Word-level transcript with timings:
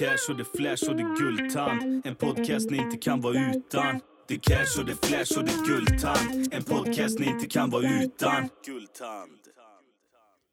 cash 0.00 0.30
och 0.30 0.36
det 0.36 0.44
flash 0.44 0.90
och 0.90 0.96
det 0.96 1.14
guldtand. 1.18 2.06
En 2.06 2.14
podcast 2.14 2.70
ni 2.70 2.76
inte 2.76 2.96
kan 2.96 3.20
vara 3.20 3.50
utan. 3.50 4.00
Det 4.28 4.38
cash 4.38 4.80
och 4.80 4.86
det 4.86 5.06
flash 5.06 5.38
och 5.38 5.44
det 5.44 5.66
guldtand. 5.66 6.54
En 6.54 6.64
podcast 6.64 7.18
ni 7.18 7.26
inte 7.26 7.46
kan 7.46 7.70
vara 7.70 7.82
utan. 7.82 8.48
Guldtand. 8.66 9.30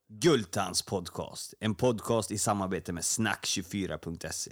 Gultans 0.10 0.82
podcast, 0.82 1.54
en 1.60 1.76
podcast 1.76 2.32
i 2.32 2.38
samarbete 2.38 2.94
med 2.94 3.04
snack24.se. 3.04 4.52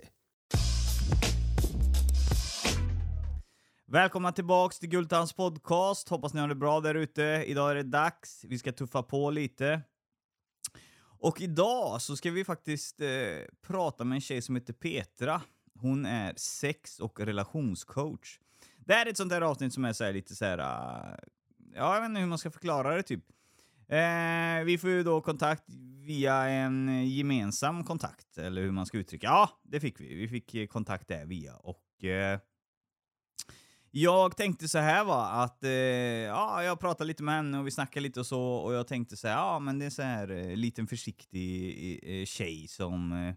Välkomna 3.87 4.31
tillbaks 4.31 4.79
till 4.79 4.89
Gultans 4.89 5.33
podcast. 5.33 6.09
Hoppas 6.09 6.33
ni 6.33 6.41
har 6.41 6.47
det 6.47 6.55
bra 6.55 6.79
där 6.79 6.95
ute. 6.95 7.43
Idag 7.47 7.71
är 7.71 7.75
det 7.75 7.83
dags. 7.83 8.45
Vi 8.47 8.59
ska 8.59 8.71
tuffa 8.71 9.03
på 9.03 9.29
lite. 9.29 9.81
Och 11.19 11.41
idag 11.41 12.01
så 12.01 12.15
ska 12.15 12.31
vi 12.31 12.45
faktiskt 12.45 13.01
eh, 13.01 13.07
prata 13.61 14.03
med 14.03 14.15
en 14.15 14.21
tjej 14.21 14.41
som 14.41 14.55
heter 14.55 14.73
Petra. 14.73 15.41
Hon 15.79 16.05
är 16.05 16.33
sex 16.37 16.99
och 16.99 17.19
relationscoach. 17.19 18.39
Det 18.77 18.93
här 18.93 19.05
är 19.05 19.09
ett 19.09 19.17
sånt 19.17 19.29
där 19.29 19.41
avsnitt 19.41 19.73
som 19.73 19.85
är 19.85 19.93
så 19.93 20.03
här 20.03 20.13
lite 20.13 20.35
så 20.35 20.45
här... 20.45 20.57
Uh, 20.57 21.17
ja, 21.75 21.93
jag 21.93 22.01
vet 22.01 22.09
inte 22.09 22.21
hur 22.21 22.27
man 22.27 22.37
ska 22.37 22.51
förklara 22.51 22.95
det 22.95 23.03
typ. 23.03 23.25
Eh, 23.87 24.63
vi 24.65 24.77
får 24.77 24.89
ju 24.89 25.03
då 25.03 25.21
kontakt 25.21 25.63
via 26.05 26.35
en 26.35 27.09
gemensam 27.09 27.83
kontakt, 27.83 28.37
eller 28.37 28.61
hur 28.61 28.71
man 28.71 28.85
ska 28.85 28.97
uttrycka. 28.97 29.27
Ja, 29.27 29.49
det 29.63 29.79
fick 29.79 29.99
vi. 29.99 30.15
Vi 30.15 30.27
fick 30.27 30.55
eh, 30.55 30.67
kontakt 30.67 31.07
där 31.07 31.25
via 31.25 31.55
och... 31.55 32.03
Eh, 32.03 32.39
jag 33.97 34.37
tänkte 34.37 34.67
så 34.67 34.77
här 34.77 35.03
va, 35.03 35.25
att 35.25 35.63
eh, 35.63 35.71
ja, 35.71 36.63
jag 36.63 36.79
pratade 36.79 37.07
lite 37.07 37.23
med 37.23 37.35
henne 37.35 37.59
och 37.59 37.67
vi 37.67 37.71
snackade 37.71 38.03
lite 38.03 38.19
och 38.19 38.25
så 38.25 38.41
och 38.41 38.73
jag 38.73 38.87
tänkte 38.87 39.17
så 39.17 39.27
här, 39.27 39.35
ja 39.35 39.59
men 39.59 39.79
det 39.79 39.85
är 39.85 39.89
så 39.89 40.01
här 40.01 40.31
eh, 40.31 40.55
liten 40.55 40.87
försiktig 40.87 41.99
eh, 42.03 42.15
eh 42.15 42.25
tjej 42.25 42.67
som 42.67 43.11
eh, 43.11 43.35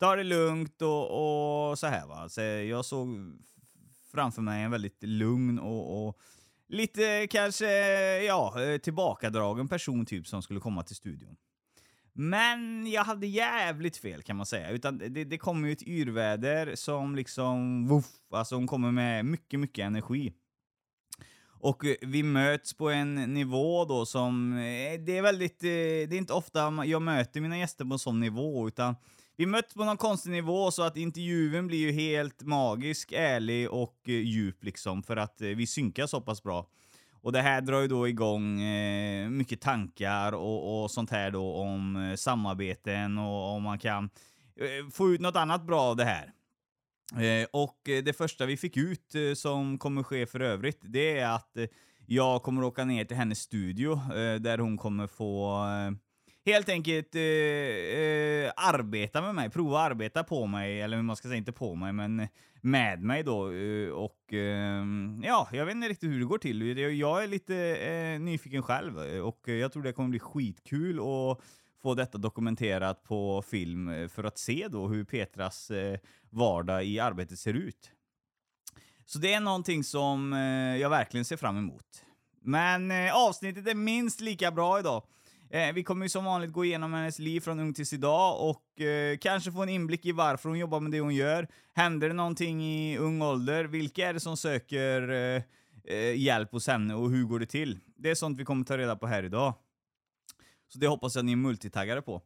tar 0.00 0.16
det 0.16 0.24
lugnt 0.24 0.82
och, 0.82 1.70
och 1.70 1.78
så 1.78 1.86
här 1.86 2.06
va. 2.06 2.28
Så 2.28 2.40
jag 2.40 2.84
såg 2.84 3.08
framför 4.12 4.42
mig 4.42 4.62
en 4.62 4.70
väldigt 4.70 5.02
lugn 5.02 5.58
och, 5.58 6.06
och 6.06 6.18
lite 6.68 7.26
kanske, 7.30 7.66
ja, 8.22 8.62
eh, 8.62 8.78
tillbakadragen 8.78 9.68
person 9.68 10.06
typ 10.06 10.26
som 10.26 10.42
skulle 10.42 10.60
komma 10.60 10.82
till 10.82 10.96
studion. 10.96 11.36
Men 12.14 12.90
jag 12.90 13.04
hade 13.04 13.26
jävligt 13.26 13.96
fel 13.96 14.22
kan 14.22 14.36
man 14.36 14.46
säga. 14.46 14.70
Utan 14.70 14.98
det, 14.98 15.24
det 15.24 15.38
kommer 15.38 15.68
ju 15.68 15.72
ett 15.72 15.82
yrväder 15.82 16.74
som 16.74 17.16
liksom, 17.16 17.86
woof, 17.88 18.06
alltså 18.30 18.54
hon 18.54 18.66
kommer 18.66 18.90
med 18.90 19.24
mycket, 19.24 19.60
mycket 19.60 19.84
energi. 19.84 20.32
Och 21.62 21.84
vi 22.00 22.22
möts 22.22 22.74
på 22.74 22.90
en 22.90 23.14
nivå 23.14 23.84
då 23.84 24.06
som, 24.06 24.52
eh, 24.52 25.00
det 25.00 25.18
är 25.18 25.22
väldigt, 25.22 25.62
eh, 25.62 25.68
det 25.68 26.12
är 26.12 26.18
inte 26.18 26.32
ofta 26.32 26.84
jag 26.86 27.02
möter 27.02 27.40
mina 27.40 27.58
gäster 27.58 27.84
på 27.84 27.92
en 27.92 27.98
sån 27.98 28.20
nivå, 28.20 28.68
utan 28.68 28.96
vi 29.36 29.46
möts 29.46 29.74
på 29.74 29.84
någon 29.84 29.96
konstig 29.96 30.30
nivå 30.30 30.70
så 30.70 30.82
att 30.82 30.96
intervjun 30.96 31.66
blir 31.66 31.78
ju 31.78 31.92
helt 31.92 32.42
magisk, 32.42 33.12
ärlig 33.12 33.70
och 33.70 34.00
eh, 34.06 34.14
djup 34.14 34.64
liksom, 34.64 35.02
för 35.02 35.16
att 35.16 35.40
vi 35.40 35.66
synkar 35.66 36.06
så 36.06 36.20
pass 36.20 36.42
bra. 36.42 36.66
Och 37.22 37.32
det 37.32 37.42
här 37.42 37.60
drar 37.60 37.80
ju 37.80 37.88
då 37.88 38.08
igång 38.08 38.62
eh, 38.62 39.28
mycket 39.28 39.60
tankar 39.60 40.32
och, 40.32 40.82
och, 40.82 40.90
sånt 40.90 41.10
här 41.10 41.30
då 41.30 41.54
om 41.54 41.96
eh, 41.96 42.16
samarbeten 42.16 43.18
och 43.18 43.54
om 43.54 43.62
man 43.62 43.78
kan 43.78 44.10
eh, 44.56 44.90
få 44.92 45.10
ut 45.10 45.20
något 45.20 45.36
annat 45.36 45.66
bra 45.66 45.80
av 45.80 45.96
det 45.96 46.04
här. 46.04 46.32
Eh, 47.12 47.46
och 47.52 47.78
det 47.84 48.16
första 48.16 48.46
vi 48.46 48.56
fick 48.56 48.76
ut 48.76 49.14
eh, 49.14 49.34
som 49.34 49.78
kommer 49.78 50.02
ske 50.02 50.26
för 50.26 50.40
övrigt, 50.40 50.80
det 50.82 51.18
är 51.18 51.34
att 51.34 51.56
eh, 51.56 51.66
jag 52.06 52.42
kommer 52.42 52.64
åka 52.64 52.84
ner 52.84 53.04
till 53.04 53.16
hennes 53.16 53.38
studio 53.38 53.92
eh, 53.92 54.34
där 54.34 54.58
hon 54.58 54.78
kommer 54.78 55.06
få 55.06 55.64
eh, 55.64 55.92
helt 56.46 56.68
enkelt 56.68 57.14
eh, 57.14 57.22
eh, 57.22 58.52
arbeta 58.56 59.22
med 59.22 59.34
mig, 59.34 59.50
prova 59.50 59.78
arbeta 59.78 60.24
på 60.24 60.46
mig, 60.46 60.80
eller 60.80 60.96
hur 60.96 61.04
man 61.04 61.16
ska 61.16 61.28
säga, 61.28 61.38
inte 61.38 61.52
på 61.52 61.74
mig, 61.74 61.92
men 61.92 62.28
med 62.62 63.02
mig 63.02 63.22
då. 63.22 63.52
Eh, 63.52 63.90
och 63.90 64.32
ehm, 64.32 65.22
ja, 65.24 65.48
jag 65.52 65.66
vet 65.66 65.74
inte 65.74 65.88
riktigt 65.88 66.10
hur 66.10 66.18
det 66.18 66.24
går 66.24 66.38
till. 66.38 66.78
Jag 66.98 67.22
är 67.22 67.26
lite 67.26 67.56
eh, 67.76 68.20
nyfiken 68.20 68.62
själv 68.62 69.02
eh, 69.02 69.20
och 69.20 69.48
jag 69.48 69.72
tror 69.72 69.82
det 69.82 69.92
kommer 69.92 70.08
bli 70.08 70.18
skitkul 70.18 70.98
att 70.98 71.38
få 71.82 71.94
detta 71.94 72.18
dokumenterat 72.18 73.04
på 73.04 73.42
film 73.42 73.88
eh, 73.88 74.08
för 74.08 74.24
att 74.24 74.38
se 74.38 74.66
då 74.70 74.88
hur 74.88 75.04
Petras 75.04 75.70
vardag 76.30 76.84
i 76.84 77.00
arbetet 77.00 77.38
ser 77.38 77.54
ut. 77.54 77.90
Så 79.04 79.18
det 79.18 79.34
är 79.34 79.40
någonting 79.40 79.84
som 79.84 80.32
jag 80.80 80.90
verkligen 80.90 81.24
ser 81.24 81.36
fram 81.36 81.58
emot. 81.58 82.04
Men 82.40 82.92
avsnittet 83.12 83.66
är 83.66 83.74
minst 83.74 84.20
lika 84.20 84.50
bra 84.50 84.78
idag. 84.78 85.02
Eh, 85.52 85.72
vi 85.72 85.84
kommer 85.84 86.04
ju 86.04 86.08
som 86.08 86.24
vanligt 86.24 86.52
gå 86.52 86.64
igenom 86.64 86.92
hennes 86.92 87.18
liv 87.18 87.40
från 87.40 87.60
ung 87.60 87.74
tills 87.74 87.92
idag 87.92 88.50
och 88.50 88.80
eh, 88.80 89.16
kanske 89.18 89.52
få 89.52 89.62
en 89.62 89.68
inblick 89.68 90.06
i 90.06 90.12
varför 90.12 90.48
hon 90.48 90.58
jobbar 90.58 90.80
med 90.80 90.92
det 90.92 91.00
hon 91.00 91.14
gör. 91.14 91.48
Händer 91.74 92.08
det 92.08 92.14
någonting 92.14 92.62
i 92.64 92.98
ung 92.98 93.22
ålder? 93.22 93.64
Vilka 93.64 94.08
är 94.08 94.14
det 94.14 94.20
som 94.20 94.36
söker 94.36 95.10
eh, 95.10 95.42
eh 95.84 96.16
hjälp 96.16 96.52
hos 96.52 96.66
henne 96.66 96.94
och 96.94 97.10
hur 97.10 97.24
går 97.24 97.38
det 97.38 97.46
till? 97.46 97.78
Det 97.96 98.10
är 98.10 98.14
sånt 98.14 98.38
vi 98.38 98.44
kommer 98.44 98.64
ta 98.64 98.78
reda 98.78 98.96
på 98.96 99.06
här 99.06 99.22
idag. 99.22 99.54
Så 100.68 100.78
det 100.78 100.86
hoppas 100.86 101.16
jag 101.16 101.24
ni 101.24 101.32
är 101.32 101.36
multitaggade 101.36 102.02
på. 102.02 102.22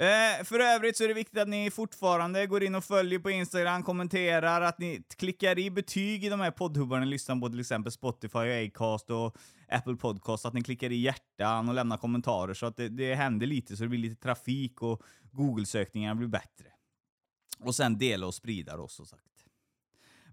Eh, 0.00 0.44
för 0.44 0.60
övrigt 0.60 0.96
så 0.96 1.04
är 1.04 1.08
det 1.08 1.14
viktigt 1.14 1.38
att 1.38 1.48
ni 1.48 1.70
fortfarande 1.70 2.46
går 2.46 2.62
in 2.62 2.74
och 2.74 2.84
följer 2.84 3.18
på 3.18 3.30
Instagram, 3.30 3.82
kommenterar, 3.82 4.60
att 4.60 4.78
ni 4.78 5.02
klickar 5.16 5.58
i 5.58 5.70
betyg 5.70 6.24
i 6.24 6.28
de 6.28 6.40
här 6.40 6.50
poddhubbarna 6.50 7.04
ni 7.04 7.10
lyssnar 7.10 7.40
på, 7.40 7.48
till 7.48 7.60
exempel 7.60 7.92
Spotify, 7.92 8.38
Acast 8.38 9.10
och 9.10 9.36
Apple 9.68 9.96
Podcast, 9.96 10.44
att 10.44 10.54
ni 10.54 10.62
klickar 10.62 10.92
i 10.92 10.96
hjärtan 10.96 11.68
och 11.68 11.74
lämnar 11.74 11.96
kommentarer 11.96 12.54
så 12.54 12.66
att 12.66 12.76
det, 12.76 12.88
det 12.88 13.14
händer 13.14 13.46
lite, 13.46 13.76
så 13.76 13.82
det 13.82 13.88
blir 13.88 13.98
lite 13.98 14.22
trafik 14.22 14.82
och 14.82 15.02
Google-sökningarna 15.32 16.14
blir 16.14 16.28
bättre. 16.28 16.66
Och 17.58 17.74
sen 17.74 17.98
dela 17.98 18.26
och 18.26 18.34
sprida 18.34 18.76
då, 18.76 18.88
som 18.88 19.06
sagt. 19.06 19.24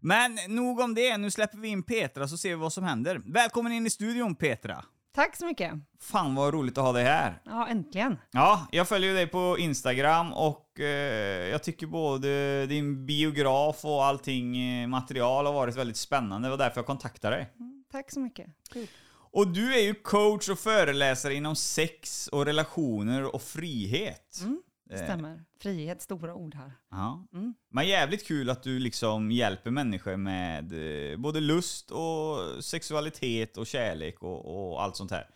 Men 0.02 0.38
nog 0.48 0.80
om 0.80 0.96
det, 0.96 1.18
nu 1.18 1.32
släpper 1.32 1.58
vi 1.58 1.68
in 1.68 1.84
Petra 1.84 2.28
så 2.28 2.38
ser 2.38 2.50
vi 2.50 2.56
vad 2.56 2.74
som 2.74 2.84
händer. 2.84 3.22
Välkommen 3.26 3.72
in 3.72 3.86
i 3.86 3.90
studion 3.90 4.36
Petra! 4.36 4.86
Tack 5.18 5.36
så 5.36 5.46
mycket. 5.46 5.74
Fan 6.00 6.36
vad 6.36 6.54
roligt 6.54 6.78
att 6.78 6.84
ha 6.84 6.92
dig 6.92 7.04
här. 7.04 7.42
Ja, 7.46 7.68
äntligen. 7.68 8.18
Ja, 8.32 8.68
jag 8.72 8.88
följer 8.88 9.14
dig 9.14 9.28
på 9.28 9.56
Instagram 9.60 10.34
och 10.34 10.80
eh, 10.80 11.50
jag 11.50 11.64
tycker 11.64 11.88
både 11.88 12.66
din 12.66 13.06
biograf 13.06 13.86
och 13.86 14.06
allting 14.06 14.58
eh, 14.58 14.88
material 14.88 15.46
har 15.46 15.54
varit 15.54 15.76
väldigt 15.76 15.98
spännande. 15.98 16.48
Det 16.48 16.50
var 16.50 16.58
därför 16.58 16.78
jag 16.78 16.86
kontaktade 16.86 17.36
dig. 17.36 17.54
Mm, 17.60 17.84
tack 17.92 18.12
så 18.12 18.20
mycket. 18.20 18.48
Kul. 18.74 18.88
Och 19.32 19.48
du 19.48 19.76
är 19.76 19.82
ju 19.82 19.94
coach 19.94 20.50
och 20.50 20.60
föreläsare 20.60 21.34
inom 21.34 21.56
sex 21.56 22.28
och 22.28 22.46
relationer 22.46 23.36
och 23.36 23.42
frihet. 23.42 24.40
Mm. 24.42 24.62
Det 24.90 24.98
stämmer. 24.98 25.44
Frihet, 25.60 26.02
stora 26.02 26.36
ord 26.36 26.56
här. 26.56 26.72
Ja. 26.92 27.28
Mm. 27.34 27.54
Men 27.70 27.88
jävligt 27.88 28.28
kul 28.28 28.50
att 28.50 28.64
du 28.64 28.80
liksom 28.80 29.32
hjälper 29.32 29.72
människor 29.72 30.18
med 30.18 30.74
eh, 31.12 31.18
både 31.18 31.40
lust 31.40 31.92
och 31.92 32.64
sexualitet 32.64 33.58
och 33.58 33.68
kärlek 33.68 34.24
och, 34.24 34.72
och 34.72 34.84
allt 34.84 34.96
sånt 34.96 35.12
här. 35.12 35.30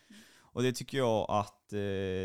Och 0.53 0.63
det 0.63 0.73
tycker 0.73 0.97
jag 0.97 1.25
att 1.29 1.73
eh, 1.73 1.77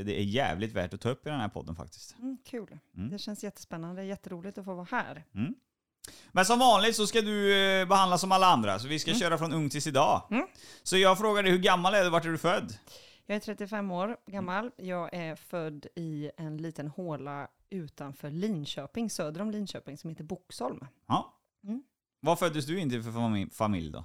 det 0.05 0.21
är 0.21 0.25
jävligt 0.25 0.73
värt 0.73 0.95
att 0.95 1.01
ta 1.01 1.11
upp 1.11 1.27
i 1.27 1.31
den 1.31 1.41
här 1.41 1.49
podden 1.49 1.77
faktiskt. 1.77 2.19
Mm, 2.19 2.39
kul. 2.45 2.79
Mm. 2.97 3.11
Det 3.11 3.19
känns 3.19 3.45
jättespännande. 3.45 4.05
Jätteroligt 4.05 4.59
att 4.59 4.65
få 4.65 4.75
vara 4.75 4.89
här. 4.91 5.25
Mm. 5.35 5.55
Men 6.33 6.45
som 6.45 6.59
vanligt 6.59 6.97
så 6.97 7.07
ska 7.07 7.21
du 7.21 7.55
eh, 7.55 7.89
behandlas 7.89 8.21
som 8.21 8.33
alla 8.33 8.47
andra, 8.47 8.79
så 8.79 8.89
vi 8.89 8.99
ska 8.99 9.11
mm. 9.11 9.21
köra 9.21 9.39
från 9.39 9.53
ung 9.53 9.71
tills 9.71 9.87
idag. 9.87 10.23
Mm. 10.31 10.47
Så 10.83 10.97
jag 10.97 11.19
frågar 11.19 11.43
dig, 11.43 11.53
hur 11.53 11.59
gammal 11.59 11.95
är 11.95 12.05
du? 12.05 12.11
Vart 12.11 12.25
är 12.25 12.29
du 12.29 12.39
född? 12.39 12.75
Jag 13.27 13.37
är 13.37 13.41
35 13.41 13.91
år 13.91 14.17
gammal. 14.27 14.71
Jag 14.77 15.15
är 15.15 15.37
född 15.37 15.87
i 15.95 16.31
en 16.37 16.57
liten 16.57 16.89
håla 16.89 17.49
utanför 17.71 18.31
Linköping, 18.31 19.11
söder 19.11 19.43
om 19.43 19.51
Linköping, 19.51 19.99
som 19.99 20.11
heter 20.11 20.25
Boxholm. 20.25 20.87
Ja. 21.07 21.35
Mm. 21.65 21.83
Vad 22.21 22.39
föddes 22.39 22.67
du 22.67 22.81
in 22.81 22.91
till 22.91 23.03
för 23.03 23.51
familj 23.51 23.91
då? 23.91 24.05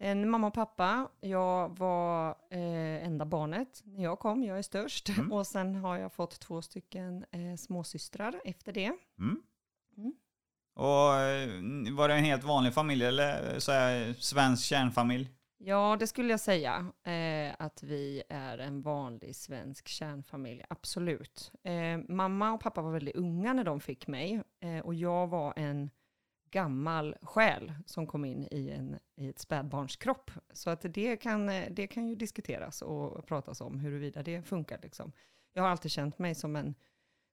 En 0.00 0.30
mamma 0.30 0.46
och 0.46 0.54
pappa. 0.54 1.10
Jag 1.20 1.78
var 1.78 2.30
eh, 2.50 3.06
enda 3.06 3.26
barnet 3.26 3.82
när 3.84 4.04
jag 4.04 4.18
kom. 4.18 4.44
Jag 4.44 4.58
är 4.58 4.62
störst. 4.62 5.08
Mm. 5.08 5.32
Och 5.32 5.46
sen 5.46 5.74
har 5.74 5.98
jag 5.98 6.12
fått 6.12 6.40
två 6.40 6.62
stycken 6.62 7.24
eh, 7.30 7.56
småsystrar 7.56 8.40
efter 8.44 8.72
det. 8.72 8.92
Mm. 9.18 9.42
Mm. 9.96 10.12
Och 10.74 11.14
eh, 11.14 11.94
var 11.96 12.08
det 12.08 12.14
en 12.14 12.24
helt 12.24 12.44
vanlig 12.44 12.74
familj 12.74 13.04
eller 13.04 13.58
så 13.58 13.72
här, 13.72 14.14
svensk 14.18 14.64
kärnfamilj? 14.64 15.28
Ja, 15.60 15.96
det 16.00 16.06
skulle 16.06 16.30
jag 16.30 16.40
säga. 16.40 16.92
Eh, 17.02 17.54
att 17.58 17.82
vi 17.82 18.22
är 18.28 18.58
en 18.58 18.82
vanlig 18.82 19.36
svensk 19.36 19.88
kärnfamilj, 19.88 20.64
absolut. 20.70 21.52
Eh, 21.62 21.98
mamma 22.08 22.52
och 22.52 22.60
pappa 22.60 22.82
var 22.82 22.92
väldigt 22.92 23.16
unga 23.16 23.52
när 23.52 23.64
de 23.64 23.80
fick 23.80 24.06
mig. 24.06 24.42
Eh, 24.60 24.78
och 24.78 24.94
jag 24.94 25.26
var 25.26 25.52
en 25.56 25.90
gammal 26.50 27.16
själ 27.22 27.72
som 27.86 28.06
kom 28.06 28.24
in 28.24 28.48
i, 28.50 28.70
en, 28.70 28.98
i 29.16 29.28
ett 29.28 29.38
spädbarnskropp. 29.38 30.30
Så 30.52 30.70
att 30.70 30.80
det 30.94 31.16
kan, 31.16 31.46
det 31.70 31.86
kan 31.86 32.08
ju 32.08 32.14
diskuteras 32.14 32.82
och 32.82 33.26
pratas 33.26 33.60
om 33.60 33.80
huruvida 33.80 34.22
det 34.22 34.42
funkar. 34.42 34.78
Liksom. 34.82 35.12
Jag 35.52 35.62
har 35.62 35.70
alltid 35.70 35.90
känt 35.90 36.18
mig 36.18 36.34
som 36.34 36.56
en, 36.56 36.74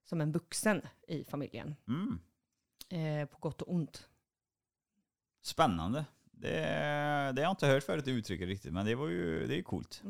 som 0.04 0.20
en 0.20 0.32
vuxen 0.32 0.82
i 1.08 1.24
familjen. 1.24 1.74
Mm. 1.88 2.18
Eh, 2.88 3.28
på 3.28 3.38
gott 3.38 3.62
och 3.62 3.74
ont. 3.74 4.08
Spännande. 5.42 6.04
Det, 6.36 6.60
det 7.34 7.42
har 7.42 7.42
jag 7.42 7.50
inte 7.50 7.66
hört 7.66 7.82
förut 7.82 8.04
det 8.04 8.10
uttrycket 8.10 8.48
riktigt, 8.48 8.72
men 8.72 8.86
det 8.86 8.94
var 8.94 9.08
ju 9.08 9.46
det 9.46 9.58
är 9.58 9.62
coolt. 9.62 10.02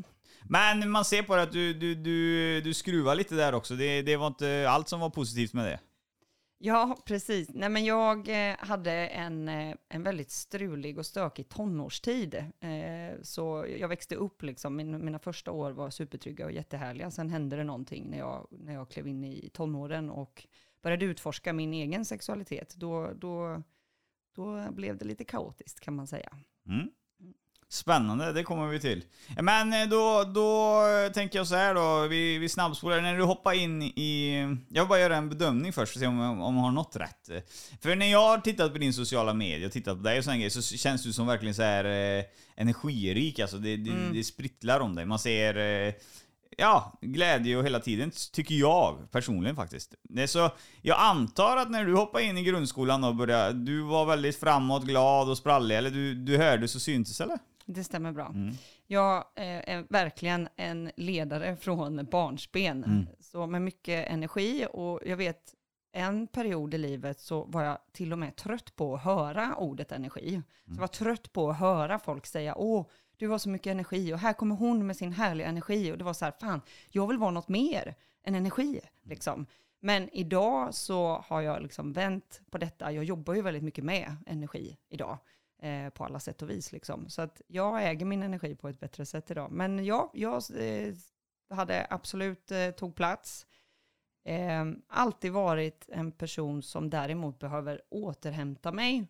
Men 0.48 0.90
man 0.90 1.04
ser 1.04 1.22
på 1.22 1.36
det 1.36 1.42
att 1.42 1.52
du, 1.52 1.74
du, 1.74 1.94
du, 1.94 2.60
du 2.60 2.74
skruvar 2.74 3.14
lite 3.14 3.34
där 3.34 3.54
också. 3.54 3.74
Det, 3.74 4.02
det 4.02 4.16
var 4.16 4.26
inte 4.26 4.66
allt 4.68 4.88
som 4.88 5.00
var 5.00 5.10
positivt 5.10 5.52
med 5.52 5.64
det. 5.64 5.80
Ja, 6.58 6.96
precis. 7.04 7.48
Nej, 7.54 7.68
men 7.68 7.84
jag 7.84 8.28
eh, 8.28 8.56
hade 8.58 8.92
en, 8.92 9.48
eh, 9.48 9.74
en 9.88 10.02
väldigt 10.02 10.30
strulig 10.30 10.98
och 10.98 11.06
stökig 11.06 11.48
tonårstid. 11.48 12.34
Eh, 12.34 13.20
så 13.22 13.66
jag 13.78 13.88
växte 13.88 14.14
upp, 14.14 14.42
liksom, 14.42 14.76
min, 14.76 15.04
mina 15.04 15.18
första 15.18 15.50
år 15.50 15.70
var 15.70 15.90
supertrygga 15.90 16.44
och 16.44 16.52
jättehärliga. 16.52 17.10
Sen 17.10 17.30
hände 17.30 17.56
det 17.56 17.64
någonting 17.64 18.10
när 18.10 18.18
jag, 18.18 18.46
när 18.50 18.74
jag 18.74 18.90
klev 18.90 19.08
in 19.08 19.24
i 19.24 19.50
tonåren 19.52 20.10
och 20.10 20.46
började 20.82 21.04
utforska 21.04 21.52
min 21.52 21.74
egen 21.74 22.04
sexualitet. 22.04 22.74
Då, 22.76 23.10
då, 23.14 23.62
då 24.36 24.70
blev 24.72 24.98
det 24.98 25.04
lite 25.04 25.24
kaotiskt 25.24 25.80
kan 25.80 25.94
man 25.96 26.06
säga. 26.06 26.28
Mm. 26.68 26.88
Spännande, 27.68 28.32
det 28.32 28.42
kommer 28.42 28.66
vi 28.68 28.80
till. 28.80 29.04
Men 29.42 29.72
eh, 29.72 29.88
då, 29.88 30.24
då 30.34 30.80
tänker 31.14 31.38
jag 31.38 31.46
så 31.46 31.54
här 31.54 31.74
då, 31.74 32.06
vi, 32.08 32.38
vi 32.38 32.48
snabbspolar. 32.48 33.00
När 33.00 33.16
du 33.16 33.22
hoppar 33.22 33.52
in 33.52 33.82
i... 33.82 34.40
Jag 34.68 34.82
vill 34.82 34.88
bara 34.88 34.98
göra 35.00 35.16
en 35.16 35.28
bedömning 35.28 35.72
först 35.72 35.94
och 35.96 36.00
se 36.00 36.06
om, 36.06 36.20
om 36.20 36.54
jag 36.56 36.62
har 36.62 36.70
något 36.70 36.96
rätt. 36.96 37.44
För 37.80 37.96
när 37.96 38.06
jag 38.06 38.18
har 38.28 38.38
tittat 38.38 38.72
på 38.72 38.78
din 38.78 38.92
sociala 38.94 39.34
medier, 39.34 39.68
tittat 39.68 39.96
på 39.96 40.02
dig 40.02 40.18
och 40.18 40.24
sådana 40.24 40.36
grejer, 40.38 40.50
så 40.50 40.62
känns 40.62 41.02
du 41.04 41.12
som 41.12 41.26
verkligen 41.26 41.54
så 41.54 41.62
här 41.62 41.84
eh, 42.18 42.24
energirik. 42.56 43.38
Alltså 43.38 43.56
det, 43.58 43.76
det, 43.76 43.90
Mm. 43.90 44.12
det 44.12 44.24
sprittlar 44.24 44.80
om 44.80 44.94
dig. 44.94 45.06
Man 45.06 45.18
ser... 45.18 45.56
Eh, 45.56 45.94
Ja, 46.56 46.92
glädje 47.00 47.56
och 47.56 47.64
hela 47.64 47.80
tiden, 47.80 48.10
tycker 48.32 48.54
jag 48.54 49.10
personligen 49.10 49.56
faktiskt. 49.56 49.94
Så, 50.26 50.50
jag 50.82 50.98
antar 51.00 51.56
att 51.56 51.70
när 51.70 51.84
du 51.84 51.94
hoppade 51.94 52.24
in 52.24 52.38
i 52.38 52.44
grundskolan 52.44 53.04
och 53.04 53.14
började, 53.14 53.52
du 53.52 53.80
var 53.82 54.06
väldigt 54.06 54.36
framåt, 54.36 54.84
glad 54.84 55.30
och 55.30 55.38
sprallig, 55.38 55.76
eller 55.76 55.90
du, 55.90 56.14
du 56.14 56.36
hördes 56.36 56.74
och 56.74 56.82
syntes 56.82 57.20
eller? 57.20 57.38
Det 57.66 57.84
stämmer 57.84 58.12
bra. 58.12 58.26
Mm. 58.26 58.54
Jag 58.86 59.16
eh, 59.16 59.74
är 59.74 59.92
verkligen 59.92 60.48
en 60.56 60.90
ledare 60.96 61.56
från 61.56 62.06
barnsben. 62.10 62.84
Mm. 62.84 63.06
Så 63.20 63.46
med 63.46 63.62
mycket 63.62 64.08
energi 64.08 64.66
och 64.72 65.00
jag 65.06 65.16
vet 65.16 65.54
en 65.92 66.26
period 66.26 66.74
i 66.74 66.78
livet 66.78 67.20
så 67.20 67.44
var 67.44 67.62
jag 67.62 67.78
till 67.92 68.12
och 68.12 68.18
med 68.18 68.36
trött 68.36 68.76
på 68.76 68.94
att 68.94 69.04
höra 69.04 69.56
ordet 69.56 69.92
energi. 69.92 70.42
Så 70.66 70.72
jag 70.72 70.80
var 70.80 70.86
trött 70.86 71.32
på 71.32 71.50
att 71.50 71.58
höra 71.58 71.98
folk 71.98 72.26
säga 72.26 72.54
åh, 72.56 72.86
du 73.16 73.28
har 73.28 73.38
så 73.38 73.48
mycket 73.48 73.70
energi 73.70 74.14
och 74.14 74.18
här 74.18 74.32
kommer 74.32 74.54
hon 74.54 74.86
med 74.86 74.96
sin 74.96 75.12
härliga 75.12 75.46
energi 75.46 75.92
och 75.92 75.98
det 75.98 76.04
var 76.04 76.12
så 76.12 76.24
här, 76.24 76.32
fan, 76.40 76.60
jag 76.90 77.06
vill 77.06 77.18
vara 77.18 77.30
något 77.30 77.48
mer 77.48 77.94
än 78.24 78.34
energi 78.34 78.80
liksom. 79.02 79.46
Men 79.80 80.08
idag 80.12 80.74
så 80.74 81.24
har 81.26 81.40
jag 81.40 81.62
liksom 81.62 81.92
vänt 81.92 82.40
på 82.50 82.58
detta. 82.58 82.92
Jag 82.92 83.04
jobbar 83.04 83.34
ju 83.34 83.42
väldigt 83.42 83.62
mycket 83.62 83.84
med 83.84 84.16
energi 84.26 84.76
idag 84.88 85.18
eh, 85.62 85.88
på 85.88 86.04
alla 86.04 86.20
sätt 86.20 86.42
och 86.42 86.50
vis. 86.50 86.72
Liksom. 86.72 87.08
Så 87.08 87.22
att 87.22 87.40
jag 87.46 87.88
äger 87.88 88.06
min 88.06 88.22
energi 88.22 88.54
på 88.54 88.68
ett 88.68 88.80
bättre 88.80 89.06
sätt 89.06 89.30
idag. 89.30 89.50
Men 89.50 89.84
ja, 89.84 90.10
jag 90.14 90.42
eh, 90.56 90.94
hade 91.50 91.86
absolut 91.90 92.50
eh, 92.50 92.70
tog 92.70 92.94
plats. 92.94 93.46
Eh, 94.24 94.64
alltid 94.88 95.32
varit 95.32 95.88
en 95.88 96.12
person 96.12 96.62
som 96.62 96.90
däremot 96.90 97.38
behöver 97.38 97.82
återhämta 97.88 98.72
mig 98.72 99.06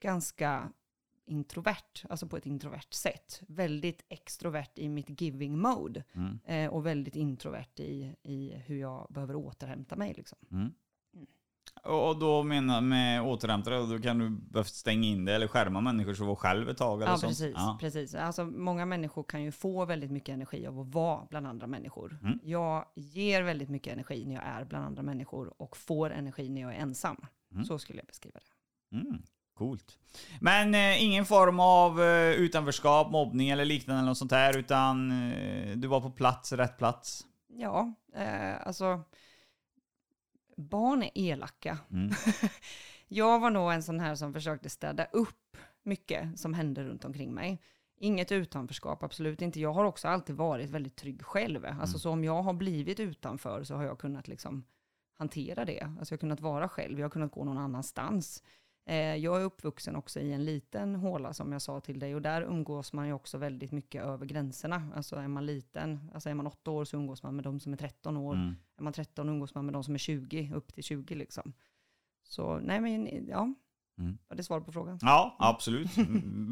ganska 0.00 0.72
introvert, 1.28 2.06
alltså 2.08 2.26
på 2.28 2.36
ett 2.36 2.46
introvert 2.46 2.90
sätt. 2.92 3.42
Väldigt 3.48 4.04
extrovert 4.08 4.70
i 4.78 4.88
mitt 4.88 5.20
giving 5.20 5.58
mode 5.58 6.04
Mm. 6.14 6.38
eh, 6.44 6.70
och 6.70 6.86
väldigt 6.86 7.16
introvert 7.16 7.80
i, 7.80 8.14
i 8.22 8.54
hur 8.66 8.76
jag 8.80 9.06
behöver 9.10 9.34
återhämta 9.36 9.96
mig. 9.96 10.14
Liksom. 10.16 10.38
Mm. 10.52 10.72
Och 11.84 12.08
och 12.08 12.18
då 12.18 12.42
menar 12.42 12.80
med 12.80 13.22
återhämtare, 13.22 13.96
då 13.96 13.98
kan 14.02 14.18
du 14.18 14.30
behövt 14.30 14.68
stänga 14.68 15.08
in 15.08 15.24
det 15.24 15.34
eller 15.34 15.46
skärma 15.48 15.80
människor 15.80 16.14
så 16.14 16.24
var 16.24 16.34
själv 16.34 16.68
ett 16.68 16.76
tag 16.78 17.02
eller 17.02 17.12
Ja, 17.12 17.16
sånt? 17.18 17.30
precis. 17.30 17.54
precis. 17.80 18.14
Alltså, 18.14 18.44
många 18.44 18.86
människor 18.86 19.22
kan 19.22 19.42
ju 19.42 19.52
få 19.52 19.84
väldigt 19.84 20.10
mycket 20.10 20.32
energi 20.32 20.66
av 20.66 20.80
att 20.80 20.86
vara 20.94 21.26
bland 21.30 21.46
andra 21.46 21.66
människor. 21.66 22.18
Mm. 22.22 22.38
Jag 22.42 22.84
ger 22.94 23.42
väldigt 23.42 23.68
mycket 23.68 23.92
energi 23.92 24.24
när 24.26 24.34
jag 24.34 24.44
är 24.44 24.64
bland 24.64 24.84
andra 24.84 25.02
människor 25.02 25.62
och 25.62 25.76
får 25.76 26.10
energi 26.10 26.48
när 26.48 26.60
jag 26.60 26.74
är 26.74 26.78
ensam. 26.78 27.16
Mm. 27.52 27.64
Så 27.64 27.78
skulle 27.78 27.98
jag 27.98 28.06
beskriva 28.06 28.40
det. 28.40 28.96
Mm. 28.96 29.22
Coolt. 29.58 29.98
Men 30.40 30.74
eh, 30.74 31.04
ingen 31.04 31.24
form 31.24 31.60
av 31.60 32.02
eh, 32.02 32.30
utanförskap, 32.32 33.10
mobbning 33.10 33.50
eller 33.50 33.64
liknande 33.64 33.98
eller 34.00 34.08
något 34.08 34.18
sånt 34.18 34.32
här, 34.32 34.58
utan 34.58 35.10
eh, 35.32 35.76
du 35.76 35.88
var 35.88 36.00
på 36.00 36.10
plats, 36.10 36.52
rätt 36.52 36.78
plats? 36.78 37.26
Ja, 37.48 37.92
eh, 38.14 38.66
alltså 38.66 39.02
barn 40.56 41.02
är 41.02 41.10
elaka. 41.14 41.78
Mm. 41.92 42.14
jag 43.08 43.40
var 43.40 43.50
nog 43.50 43.72
en 43.72 43.82
sån 43.82 44.00
här 44.00 44.14
som 44.14 44.32
försökte 44.32 44.68
städa 44.70 45.04
upp 45.04 45.56
mycket 45.82 46.40
som 46.40 46.54
hände 46.54 46.84
runt 46.84 47.04
omkring 47.04 47.34
mig. 47.34 47.62
Inget 48.00 48.32
utanförskap, 48.32 49.02
absolut 49.02 49.42
inte. 49.42 49.60
Jag 49.60 49.72
har 49.72 49.84
också 49.84 50.08
alltid 50.08 50.36
varit 50.36 50.70
väldigt 50.70 50.96
trygg 50.96 51.22
själv. 51.24 51.64
Alltså 51.64 51.80
Mm. 51.96 51.98
så 51.98 52.10
om 52.10 52.24
jag 52.24 52.42
har 52.42 52.52
blivit 52.52 53.00
utanför 53.00 53.64
så 53.64 53.74
har 53.74 53.84
jag 53.84 53.98
kunnat 53.98 54.28
liksom 54.28 54.64
hantera 55.14 55.64
det. 55.64 55.80
Alltså 55.98 56.12
jag 56.12 56.16
har 56.16 56.20
kunnat 56.20 56.40
vara 56.40 56.68
själv, 56.68 56.98
jag 56.98 57.04
har 57.04 57.10
kunnat 57.10 57.32
gå 57.32 57.44
någon 57.44 57.58
annanstans. 57.58 58.42
Eh, 58.88 59.16
jag 59.16 59.40
är 59.40 59.44
uppvuxen 59.44 59.96
också 59.96 60.20
i 60.20 60.32
en 60.32 60.44
liten 60.44 60.94
håla 60.94 61.32
som 61.32 61.52
jag 61.52 61.62
sa 61.62 61.80
till 61.80 61.98
dig 61.98 62.14
och 62.14 62.22
där 62.22 62.42
umgås 62.42 62.92
man 62.92 63.06
ju 63.06 63.12
också 63.12 63.38
väldigt 63.38 63.72
mycket 63.72 64.04
över 64.04 64.26
gränserna. 64.26 64.90
Alltså 64.94 65.16
är 65.16 65.28
man 65.28 65.46
liten, 65.46 66.10
alltså 66.14 66.28
är 66.28 66.34
man 66.34 66.46
åtta 66.46 66.70
år 66.70 66.84
så 66.84 66.96
umgås 66.96 67.22
man 67.22 67.34
med 67.36 67.44
de 67.44 67.60
som 67.60 67.72
är 67.72 67.76
13 67.76 68.16
år. 68.16 68.34
Mm. 68.34 68.56
Är 68.78 68.82
man 68.82 68.92
13 68.92 69.28
umgås 69.28 69.54
man 69.54 69.64
med 69.64 69.72
de 69.72 69.84
som 69.84 69.94
är 69.94 69.98
20, 69.98 70.52
upp 70.54 70.74
till 70.74 70.82
20 70.84 71.14
liksom. 71.14 71.52
Så 72.28 72.58
nej 72.58 72.80
men 72.80 73.26
ja, 73.28 73.54
Mm. 73.98 74.18
var 74.28 74.36
det 74.36 74.42
svar 74.42 74.60
på 74.60 74.72
frågan? 74.72 74.98
Ja, 75.02 75.36
absolut. 75.38 75.90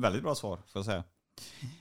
Väldigt 0.03 0.23
bra 0.23 0.35
svar, 0.35 0.57
får 0.57 0.79
jag 0.79 0.85
säga. 0.85 1.05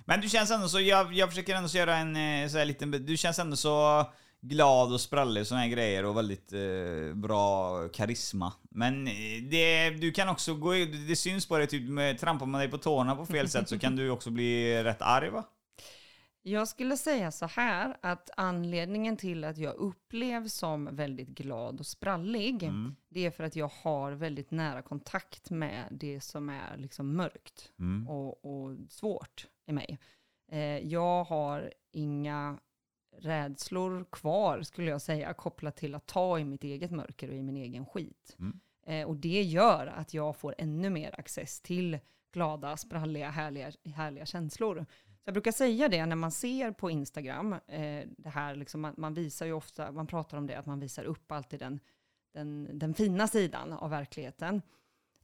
Men 0.06 0.22
du 0.22 0.30
känns 0.30 0.52
ändå 0.52 0.68
så, 0.68 0.80
jag, 0.80 1.14
jag 1.14 1.30
försöker 1.30 1.56
ändå 1.56 1.70
så 1.70 1.78
göra 1.78 1.98
en 1.98 2.16
eh, 2.16 2.48
så 2.50 2.58
här 2.58 2.66
liten, 2.66 2.92
du 2.92 3.18
känns 3.18 3.40
ändå 3.40 3.56
så 3.56 4.06
glad 4.48 4.94
och 4.94 5.02
sprallig 5.02 5.42
och 5.42 5.48
såna 5.48 5.62
här 5.62 5.68
grejer 5.68 6.06
och 6.06 6.18
väldigt 6.18 6.54
eh, 6.54 7.14
bra 7.16 7.80
karisma. 7.90 8.54
Men 8.70 9.08
eh, 9.08 9.14
det, 9.52 9.90
du 9.90 10.12
kan 10.12 10.30
också 10.30 10.54
gå, 10.56 10.72
det 11.08 11.16
syns 11.16 11.48
på 11.48 11.58
dig, 11.58 11.68
typ 11.68 11.90
med, 11.90 12.20
trampar 12.20 12.46
man 12.46 12.60
dig 12.60 12.70
på 12.72 12.78
tårna 12.78 13.16
på 13.16 13.26
fel 13.26 13.50
sätt 13.50 13.70
så 13.70 13.80
kan 13.80 13.96
du 13.96 14.10
också 14.10 14.30
bli 14.30 14.84
rätt 14.84 15.02
arg 15.02 15.30
va? 15.30 15.44
Jag 16.48 16.68
skulle 16.68 16.98
säga 16.98 17.32
så 17.32 17.46
här 17.46 17.98
att 18.02 18.30
anledningen 18.38 19.18
till 19.18 19.44
att 19.44 19.58
jag 19.58 19.76
upplevs 19.76 20.54
som 20.54 20.96
väldigt 20.96 21.28
glad 21.30 21.80
och 21.80 21.86
sprallig, 21.86 22.64
Mm. 22.64 22.96
det 23.10 23.26
är 23.26 23.32
för 23.32 23.44
att 23.44 23.56
jag 23.56 23.72
har 23.84 24.12
väldigt 24.12 24.52
nära 24.52 24.82
kontakt 24.82 25.50
med 25.50 25.84
det 25.92 26.22
som 26.22 26.50
är 26.50 26.78
liksom 26.78 27.16
mörkt 27.16 27.72
Mm. 27.80 28.08
och, 28.08 28.46
och 28.46 28.78
svårt 28.90 29.48
i 29.68 29.72
mig. 29.74 30.00
Eh, 30.52 30.60
jag 30.88 31.24
har 31.24 31.74
inga 31.92 32.58
rädslor 33.18 34.06
kvar, 34.12 34.62
skulle 34.62 34.90
jag 34.90 35.02
säga, 35.02 35.34
kopplat 35.34 35.76
till 35.76 35.96
att 35.96 36.06
ta 36.06 36.40
i 36.40 36.44
mitt 36.44 36.64
eget 36.64 36.92
mörker 36.92 37.30
och 37.30 37.36
i 37.36 37.42
min 37.42 37.58
egen 37.58 37.86
skit. 37.86 38.36
Mm. 38.40 38.60
Eh, 38.86 39.08
och 39.08 39.16
det 39.16 39.42
gör 39.42 39.88
att 39.88 40.14
jag 40.14 40.36
får 40.36 40.56
ännu 40.58 40.90
mer 40.90 41.20
access 41.20 41.62
till 41.62 42.00
glada, 42.34 42.78
spralliga, 42.78 43.30
härliga, 43.30 43.72
härliga 43.96 44.26
känslor. 44.26 44.86
Så 45.26 45.28
jag 45.28 45.34
brukar 45.34 45.52
säga 45.52 45.90
det 45.90 46.06
när 46.06 46.16
man 46.16 46.32
ser 46.32 46.72
på 46.72 46.90
Instagram, 46.90 47.54
eh, 47.54 48.04
det 48.18 48.30
här 48.30 48.56
liksom, 48.56 48.82
man, 48.82 48.94
man 48.98 49.14
visar 49.14 49.46
ju 49.46 49.54
ofta, 49.54 49.92
man 49.92 50.08
pratar 50.08 50.38
om 50.38 50.48
det, 50.48 50.56
att 50.56 50.66
man 50.66 50.80
visar 50.80 51.04
upp 51.04 51.32
alltid 51.32 51.60
den, 51.60 51.80
den, 52.34 52.80
den 52.80 52.94
fina 52.94 53.28
sidan 53.28 53.74
av 53.74 53.90
verkligheten. 53.90 54.62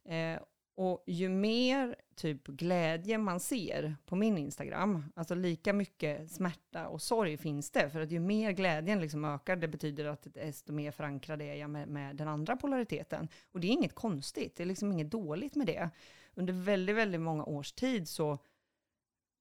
Eh, 0.04 0.40
och 0.74 1.04
ju 1.06 1.28
mer 1.28 1.96
typ 2.14 2.46
glädje 2.46 3.18
man 3.18 3.40
ser 3.40 3.96
på 4.06 4.16
min 4.16 4.38
Instagram, 4.38 5.04
alltså 5.14 5.34
lika 5.34 5.72
mycket 5.72 6.30
smärta 6.30 6.88
och 6.88 7.02
sorg 7.02 7.36
finns 7.36 7.70
det. 7.70 7.90
För 7.90 8.00
att 8.00 8.10
ju 8.10 8.20
mer 8.20 8.52
glädjen 8.52 9.00
liksom 9.00 9.24
ökar, 9.24 9.56
det 9.56 9.68
betyder 9.68 10.04
att 10.04 10.26
desto 10.34 10.72
mer 10.72 10.90
förankrad 10.90 11.42
är 11.42 11.54
jag 11.54 11.70
med, 11.70 11.88
med 11.88 12.16
den 12.16 12.28
andra 12.28 12.56
polariteten. 12.56 13.28
Och 13.52 13.60
det 13.60 13.66
är 13.66 13.72
inget 13.72 13.94
konstigt, 13.94 14.56
det 14.56 14.62
är 14.62 14.66
liksom 14.66 14.92
inget 14.92 15.10
dåligt 15.10 15.54
med 15.54 15.66
det. 15.66 15.90
Under 16.34 16.52
väldigt, 16.52 16.96
väldigt 16.96 17.20
många 17.20 17.44
års 17.44 17.72
tid 17.72 18.08
så 18.08 18.38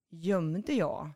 gömde 0.09 0.73
jag 0.73 1.09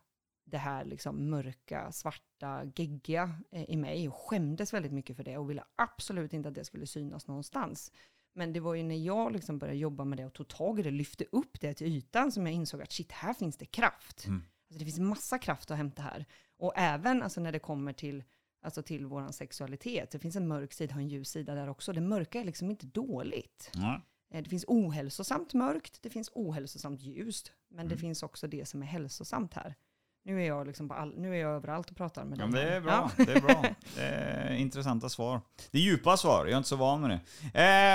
det 0.44 0.58
här 0.58 0.86
liksom 0.86 1.30
mörka, 1.30 1.92
svarta, 1.92 2.72
geggiga 2.76 3.38
eh, 3.52 3.70
i 3.70 3.78
mig 3.78 4.08
och 4.08 4.16
skämdes 4.16 4.74
väldigt 4.74 4.92
mycket 4.92 5.16
för 5.16 5.24
det 5.24 5.38
och 5.38 5.50
ville 5.50 5.64
absolut 5.76 6.34
inte 6.34 6.50
att 6.50 6.56
det 6.56 6.66
skulle 6.66 6.88
synas 6.88 7.28
någonstans. 7.28 7.92
Men 8.38 8.54
det 8.54 8.60
var 8.60 8.74
ju 8.74 8.84
när 8.84 8.96
jag 9.06 9.32
liksom 9.34 9.58
började 9.60 9.80
jobba 9.80 10.04
med 10.06 10.18
det 10.18 10.26
och 10.26 10.34
tog 10.34 10.48
tag 10.48 10.80
i 10.80 10.84
det, 10.84 10.92
lyfte 10.92 11.26
upp 11.32 11.60
det 11.62 11.74
till 11.74 11.88
ytan 11.88 12.32
som 12.32 12.46
jag 12.48 12.56
insåg 12.56 12.82
att 12.82 12.92
shit, 12.92 13.12
här 13.12 13.34
finns 13.34 13.58
det 13.58 13.66
kraft. 13.66 14.26
Mm. 14.26 14.44
Alltså 14.70 14.80
det 14.80 14.86
finns 14.86 15.00
massa 15.00 15.40
kraft 15.40 15.72
att 15.72 15.78
hämta 15.78 16.02
här. 16.02 16.26
Och 16.58 16.74
även 16.76 17.24
alltså 17.24 17.42
när 17.42 17.52
det 17.52 17.60
kommer 17.60 17.94
till, 17.94 18.24
alltså 18.62 18.82
till 18.84 19.06
vår 19.06 19.32
sexualitet, 19.32 20.12
det 20.12 20.20
finns 20.20 20.36
en 20.36 20.48
mörk 20.48 20.74
sida 20.74 20.96
och 20.96 21.02
en 21.02 21.08
ljus 21.08 21.30
sida 21.30 21.56
där 21.56 21.70
också. 21.70 21.94
Det 21.94 22.02
mörka 22.02 22.40
är 22.42 22.46
liksom 22.46 22.70
inte 22.70 22.86
dåligt. 22.86 23.72
Ja. 23.74 24.02
Eh, 24.34 24.44
Det 24.44 24.50
finns 24.50 24.66
ohälsosamt 24.68 25.54
mörkt, 25.54 26.02
det 26.02 26.10
finns 26.10 26.30
ohälsosamt 26.34 27.02
ljust, 27.02 27.52
men 27.70 27.88
det 27.88 27.94
Mm. 27.94 28.02
finns 28.02 28.24
också 28.24 28.48
det 28.48 28.66
som 28.68 28.82
är 28.82 28.86
hälsosamt 28.88 29.54
här. 29.54 29.76
Nu 30.24 30.42
är 30.44 30.48
jag, 30.48 30.68
liksom 30.68 30.92
all, 30.92 31.14
nu 31.18 31.32
är 31.36 31.40
jag 31.42 31.52
överallt 31.52 31.90
och 31.92 31.98
pratar 31.98 32.26
med 32.26 32.40
Ja, 32.40 32.44
dig. 32.44 32.52
men 32.52 32.62
det 32.66 32.76
är 32.76 32.82
bra. 32.82 33.12
Det 33.18 33.32
är 33.34 33.42
bra. 33.42 33.66
Det 33.96 34.02
är 34.02 34.56
intressanta 34.56 35.10
svar. 35.10 35.42
Det 35.72 35.78
är 35.78 35.82
djupa 35.82 36.18
svar, 36.18 36.46
jag 36.46 36.54
är 36.54 36.58
inte 36.58 36.70
så 36.70 36.76
van 36.76 37.02
med 37.02 37.10
det. 37.10 37.20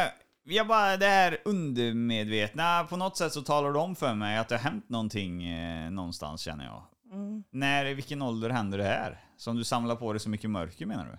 Eh, 0.05 0.13
jag 0.53 0.67
bara, 0.67 0.97
det 0.97 1.07
här 1.07 1.39
undermedvetna, 1.45 2.85
på 2.85 2.97
något 2.97 3.17
sätt 3.17 3.33
så 3.33 3.43
talar 3.43 3.73
du 3.73 3.79
om 3.79 3.97
för 3.97 4.15
mig 4.15 4.39
att 4.39 4.49
det 4.49 4.55
har 4.57 4.63
hänt 4.71 4.89
någonting 4.89 5.45
eh, 5.45 5.91
någonstans 5.91 6.41
känner 6.41 6.65
jag. 6.65 6.83
Mm. 7.13 7.45
När, 7.51 7.87
i 7.87 7.95
vilken 7.95 8.23
ålder 8.23 8.51
händer 8.51 8.79
det 8.79 8.85
här? 8.85 9.25
Som 9.37 9.57
du 9.57 9.65
samlar 9.65 9.97
på 9.97 10.13
dig 10.13 10.21
så 10.21 10.31
mycket 10.31 10.51
mörker 10.51 10.87
menar 10.87 11.05
du? 11.05 11.19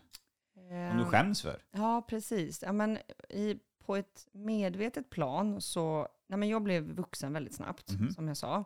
Som 0.89 0.97
du 0.97 1.03
Eh, 1.03 1.09
skäms 1.09 1.41
för? 1.41 1.61
Ja, 1.71 2.01
precis. 2.09 2.61
Ja, 2.65 2.71
men 2.71 2.97
i, 3.29 3.59
på 3.85 3.95
ett 3.95 4.27
medvetet 4.31 5.09
plan 5.09 5.61
så, 5.61 6.07
nej 6.29 6.39
men 6.39 6.49
jag 6.49 6.63
blev 6.63 6.83
vuxen 6.83 7.33
väldigt 7.33 7.53
snabbt, 7.55 7.91
Mhm. 7.91 8.11
som 8.11 8.27
jag 8.27 8.37
sa. 8.37 8.63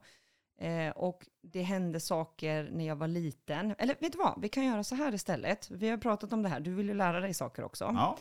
Eh, 0.61 0.89
och 0.89 1.25
det 1.43 1.61
hände 1.61 1.99
saker 1.99 2.69
när 2.71 2.87
jag 2.87 2.95
var 2.95 3.07
liten. 3.07 3.75
Eller 3.77 3.95
vet 3.99 4.11
du 4.11 4.17
vad, 4.17 4.41
vi 4.41 4.49
kan 4.49 4.65
göra 4.65 4.83
så 4.83 4.95
här 4.95 5.13
istället. 5.13 5.71
Vi 5.71 5.89
har 5.89 5.97
pratat 5.97 6.33
om 6.33 6.43
det 6.43 6.49
här, 6.49 6.59
du 6.59 6.73
vill 6.73 6.87
ju 6.87 6.93
lära 6.93 7.19
dig 7.19 7.33
saker 7.33 7.63
också. 7.63 7.83
Ja. 7.93 8.17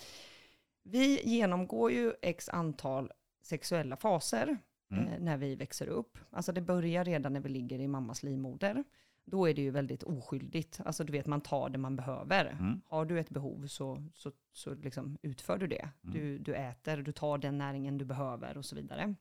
Vi 0.85 1.29
genomgår 1.29 1.93
ju 1.93 2.13
x 2.23 2.49
antal 2.49 3.13
sexuella 3.43 3.97
faser 3.97 4.59
Mm. 4.91 5.09
eh, 5.09 5.21
när 5.21 5.37
vi 5.37 5.55
växer 5.57 5.87
upp. 5.87 6.19
Alltså 6.31 6.53
det 6.53 6.61
börjar 6.61 7.05
redan 7.05 7.33
när 7.33 7.41
vi 7.41 7.49
ligger 7.49 7.79
i 7.81 7.89
mammas 7.89 8.23
livmoder. 8.23 8.85
Då 9.25 9.49
är 9.49 9.55
det 9.55 9.63
ju 9.63 9.71
väldigt 9.71 10.03
oskyldigt. 10.03 10.81
Alltså 10.85 11.05
du 11.05 11.13
vet, 11.13 11.27
man 11.27 11.41
tar 11.41 11.69
det 11.69 11.79
man 11.79 11.97
behöver. 11.97 12.47
Mm. 12.47 12.81
Har 12.87 13.05
du 13.05 13.21
ett 13.21 13.31
behov 13.31 13.67
så, 13.67 14.09
så, 14.15 14.33
så 14.53 14.75
liksom 14.75 15.19
utför 15.23 15.59
du 15.59 15.67
det. 15.67 15.89
Mm. 16.05 16.15
Du, 16.15 16.39
du 16.39 16.55
äter, 16.55 16.97
du 16.97 17.13
tar 17.13 17.39
den 17.39 17.59
näringen 17.59 17.99
du 17.99 18.05
behöver 18.05 18.57
och 18.57 18.65
så 18.65 18.77
vidare. 18.77 19.15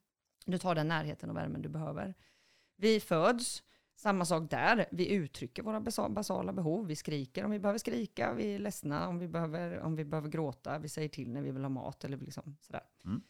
Du 0.46 0.58
tar 0.58 0.75
den 0.75 0.88
närheten 0.88 1.29
och 1.29 1.36
värmen 1.38 1.62
du 1.62 1.70
behöver. 1.70 2.13
Vi 2.77 3.00
föds, 3.00 3.63
samma 3.95 4.25
sak 4.25 4.50
där. 4.50 4.85
Vi 4.91 5.09
uttrycker 5.13 5.63
våra 5.63 5.79
basa- 5.79 6.09
basala 6.09 6.53
behov. 6.53 6.88
Vi 6.88 6.95
skriker 6.95 7.45
om 7.45 7.51
vi 7.51 7.59
behöver 7.59 7.79
skrika, 7.79 8.33
vi 8.33 8.55
är 8.55 8.59
ledsna 8.59 9.07
om 9.07 9.19
vi 9.19 9.27
behöver, 9.27 9.79
om 9.79 9.95
vi 9.95 10.05
behöver 10.05 10.29
gråta, 10.29 10.79
vi 10.79 10.89
säger 10.89 11.09
till 11.09 11.31
när 11.31 11.41
vi 11.41 11.51
vill 11.51 11.63
ha 11.63 11.69
mat 11.69 12.03
eller 12.03 12.17
liksom 12.17 12.57
sådär. 12.62 12.83
Mm. 13.05 13.21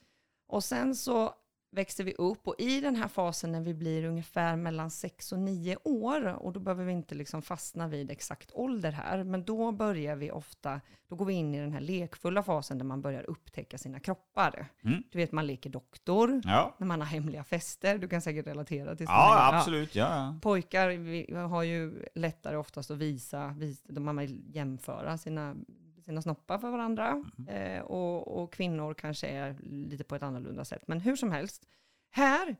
Och 0.47 0.63
sen 0.63 0.95
så 0.95 1.35
växer 1.73 2.03
vi 2.03 2.13
upp 2.13 2.47
och 2.47 2.55
i 2.57 2.81
den 2.81 2.95
här 2.95 3.07
fasen 3.07 3.51
när 3.51 3.61
vi 3.61 3.73
blir 3.73 4.05
ungefär 4.05 4.55
mellan 4.55 4.91
6 4.91 5.31
och 5.31 5.39
9 5.39 5.77
år, 5.83 6.25
och 6.33 6.53
då 6.53 6.59
behöver 6.59 6.85
vi 6.85 6.91
inte 6.91 7.15
liksom 7.15 7.41
fastna 7.41 7.87
vid 7.87 8.11
exakt 8.11 8.51
ålder 8.53 8.91
här, 8.91 9.23
men 9.23 9.43
då 9.43 9.71
börjar 9.71 10.15
vi 10.15 10.31
ofta, 10.31 10.81
då 11.07 11.15
går 11.15 11.25
vi 11.25 11.33
in 11.33 11.55
i 11.55 11.59
den 11.59 11.73
här 11.73 11.81
lekfulla 11.81 12.43
fasen 12.43 12.77
där 12.77 12.85
man 12.85 13.01
börjar 13.01 13.23
upptäcka 13.29 13.77
sina 13.77 13.99
kroppar. 13.99 14.67
Mm. 14.83 15.03
Du 15.11 15.17
vet, 15.17 15.31
man 15.31 15.47
leker 15.47 15.69
doktor, 15.69 16.41
Ja. 16.43 16.75
när 16.77 16.87
man 16.87 17.01
har 17.01 17.07
hemliga 17.07 17.43
fester, 17.43 17.97
du 17.97 18.07
kan 18.07 18.21
säkert 18.21 18.47
relatera 18.47 18.95
till 18.95 19.07
såna 19.07 19.17
Ja, 19.17 19.37
här- 19.51 19.57
absolut. 19.59 19.95
Ja, 19.95 20.15
ja. 20.15 20.39
Pojkar 20.41 21.47
har 21.47 21.63
ju 21.63 22.05
lättare 22.15 22.55
oftast 22.55 22.91
att 22.91 22.97
visa, 22.97 23.47
visa 23.57 23.81
de 23.89 24.03
man 24.03 24.25
jämföra 24.53 25.17
sina, 25.17 25.55
sina 26.05 26.21
snoppar 26.21 26.57
för 26.57 26.71
varandra. 26.71 27.23
Eh, 27.47 27.81
och, 27.81 28.27
och 28.43 28.53
kvinnor 28.53 28.93
kanske 28.93 29.27
är 29.27 29.57
lite 29.63 30.03
på 30.03 30.15
ett 30.15 30.23
annorlunda 30.23 30.65
sätt. 30.65 30.83
Men 30.87 30.99
hur 30.99 31.15
som 31.15 31.31
helst, 31.31 31.67
här 32.09 32.55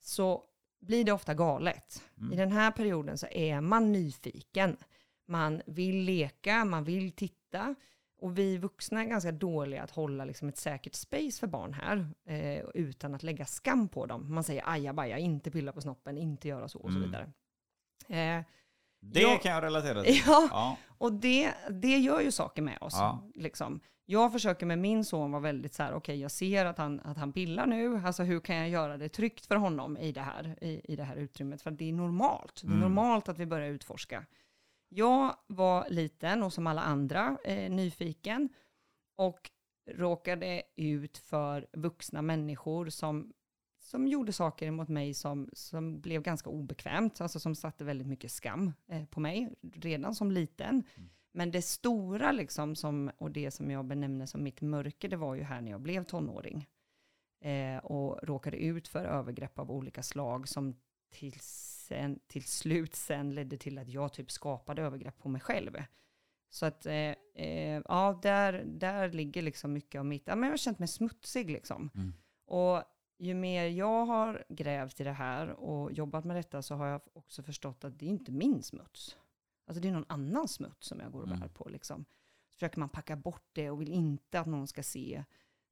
så 0.00 0.44
blir 0.80 1.04
det 1.04 1.12
ofta 1.12 1.34
galet. 1.34 2.02
Mm. 2.18 2.32
I 2.32 2.36
den 2.36 2.52
här 2.52 2.70
perioden 2.70 3.18
så 3.18 3.26
är 3.26 3.60
man 3.60 3.92
nyfiken. 3.92 4.76
Man 5.26 5.62
vill 5.66 5.96
leka, 5.96 6.64
man 6.64 6.84
vill 6.84 7.12
titta. 7.12 7.74
Och 8.18 8.38
vi 8.38 8.58
vuxna 8.58 9.00
är 9.00 9.04
ganska 9.06 9.32
dåliga 9.32 9.82
att 9.82 9.90
hålla 9.90 10.24
liksom 10.24 10.48
ett 10.48 10.56
säkert 10.56 10.94
space 10.94 11.40
för 11.40 11.46
barn 11.46 11.72
här, 11.72 12.06
eh, 12.26 12.64
utan 12.74 13.14
att 13.14 13.22
lägga 13.22 13.46
skam 13.46 13.88
på 13.88 14.06
dem. 14.06 14.34
Man 14.34 14.44
säger 14.44 14.62
ajabaja, 14.66 15.18
inte 15.18 15.50
pilla 15.50 15.72
på 15.72 15.80
snoppen, 15.80 16.18
inte 16.18 16.48
göra 16.48 16.68
så 16.68 16.78
och 16.78 16.90
så 16.92 16.96
Mm. 16.98 17.02
vidare. 17.10 17.32
Eh, 18.08 18.44
Det 19.12 19.20
Ja. 19.20 19.38
kan 19.42 19.52
jag 19.52 19.62
relatera 19.64 20.02
till. 20.02 20.22
ja, 20.26 20.48
Ja. 20.50 20.76
och 20.98 21.12
det, 21.12 21.54
det 21.70 21.98
gör 21.98 22.20
ju 22.20 22.30
saker 22.32 22.62
med 22.62 22.78
oss. 22.80 22.94
Ja. 22.96 23.30
Liksom. 23.34 23.80
Jag 24.06 24.32
försöker 24.32 24.66
med 24.66 24.78
min 24.78 25.04
son 25.04 25.32
vara 25.32 25.42
väldigt 25.42 25.74
så 25.74 25.82
här, 25.82 25.94
okej 25.94 26.20
jag 26.20 26.30
ser 26.30 26.66
att 26.66 26.78
han, 26.78 27.00
att 27.00 27.16
han 27.16 27.32
pillar 27.32 27.66
nu, 27.66 28.02
alltså 28.06 28.22
hur 28.22 28.40
kan 28.40 28.56
jag 28.56 28.68
göra 28.68 28.96
det 28.96 29.08
tryggt 29.08 29.46
för 29.46 29.56
honom 29.56 29.96
i 29.98 30.12
det 30.12 30.20
här, 30.20 30.56
i, 30.64 30.80
i 30.92 30.96
det 30.96 31.04
här 31.04 31.16
utrymmet? 31.16 31.62
För 31.62 31.70
det 31.70 31.88
är 31.88 31.92
normalt, 31.92 32.60
det 32.62 32.66
är 32.66 32.68
Mm. 32.68 32.80
normalt 32.80 33.28
att 33.28 33.38
vi 33.38 33.46
börjar 33.46 33.68
utforska. 33.68 34.26
Jag 34.88 35.34
var 35.46 35.86
liten 35.90 36.42
och 36.42 36.52
som 36.52 36.66
alla 36.66 36.82
andra 36.82 37.36
eh, 37.44 37.70
nyfiken 37.70 38.48
och 39.16 39.50
råkade 39.90 40.62
ut 40.76 41.18
för 41.18 41.66
vuxna 41.72 42.22
människor 42.22 42.88
som, 42.88 43.32
som 43.94 44.08
gjorde 44.08 44.32
saker 44.32 44.70
mot 44.70 44.88
mig 44.88 45.14
som, 45.14 45.48
som 45.52 46.00
blev 46.00 46.22
ganska 46.22 46.50
obekvämt, 46.50 47.20
alltså 47.20 47.40
som 47.40 47.54
satte 47.54 47.84
väldigt 47.84 48.06
mycket 48.06 48.32
skam 48.32 48.72
eh, 48.88 49.04
på 49.04 49.20
mig 49.20 49.54
redan 49.72 50.14
som 50.14 50.32
liten. 50.32 50.84
Men 51.32 51.50
det 51.50 51.62
stora 51.62 52.32
liksom 52.32 52.76
som, 52.76 53.10
och 53.18 53.30
det 53.30 53.50
som 53.50 53.70
jag 53.70 53.84
benämner 53.84 54.26
som 54.26 54.42
mitt 54.42 54.60
mörker, 54.60 55.08
det 55.08 55.16
var 55.16 55.34
ju 55.34 55.42
här 55.42 55.60
när 55.60 55.70
jag 55.70 55.80
blev 55.80 56.04
tonåring. 56.04 56.68
Eh, 57.40 57.76
och 57.76 58.18
råkade 58.22 58.56
ut 58.56 58.88
för 58.88 59.04
övergrepp 59.04 59.58
av 59.58 59.70
olika 59.70 60.02
slag 60.02 60.48
som 60.48 60.76
till, 61.12 61.40
sen, 61.40 62.18
till 62.26 62.44
slut 62.44 62.94
sen 62.94 63.34
ledde 63.34 63.56
till 63.56 63.78
att 63.78 63.88
jag 63.88 64.12
typ 64.12 64.30
skapade 64.30 64.82
övergrepp 64.82 65.18
på 65.18 65.28
mig 65.28 65.40
själv. 65.40 65.82
Så 66.50 66.66
att, 66.66 66.86
eh, 66.86 67.14
eh, 67.34 67.82
ja, 67.88 68.18
där, 68.22 68.64
där 68.66 69.12
ligger 69.12 69.42
liksom 69.42 69.72
mycket 69.72 69.98
av 69.98 70.06
mitt, 70.06 70.22
ja 70.26 70.36
men 70.36 70.46
jag 70.46 70.52
har 70.52 70.58
känt 70.58 70.78
mig 70.78 70.88
smutsig 70.88 71.50
liksom. 71.50 71.90
Mm. 71.94 72.12
Och 72.46 72.82
ju 73.18 73.34
mer 73.34 73.64
jag 73.66 74.06
har 74.06 74.44
grävt 74.48 75.00
i 75.00 75.04
det 75.04 75.12
här 75.12 75.48
och 75.50 75.92
jobbat 75.92 76.24
med 76.24 76.36
detta 76.36 76.62
så 76.62 76.74
har 76.74 76.86
jag 76.86 77.00
också 77.12 77.42
förstått 77.42 77.84
att 77.84 77.98
det 77.98 78.06
är 78.06 78.10
inte 78.10 78.32
min 78.32 78.62
smuts. 78.62 79.16
Alltså 79.66 79.80
det 79.82 79.88
är 79.88 79.92
någon 79.92 80.04
annans 80.08 80.52
smuts 80.54 80.86
som 80.88 81.00
jag 81.00 81.12
går 81.12 81.22
och 81.22 81.28
bär 81.28 81.36
Mm. 81.36 81.48
på 81.48 81.68
liksom. 81.68 82.04
Så 82.48 82.52
försöker 82.54 82.78
man 82.80 82.88
packa 82.88 83.16
bort 83.16 83.48
det 83.52 83.70
och 83.70 83.80
vill 83.80 83.92
inte 83.92 84.40
att 84.40 84.46
någon 84.46 84.66
ska 84.66 84.82
se, 84.82 85.24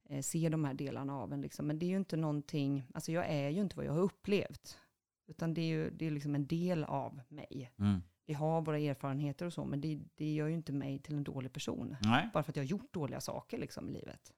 eh, 0.09 0.21
se 0.21 0.49
de 0.49 0.65
här 0.65 0.73
delarna 0.73 1.17
av 1.17 1.33
en 1.33 1.41
liksom. 1.41 1.67
Men 1.67 1.79
det 1.79 1.85
är 1.85 1.87
ju 1.87 1.97
inte 1.97 2.17
någonting, 2.17 2.83
alltså 2.93 3.11
jag 3.11 3.25
är 3.29 3.49
ju 3.49 3.61
inte 3.61 3.75
vad 3.75 3.85
jag 3.85 3.93
har 3.93 4.01
upplevt. 4.01 4.79
Utan 5.27 5.53
det 5.53 5.61
är 5.61 5.65
ju 5.65 5.89
det 5.89 6.05
är 6.07 6.11
liksom 6.11 6.35
en 6.35 6.47
del 6.47 6.83
av 6.83 7.21
mig. 7.27 7.71
Mm. 7.79 8.01
Vi 8.25 8.33
har 8.33 8.61
våra 8.61 8.79
erfarenheter 8.79 9.45
och 9.45 9.53
så, 9.53 9.65
men 9.65 9.81
det, 9.81 9.99
det 10.15 10.33
gör 10.33 10.47
ju 10.47 10.53
inte 10.53 10.73
mig 10.73 10.99
till 10.99 11.15
en 11.15 11.23
dålig 11.23 11.53
person. 11.53 11.95
Nej. 12.01 12.29
Bara 12.33 12.43
för 12.43 12.51
att 12.51 12.55
jag 12.55 12.63
har 12.63 12.67
gjort 12.69 12.93
dåliga 12.93 13.21
saker 13.21 13.57
liksom 13.57 13.89
i 13.89 13.91
livet. 13.91 14.33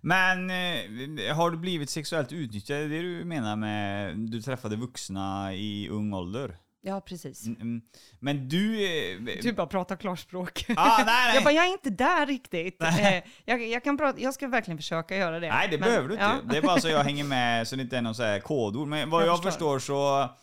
Men 0.00 0.50
eh, 0.50 1.34
har 1.36 1.50
du 1.50 1.56
blivit 1.56 1.90
sexuellt 1.90 2.32
utnyttjad? 2.32 2.78
Är 2.78 2.88
det 2.88 3.02
du 3.02 3.24
menar 3.24 3.56
med 3.56 4.18
du 4.18 4.42
träffade 4.42 4.76
vuxna 4.76 5.54
i 5.54 5.88
ung 5.88 6.12
ålder? 6.14 6.56
Ja, 6.84 7.00
precis. 7.00 7.46
Mm, 7.46 7.60
mm. 7.60 7.82
Men 8.20 8.48
du... 8.48 8.84
eh, 8.84 9.18
Du 9.42 9.52
bara 9.52 9.66
pratar 9.66 9.96
klarspråk. 9.96 10.64
Ah, 10.76 10.94
nej, 10.96 11.04
nej. 11.06 11.34
Jag 11.34 11.44
bara, 11.44 11.54
jag 11.54 11.64
är 11.66 11.72
inte 11.72 11.90
där 11.90 12.26
riktigt. 12.26 12.82
Eh, 12.82 13.14
jag, 13.44 13.68
jag, 13.68 13.84
kan 13.84 13.96
prata, 13.98 14.20
jag 14.20 14.34
ska 14.34 14.48
verkligen 14.48 14.78
försöka 14.78 15.16
göra 15.16 15.40
det. 15.40 15.48
Nej, 15.48 15.68
det 15.70 15.78
Men- 15.78 15.86
behöver 15.88 16.08
du 16.08 16.14
inte. 16.14 16.24
ja. 16.24 16.36
Det 16.50 16.56
är 16.56 16.62
bara 16.62 16.80
så 16.80 16.88
jag 16.88 17.04
hänger 17.04 17.24
med 17.24 17.68
så 17.68 17.76
det 17.76 17.82
inte 17.82 17.96
är 17.96 18.02
någon 18.02 18.14
så 18.14 18.22
här 18.22 18.40
kodord. 18.40 18.88
Men 18.88 19.10
vad 19.10 19.22
Jag 19.22 19.28
jag, 19.28 19.42
förstår. 19.42 19.78
förstår 19.78 20.26
så... 20.26 20.34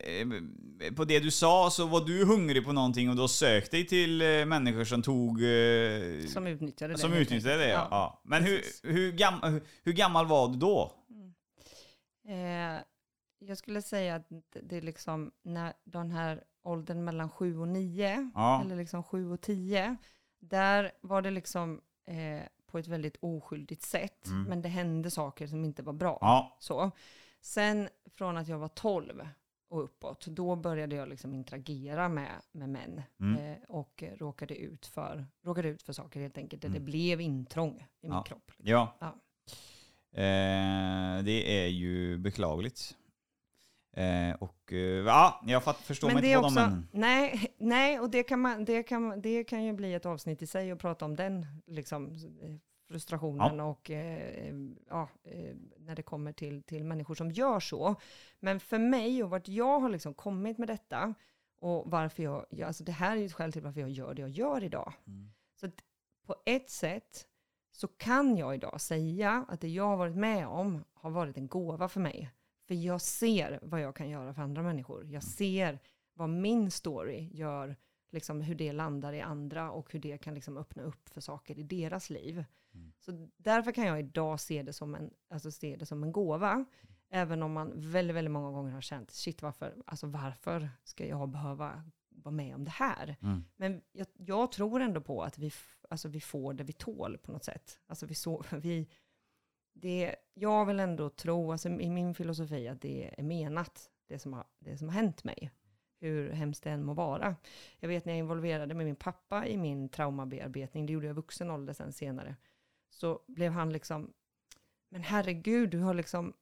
eh, 0.00 0.92
På 0.96 1.04
det 1.04 1.20
du 1.20 1.30
sa 1.30 1.70
så 1.70 1.86
var 1.86 2.00
du 2.06 2.24
hungrig 2.24 2.64
på 2.64 2.72
någonting 2.72 3.10
och 3.10 3.16
då 3.16 3.28
sökte 3.28 3.76
dig 3.76 3.86
till 3.86 4.22
eh, 4.22 4.44
människor 4.46 4.84
som 4.84 5.02
tog... 5.02 5.42
eh, 5.42 6.26
Som 6.26 6.46
utnyttjade 6.46 6.94
det. 6.94 6.98
som 6.98 7.12
utnyttjade 7.12 7.56
det, 7.56 7.68
ja. 7.68 7.88
ja. 7.90 8.20
Men 8.24 8.42
hur, 8.44 8.62
hur, 8.82 9.12
gam, 9.12 9.60
hur, 9.82 9.92
gammal 9.92 10.26
var 10.26 10.48
du 10.48 10.56
då? 10.56 10.92
Eh, 12.28 12.80
jag 13.38 13.58
skulle 13.58 13.82
säga 13.82 14.14
att 14.14 14.26
det 14.62 14.76
är 14.76 14.82
liksom 14.82 15.30
när 15.42 15.72
den 15.84 16.10
här 16.10 16.44
åldern 16.62 17.04
mellan 17.04 17.30
sju 17.30 17.58
och 17.58 17.68
nio, 17.68 18.30
Ja. 18.34 18.60
eller 18.64 18.76
liksom 18.76 19.02
sju 19.02 19.32
och 19.32 19.40
tio, 19.40 19.96
där 20.38 20.92
var 21.00 21.22
det 21.22 21.30
liksom 21.30 21.80
eh, 22.06 22.42
på 22.66 22.78
ett 22.78 22.86
väldigt 22.88 23.16
oskyldigt 23.20 23.82
sätt, 23.82 24.26
Mm. 24.26 24.42
men 24.42 24.62
det 24.62 24.68
hände 24.68 25.10
saker 25.10 25.46
som 25.46 25.64
inte 25.64 25.82
var 25.82 25.92
bra. 25.92 26.18
Ja. 26.20 26.56
Så. 26.60 26.90
Sen 27.40 27.88
från 28.14 28.36
att 28.36 28.48
jag 28.48 28.58
var 28.58 28.68
12 28.68 29.28
och 29.68 29.84
uppåt, 29.84 30.26
då 30.26 30.56
började 30.56 30.96
jag 30.96 31.08
liksom 31.08 31.34
interagera 31.34 32.08
med, 32.08 32.30
med 32.52 32.68
män 32.68 33.02
Mm. 33.20 33.36
eh, 33.52 33.56
och 33.68 34.04
råkade 34.16 34.56
ut, 34.56 34.86
för, 34.86 35.26
råkade 35.44 35.68
ut 35.68 35.82
för 35.82 35.92
saker 35.92 36.20
helt 36.20 36.38
enkelt, 36.38 36.64
Mm. 36.64 36.74
det 36.74 36.80
blev 36.80 37.20
intrång 37.20 37.86
i 38.00 38.06
min 38.08 38.12
Ja. 38.16 38.22
kropp. 38.22 38.52
Ja. 38.56 38.96
Ja. 39.00 39.14
Eh, 40.12 41.22
det 41.24 41.62
är 41.64 41.66
ju 41.66 42.18
beklagligt. 42.18 42.96
Eh, 43.92 44.34
och 44.40 44.72
eh, 44.72 44.78
ja, 44.78 45.40
jag 45.46 45.64
fatt, 45.64 45.76
förstår 45.76 46.08
Men 46.08 46.14
mig 46.20 46.24
inte 46.30 46.40
på 46.40 46.46
också, 46.46 46.60
dem 46.60 46.88
nej, 46.92 47.54
nej, 47.58 48.00
och 48.00 48.10
det 48.10 48.22
kan, 48.22 48.40
man, 48.40 48.64
det, 48.64 48.82
kan, 48.82 49.20
det 49.22 49.44
kan 49.44 49.64
ju 49.64 49.72
bli 49.72 49.94
ett 49.94 50.06
avsnitt 50.06 50.42
i 50.42 50.46
sig 50.46 50.70
att 50.70 50.78
prata 50.78 51.04
om 51.04 51.16
den 51.16 51.46
liksom, 51.66 52.16
eh, 52.86 52.92
frustrationen 52.92 53.60
och 53.60 53.90
eh, 53.90 54.54
ja, 54.88 55.08
eh, 55.22 55.56
när 55.78 55.94
det 55.94 56.02
kommer 56.02 56.32
till, 56.32 56.62
till 56.62 56.84
människor 56.84 57.14
som 57.14 57.30
gör 57.30 57.60
så. 57.60 57.94
Men 58.40 58.60
för 58.60 58.78
mig 58.78 59.24
och 59.24 59.30
vart 59.30 59.48
jag 59.48 59.80
har 59.80 59.88
liksom 59.88 60.14
kommit 60.14 60.58
med 60.58 60.68
detta 60.68 61.14
och 61.58 61.90
varför 61.90 62.22
jag, 62.22 62.46
ja, 62.50 62.66
alltså 62.66 62.84
det 62.84 62.92
här 62.92 63.16
är 63.16 63.20
ju 63.20 63.26
ett 63.26 63.32
skäl 63.32 63.52
till 63.52 63.62
varför 63.62 63.80
jag 63.80 63.90
gör 63.90 64.14
det 64.14 64.22
jag 64.22 64.30
gör 64.30 64.64
idag. 64.64 64.92
Mm. 65.06 65.30
Så 65.54 65.70
på 66.26 66.36
ett 66.44 66.70
sätt 66.70 67.26
så 67.72 67.88
kan 67.88 68.36
jag 68.36 68.54
idag 68.54 68.80
säga 68.80 69.44
att 69.48 69.60
det 69.60 69.68
jag 69.68 69.84
har 69.84 69.96
varit 69.96 70.16
med 70.16 70.46
om 70.46 70.84
har 70.94 71.10
varit 71.10 71.36
en 71.36 71.48
gåva 71.48 71.88
för 71.88 72.00
mig. 72.00 72.30
För 72.66 72.74
jag 72.74 73.00
ser 73.00 73.58
vad 73.62 73.80
jag 73.80 73.96
kan 73.96 74.08
göra 74.08 74.34
för 74.34 74.42
andra 74.42 74.62
människor. 74.62 75.06
Jag 75.06 75.22
ser 75.22 75.78
vad 76.14 76.28
min 76.28 76.70
story 76.70 77.28
gör, 77.32 77.76
liksom 78.10 78.40
hur 78.40 78.54
det 78.54 78.72
landar 78.72 79.12
i 79.12 79.20
andra 79.20 79.70
och 79.70 79.92
hur 79.92 80.00
det 80.00 80.18
kan 80.18 80.34
liksom 80.34 80.56
öppna 80.56 80.82
upp 80.82 81.08
för 81.08 81.20
saker 81.20 81.58
i 81.58 81.62
deras 81.62 82.10
liv. 82.10 82.44
Mm. 82.76 82.92
Så 82.98 83.28
därför 83.36 83.72
kan 83.72 83.86
jag 83.86 84.00
idag 84.00 84.40
se 84.40 84.62
det 84.62 84.72
som 84.72 84.94
en, 84.94 85.10
alltså 85.28 85.50
se 85.50 85.76
det 85.76 85.86
som 85.86 86.02
en 86.02 86.12
gåva. 86.12 86.64
Även 87.10 87.42
om 87.42 87.52
man 87.52 87.72
väldigt, 87.76 88.16
väldigt 88.16 88.32
många 88.32 88.50
gånger 88.50 88.72
har 88.72 88.80
känt, 88.80 89.10
shit 89.10 89.42
varför, 89.42 89.74
alltså 89.86 90.06
varför 90.06 90.70
ska 90.84 91.06
jag 91.06 91.28
behöva 91.28 91.84
vara 92.08 92.34
med 92.34 92.54
om 92.54 92.64
det 92.64 92.70
här? 92.70 93.16
Mm. 93.22 93.44
Men 93.56 93.82
jag, 93.92 94.06
jag 94.16 94.52
tror 94.52 94.80
ändå 94.80 95.00
på 95.00 95.22
att 95.22 95.38
vi, 95.38 95.52
alltså 95.90 96.08
vi 96.08 96.20
får 96.20 96.54
det 96.54 96.64
vi 96.64 96.72
tål 96.72 97.18
på 97.18 97.32
något 97.32 97.44
sätt. 97.44 97.80
Alltså 97.86 98.06
vi 98.06 98.14
så, 98.14 98.44
vi, 98.50 98.88
det, 99.72 100.16
jag 100.34 100.66
vill 100.66 100.80
ändå 100.80 101.10
tro, 101.10 101.52
alltså 101.52 101.68
i 101.68 101.90
min 101.90 102.14
filosofi, 102.14 102.68
att 102.68 102.80
det 102.80 103.20
är 103.20 103.22
menat, 103.22 103.90
det 104.06 104.18
som 104.18 104.32
har, 104.32 104.44
det 104.58 104.78
som 104.78 104.88
har 104.88 104.94
hänt 104.94 105.24
mig. 105.24 105.50
Hur 106.00 106.30
hemskt 106.30 106.62
det 106.62 106.70
än 106.70 106.84
må 106.84 106.94
vara. 106.94 107.36
Jag 107.78 107.88
vet 107.88 108.04
när 108.04 108.12
jag 108.12 108.18
involverade 108.18 108.74
med 108.74 108.86
min 108.86 108.96
pappa 108.96 109.46
i 109.46 109.56
min 109.56 109.88
traumabearbetning, 109.88 110.86
det 110.86 110.92
gjorde 110.92 111.06
jag 111.06 111.14
i 111.14 111.16
vuxen 111.16 111.50
ålder 111.50 111.72
sen 111.72 111.92
senare, 111.92 112.36
så 112.96 113.20
blev 113.26 113.52
han 113.52 113.72
liksom, 113.72 114.12
men 114.90 115.02
herregud, 115.02 115.70
du 115.70 115.78
har 115.80 115.94
liksom 115.94 116.32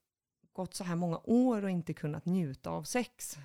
gått 0.53 0.75
så 0.75 0.85
här 0.85 0.97
många 0.97 1.21
år 1.25 1.63
och 1.65 1.71
inte 1.71 1.95
kunnat 1.95 2.27
njuta 2.27 2.71
av 2.71 2.83
sex. 2.83 3.39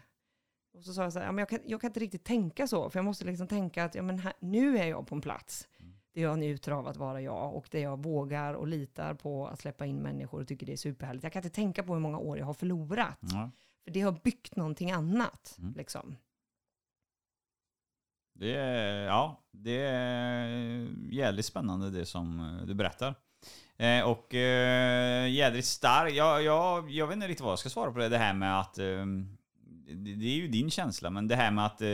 Och 0.73 0.83
så 0.83 0.93
sa 0.93 1.03
jag 1.03 1.13
så 1.13 1.19
här, 1.19 1.25
ja, 1.25 1.31
men 1.31 1.39
jag, 1.39 1.49
kan, 1.49 1.59
jag 1.65 1.81
kan 1.81 1.89
inte 1.89 1.99
riktigt 1.99 2.23
tänka 2.23 2.67
så, 2.67 2.89
för 2.89 2.99
jag 2.99 3.05
måste 3.05 3.25
liksom 3.25 3.47
tänka 3.47 3.83
att 3.83 3.95
ja, 3.95 4.01
men 4.01 4.19
här, 4.19 4.33
nu 4.39 4.77
är 4.77 4.85
jag 4.87 5.07
på 5.07 5.15
en 5.15 5.21
plats 5.21 5.67
Mm. 5.79 5.93
där 6.13 6.21
jag 6.21 6.39
njuter 6.39 6.71
av 6.71 6.87
att 6.87 6.97
vara 6.97 7.21
jag 7.21 7.55
och 7.55 7.67
där 7.71 7.79
jag 7.79 8.03
vågar 8.03 8.53
och 8.53 8.67
litar 8.67 9.13
på 9.13 9.47
att 9.47 9.59
släppa 9.59 9.85
in 9.85 9.97
människor 10.01 10.41
och 10.41 10.47
tycker 10.47 10.65
det 10.65 10.71
är 10.71 10.77
superhärligt. 10.77 11.23
Jag 11.23 11.33
kan 11.33 11.39
inte 11.43 11.55
tänka 11.55 11.83
på 11.83 11.93
hur 11.93 11.99
många 11.99 12.17
år 12.17 12.37
jag 12.37 12.45
har 12.45 12.53
förlorat, 12.53 13.17
Ja. 13.21 13.51
för 13.83 13.91
det 13.91 14.01
har 14.01 14.11
byggt 14.11 14.55
någonting 14.55 14.91
annat. 14.91 15.55
Mm. 15.59 15.73
Liksom. 15.73 16.15
Det 18.39 18.55
är, 18.55 19.05
ja, 19.05 19.39
det 19.51 19.81
är 19.81 20.87
jävligt 21.11 21.45
spännande 21.45 21.89
det 21.89 22.05
som 22.05 22.39
eh, 22.39 22.65
du 22.67 22.73
berättar. 22.73 23.15
Eh, 23.77 24.03
och 24.03 24.33
eh, 24.35 25.29
jädrigt 25.29 25.67
stark. 25.67 26.13
Jag, 26.13 26.43
jag, 26.43 26.91
jag 26.91 27.07
vet 27.07 27.15
inte 27.15 27.27
riktigt 27.27 27.43
vad 27.43 27.51
jag 27.51 27.59
ska 27.59 27.69
svara 27.69 27.91
på 27.91 27.99
det, 27.99 28.09
det 28.09 28.17
här 28.17 28.33
med 28.33 28.59
att... 28.59 28.77
Eh, 28.77 29.05
det, 29.87 30.15
det 30.15 30.25
är 30.25 30.35
ju 30.35 30.47
din 30.47 30.71
känsla, 30.71 31.09
men 31.09 31.27
det 31.27 31.35
här 31.35 31.51
med 31.51 31.65
att 31.65 31.81
eh, 31.81 31.89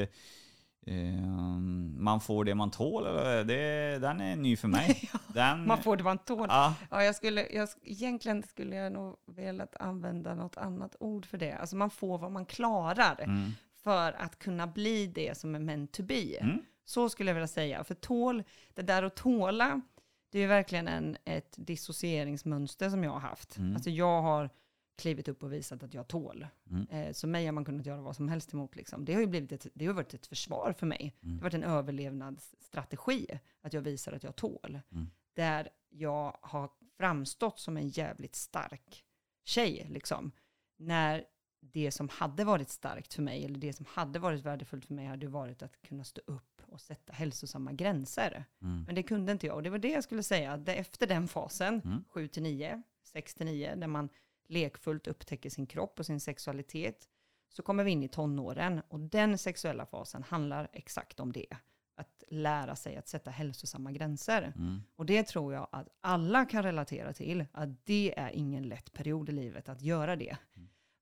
eh, 0.85 1.57
man 1.97 2.21
får 2.21 2.45
det 2.45 2.55
man 2.55 2.71
tål, 2.71 3.05
eller, 3.07 3.43
det, 3.43 3.99
den 3.99 4.21
är 4.21 4.35
ny 4.35 4.55
för 4.55 4.67
mig. 4.67 5.09
Den, 5.27 5.67
Man 5.67 5.83
får 5.83 5.97
det 5.97 6.03
man 6.03 6.17
tål. 6.17 6.47
Ja, 6.49 6.73
Ja, 6.89 7.03
jag 7.03 7.15
skulle, 7.15 7.47
jag, 7.51 7.69
egentligen 7.83 8.43
skulle 8.43 8.75
jag 8.75 8.93
nog 8.93 9.15
velat 9.25 9.75
använda 9.75 10.35
något 10.35 10.57
annat 10.57 10.95
ord 10.99 11.25
för 11.25 11.37
det. 11.37 11.53
Alltså 11.53 11.75
man 11.75 11.89
får 11.89 12.17
vad 12.17 12.31
man 12.31 12.45
klarar 12.45 13.21
mm, 13.23 13.51
för 13.85 14.13
att 14.21 14.39
kunna 14.39 14.67
bli 14.67 15.07
det 15.07 15.37
som 15.37 15.55
är 15.55 15.59
meant 15.59 15.91
to 15.91 16.03
be. 16.03 16.37
mm, 16.37 16.65
Så 16.85 17.09
skulle 17.09 17.29
jag 17.29 17.35
vilja 17.35 17.47
säga. 17.47 17.83
För 17.83 17.95
tål, 17.95 18.43
det 18.73 18.81
där 18.81 19.03
att 19.03 19.15
tåla, 19.15 19.81
det 20.29 20.39
är 20.39 20.47
verkligen 20.47 20.87
en, 20.87 21.17
ett 21.25 21.55
dissocieringsmönster 21.57 22.89
som 22.89 23.03
jag 23.03 23.11
har 23.11 23.19
haft. 23.19 23.57
Mm. 23.57 23.75
Alltså 23.75 23.89
jag 23.89 24.21
har 24.21 24.49
klivit 24.97 25.27
upp 25.27 25.43
och 25.43 25.53
visat 25.53 25.83
att 25.83 25.93
jag 25.93 26.07
tål. 26.07 26.47
Mm. 26.69 26.87
Eh, 26.89 27.13
så 27.13 27.27
mig 27.27 27.45
har 27.45 27.51
man 27.53 27.65
kunnat 27.65 27.85
göra 27.85 28.01
vad 28.01 28.15
som 28.15 28.29
helst 28.29 28.53
emot. 28.53 28.75
Liksom. 28.75 29.05
Det 29.05 29.13
har 29.13 29.21
ju 29.21 29.27
blivit 29.27 29.51
ett, 29.51 29.67
det 29.73 29.85
har 29.85 29.93
varit 29.93 30.13
ett 30.13 30.27
försvar 30.27 30.73
för 30.77 30.85
mig. 30.85 31.15
Mm. 31.23 31.37
Det 31.37 31.43
har 31.43 31.43
varit 31.43 31.53
en 31.53 31.63
överlevnadsstrategi, 31.63 33.39
att 33.61 33.73
jag 33.73 33.81
visar 33.81 34.13
att 34.13 34.23
jag 34.23 34.35
tål. 34.35 34.79
Mm. 34.91 35.09
Där 35.33 35.69
jag 35.89 36.37
har 36.41 36.69
framstått 36.97 37.59
som 37.59 37.77
en 37.77 37.87
jävligt 37.89 38.35
stark 38.35 39.05
tjej, 39.43 39.87
liksom. 39.89 40.31
När 40.77 41.25
det 41.71 41.91
som 41.91 42.09
hade 42.09 42.43
varit 42.43 42.69
starkt 42.69 43.13
för 43.13 43.21
mig, 43.21 43.45
eller 43.45 43.59
det 43.59 43.73
som 43.73 43.85
hade 43.89 44.19
varit 44.19 44.41
värdefullt 44.45 44.85
för 44.85 44.93
mig, 44.93 45.05
hade 45.05 45.27
varit 45.27 45.61
att 45.63 45.81
kunna 45.81 46.03
stå 46.03 46.21
upp 46.25 46.61
och 46.65 46.81
sätta 46.81 47.13
hälsosamma 47.13 47.71
gränser. 47.73 48.45
mm, 48.61 48.83
Men 48.83 48.95
det 48.95 49.03
kunde 49.03 49.31
inte 49.31 49.47
jag. 49.47 49.55
Och 49.55 49.63
det 49.63 49.69
var 49.69 49.77
det 49.77 49.91
jag 49.91 50.03
skulle 50.03 50.23
säga, 50.23 50.57
det- 50.57 50.75
efter 50.75 51.07
den 51.07 51.27
fasen, 51.27 51.81
Mm. 51.85 52.03
7 52.09 52.27
till 52.27 52.43
9, 52.43 52.81
6 53.03 53.33
till 53.33 53.45
9, 53.45 53.75
där 53.75 53.87
man 53.87 54.09
lekfullt 54.47 55.07
upptäcker 55.07 55.49
sin 55.49 55.67
kropp 55.67 55.99
och 55.99 56.05
sin 56.05 56.19
sexualitet, 56.19 57.07
så 57.49 57.61
kommer 57.63 57.83
vi 57.83 57.91
in 57.91 58.03
i 58.03 58.07
tonåren. 58.07 58.81
Och 58.87 58.99
den 58.99 59.37
sexuella 59.37 59.85
fasen 59.85 60.23
handlar 60.23 60.69
exakt 60.73 61.19
om 61.19 61.31
det. 61.31 61.57
Att 61.97 62.23
lära 62.27 62.75
sig 62.75 62.95
att 62.95 63.07
sätta 63.07 63.31
hälsosamma 63.31 63.91
gränser. 63.91 64.53
mm, 64.55 64.81
Och 64.95 65.05
det 65.05 65.23
tror 65.27 65.53
jag 65.53 65.67
att 65.71 65.87
alla 66.01 66.45
kan 66.45 66.63
relatera 66.63 67.13
till, 67.13 67.45
att 67.51 67.85
det 67.85 68.13
är 68.19 68.29
ingen 68.29 68.63
lätt 68.63 68.93
period 68.93 69.29
i 69.29 69.31
livet 69.31 69.69
att 69.69 69.81
göra 69.81 70.15
det. 70.15 70.37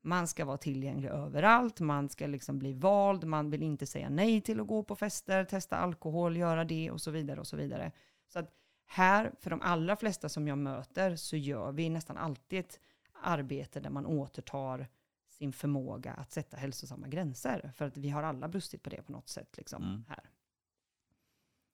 Man 0.05 0.27
ska 0.27 0.45
vara 0.45 0.57
tillgänglig 0.57 1.09
överallt, 1.09 1.79
man 1.79 2.09
ska 2.09 2.27
liksom 2.27 2.59
bli 2.59 2.73
vald, 2.73 3.23
man 3.23 3.49
vill 3.49 3.63
inte 3.63 3.85
säga 3.85 4.09
nej 4.09 4.41
till 4.41 4.59
att 4.59 4.67
gå 4.67 4.83
på 4.83 4.95
fester, 4.95 5.45
testa 5.45 5.77
alkohol, 5.77 6.37
göra 6.37 6.65
det 6.65 6.91
och 6.91 7.01
så 7.01 7.11
vidare 7.11 7.39
och 7.39 7.47
så 7.47 7.55
vidare. 7.57 7.91
Så 8.27 8.39
att 8.39 8.51
här, 8.85 9.31
för 9.39 9.49
de 9.49 9.61
allra 9.61 9.95
flesta 9.95 10.29
som 10.29 10.47
jag 10.47 10.57
möter, 10.57 11.15
så 11.15 11.37
gör 11.37 11.71
vi 11.71 11.89
nästan 11.89 12.17
alltid 12.17 12.59
ett 12.59 12.79
arbete 13.21 13.79
där 13.79 13.89
man 13.89 14.05
återtar 14.05 14.87
sin 15.29 15.53
förmåga 15.53 16.13
att 16.13 16.31
sätta 16.31 16.57
hälsosamma 16.57 17.07
gränser. 17.07 17.71
För 17.75 17.85
att 17.85 17.97
vi 17.97 18.09
har 18.09 18.23
alla 18.23 18.47
brustit 18.47 18.83
på 18.83 18.89
det 18.89 19.01
på 19.03 19.11
något 19.11 19.29
sätt 19.29 19.57
liksom, 19.57 19.83
Mm. 19.83 20.05
här. 20.07 20.29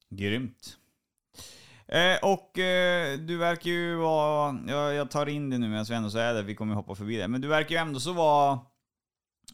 Grymt. 0.10 0.78
Eh, 1.92 2.18
och 2.22 2.60
eh, 2.60 3.18
du 3.20 3.38
verkar 3.38 3.70
ju 3.70 3.96
vara, 3.96 4.60
jag, 4.68 4.94
jag 4.94 5.12
tar 5.12 5.30
in 5.30 5.50
det 5.50 5.58
nu 5.58 5.70
medan 5.70 5.86
vi 5.90 5.96
ändå 5.96 6.10
så 6.10 6.18
är 6.18 6.34
där, 6.34 6.44
vi 6.44 6.56
kommer 6.56 6.76
hoppa 6.76 6.96
förbi 6.96 7.18
det, 7.18 7.28
men 7.28 7.42
du 7.42 7.48
verkar 7.48 7.76
ju 7.76 7.82
ändå 7.82 8.00
så 8.00 8.14
vara 8.14 8.60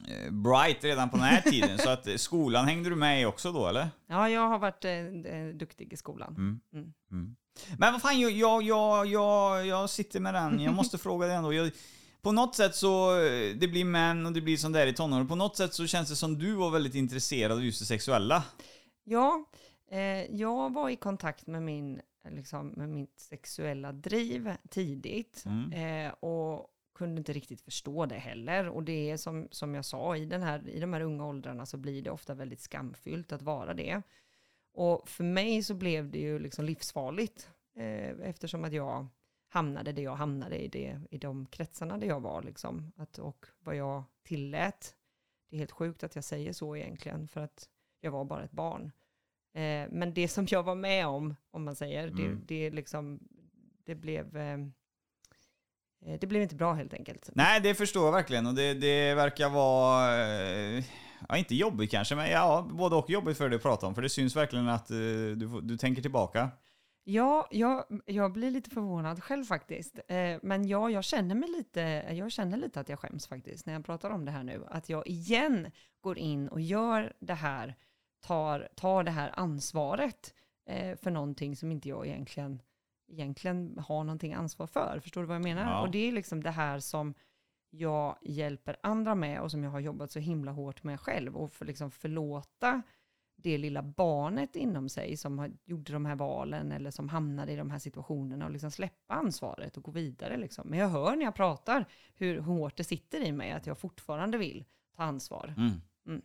eh, 0.08 0.32
bright 0.32 0.84
redan 0.84 1.10
på 1.10 1.18
den 1.18 1.26
här 1.26 1.42
tiden, 1.42 1.78
så 1.84 1.90
att 1.90 2.08
eh, 2.08 2.16
skolan 2.16 2.66
hängde 2.66 2.90
du 2.90 2.96
med 2.96 3.22
i 3.22 3.26
också 3.26 3.52
då 3.52 3.68
eller? 3.68 3.90
Ja, 4.08 4.30
jag 4.30 4.48
har 4.48 4.60
varit 4.60 4.86
eh, 4.86 4.92
eh, 4.92 5.48
duktig 5.48 5.94
i 5.94 5.98
skolan. 5.98 6.36
Mm. 6.38 6.60
Mm. 6.74 6.94
Mm. 7.12 7.36
Men 7.78 7.94
vad 7.94 8.02
fan, 8.02 8.20
jag, 8.20 8.32
jag, 8.32 8.64
jag, 8.64 9.08
jag, 9.08 9.68
jag 9.68 9.90
sitter 9.90 10.20
med 10.20 10.34
den, 10.34 10.60
jag 10.60 10.74
måste 10.74 10.98
fråga 11.08 11.28
dig 11.28 11.36
ändå. 11.36 11.54
Jag, 11.54 11.72
på 12.22 12.32
något 12.32 12.56
sätt 12.56 12.76
så, 12.76 13.14
det 13.56 13.68
blir 13.68 13.86
män 13.86 14.26
och 14.26 14.32
det 14.32 14.42
blir 14.42 14.58
sånt 14.58 14.74
där 14.74 14.88
i 14.88 14.94
tonåren, 14.94 15.28
på 15.28 15.36
något 15.36 15.58
sätt 15.58 15.74
så 15.74 15.88
känns 15.88 16.10
det 16.10 16.16
som 16.16 16.40
du 16.40 16.54
var 16.54 16.70
väldigt 16.70 16.96
intresserad 16.96 17.52
av 17.52 17.66
just 17.66 17.80
det 17.80 17.86
sexuella. 17.86 18.44
Ja, 19.04 19.46
eh, 19.92 20.36
jag 20.36 20.74
var 20.74 20.90
i 20.90 20.96
kontakt 20.96 21.48
med, 21.48 21.64
min, 21.64 22.02
liksom, 22.30 22.68
med 22.68 22.90
mitt 22.90 23.20
sexuella 23.20 23.92
driv 23.92 24.56
tidigt 24.70 25.44
Mm. 25.46 25.72
eh, 26.08 26.14
och 26.14 26.72
kunde 26.96 27.20
inte 27.20 27.34
riktigt 27.34 27.62
förstå 27.62 28.06
det 28.06 28.16
heller. 28.16 28.70
Och 28.70 28.84
det 28.84 29.12
är 29.12 29.18
som, 29.18 29.48
som 29.52 29.76
jag 29.76 29.86
sa, 29.86 30.18
i, 30.18 30.26
den 30.26 30.44
här, 30.44 30.70
i 30.70 30.80
de 30.80 30.94
här 30.94 31.02
unga 31.02 31.26
åldrarna 31.26 31.66
så 31.66 31.78
blir 31.78 32.02
det 32.02 32.10
ofta 32.12 32.34
väldigt 32.34 32.60
skamfyllt 32.60 33.32
att 33.32 33.42
vara 33.42 33.74
det. 33.74 34.02
Och 34.74 35.10
för 35.10 35.24
mig 35.24 35.64
så 35.64 35.74
blev 35.74 36.10
det 36.12 36.20
ju 36.20 36.40
liksom 36.40 36.66
livsfarligt 36.66 37.50
eh, 37.76 38.10
eftersom 38.10 38.64
att 38.64 38.74
jag 38.74 39.08
hamnade 39.48 39.92
där 39.92 40.04
jag 40.04 40.16
hamnade 40.16 40.58
i, 40.64 40.68
det, 40.68 41.00
i 41.12 41.18
de 41.18 41.46
kretsarna 41.46 41.98
där 41.98 42.08
jag 42.08 42.20
var. 42.20 42.42
Liksom. 42.44 42.92
Att, 42.96 43.20
och 43.20 43.46
vad 43.60 43.76
jag 43.76 44.04
tillät. 44.24 44.96
Det 45.50 45.56
är 45.56 45.58
helt 45.60 45.72
sjukt 45.72 46.04
att 46.04 46.16
jag 46.16 46.24
säger 46.24 46.54
så 46.54 46.76
egentligen, 46.76 47.28
för 47.28 47.42
att 47.42 47.70
jag 48.02 48.12
var 48.12 48.26
bara 48.26 48.44
ett 48.44 48.52
barn. 48.52 48.92
Eh, 49.56 49.88
men 49.92 50.14
det 50.14 50.28
som 50.28 50.48
jag 50.50 50.64
var 50.64 50.76
med 50.76 51.08
om, 51.08 51.36
om 51.52 51.64
man 51.66 51.76
säger, 51.76 52.08
Mm. 52.08 52.16
det, 52.16 52.56
det, 52.56 52.70
liksom, 52.70 53.20
det 53.86 53.96
blev... 53.96 54.38
Eh, 54.38 54.54
eh, 56.06 56.20
det 56.20 56.28
blev 56.28 56.42
inte 56.42 56.56
bra 56.56 56.74
helt 56.74 56.94
enkelt. 56.94 57.30
Nej, 57.34 57.62
det 57.62 57.76
förstår 57.76 58.06
jag 58.06 58.12
verkligen 58.12 58.48
och 58.48 58.56
det, 58.56 58.74
det 58.74 59.14
verkar 59.16 59.50
vara, 59.50 60.26
eh, 60.28 60.84
ja 61.30 61.38
inte 61.38 61.56
jobbigt 61.56 61.92
kanske, 61.92 62.16
men 62.16 62.30
ja, 62.30 62.68
både 62.72 62.96
och 62.96 63.10
jobbigt 63.10 63.38
för 63.38 63.50
dig 63.50 63.56
att 63.56 63.62
prata 63.62 63.88
om, 63.88 63.96
för 63.96 64.02
det 64.02 64.10
syns 64.10 64.36
verkligen 64.36 64.70
att 64.70 64.92
eh, 64.92 64.98
du, 64.98 65.62
du 65.62 65.78
tänker 65.78 66.02
tillbaka. 66.02 66.50
Ja, 67.08 67.48
jag, 67.52 67.86
jag 68.06 68.32
blir 68.34 68.52
lite 68.52 68.70
förvånad 68.70 69.24
själv 69.24 69.44
faktiskt. 69.44 70.00
Eh, 70.08 70.38
men 70.44 70.68
ja, 70.68 70.90
jag 70.90 71.04
känner 71.04 71.36
mig 71.36 71.50
lite, 71.50 71.82
jag 72.12 72.32
känner 72.32 72.58
lite 72.58 72.80
att 72.80 72.90
jag 72.90 73.00
skäms 73.00 73.28
faktiskt 73.28 73.66
när 73.66 73.74
jag 73.74 73.86
pratar 73.86 74.10
om 74.10 74.26
det 74.26 74.32
här 74.32 74.44
nu. 74.44 74.64
Att 74.68 74.90
jag 74.90 75.08
igen 75.08 75.72
går 76.02 76.18
in 76.18 76.48
och 76.48 76.62
gör 76.62 77.14
det 77.20 77.34
här, 77.34 77.76
tar, 78.26 78.68
tar 78.76 79.04
det 79.04 79.12
här 79.12 79.32
ansvaret 79.34 80.34
eh, 80.66 80.98
för 80.98 81.12
någonting 81.12 81.56
som 81.56 81.72
inte 81.72 81.90
jag 81.90 82.08
egentligen, 82.08 82.62
egentligen 83.08 83.80
har 83.88 84.04
någonting 84.04 84.34
ansvar 84.34 84.68
för. 84.68 85.00
Förstår 85.04 85.22
du 85.22 85.28
vad 85.28 85.36
jag 85.36 85.44
menar? 85.44 85.62
Ja. 85.62 85.82
Och 85.82 85.92
det 85.92 86.08
är 86.08 86.12
liksom 86.12 86.44
det 86.44 86.52
här 86.52 86.80
som 86.80 87.14
jag 87.70 88.18
hjälper 88.22 88.78
andra 88.84 89.16
med 89.16 89.42
och 89.42 89.52
som 89.52 89.64
jag 89.64 89.72
har 89.72 89.80
jobbat 89.80 90.12
så 90.12 90.20
himla 90.20 90.52
hårt 90.52 90.84
med 90.84 91.00
själv. 91.00 91.38
Och 91.38 91.52
för 91.54 91.66
liksom 91.66 91.92
förlåta 91.92 92.82
det 93.36 93.58
lilla 93.58 93.84
barnet 93.84 94.56
inom 94.56 94.90
sig 94.90 95.18
som 95.18 95.40
har, 95.40 95.52
gjorde 95.66 95.94
de 95.94 96.06
här 96.06 96.16
valen 96.16 96.72
eller 96.72 96.92
som 96.92 97.10
hamnade 97.10 97.52
i 97.52 97.56
de 97.56 97.70
här 97.70 97.80
situationerna 97.80 98.46
och 98.46 98.52
liksom 98.52 98.72
släppa 98.72 99.14
ansvaret 99.14 99.78
och 99.78 99.84
gå 99.84 99.92
vidare. 99.92 100.38
Liksom. 100.38 100.70
Men 100.70 100.80
jag 100.80 100.90
hör 100.90 101.16
när 101.16 101.26
jag 101.26 101.36
pratar 101.36 101.86
hur 102.16 102.40
hårt 102.40 102.78
det 102.78 102.84
sitter 102.84 103.26
i 103.26 103.32
mig 103.32 103.52
att 103.52 103.68
jag 103.68 103.78
fortfarande 103.78 104.38
vill 104.38 104.66
ta 104.96 105.04
ansvar. 105.04 105.54
Mm. 105.58 105.72
Mm. 106.08 106.22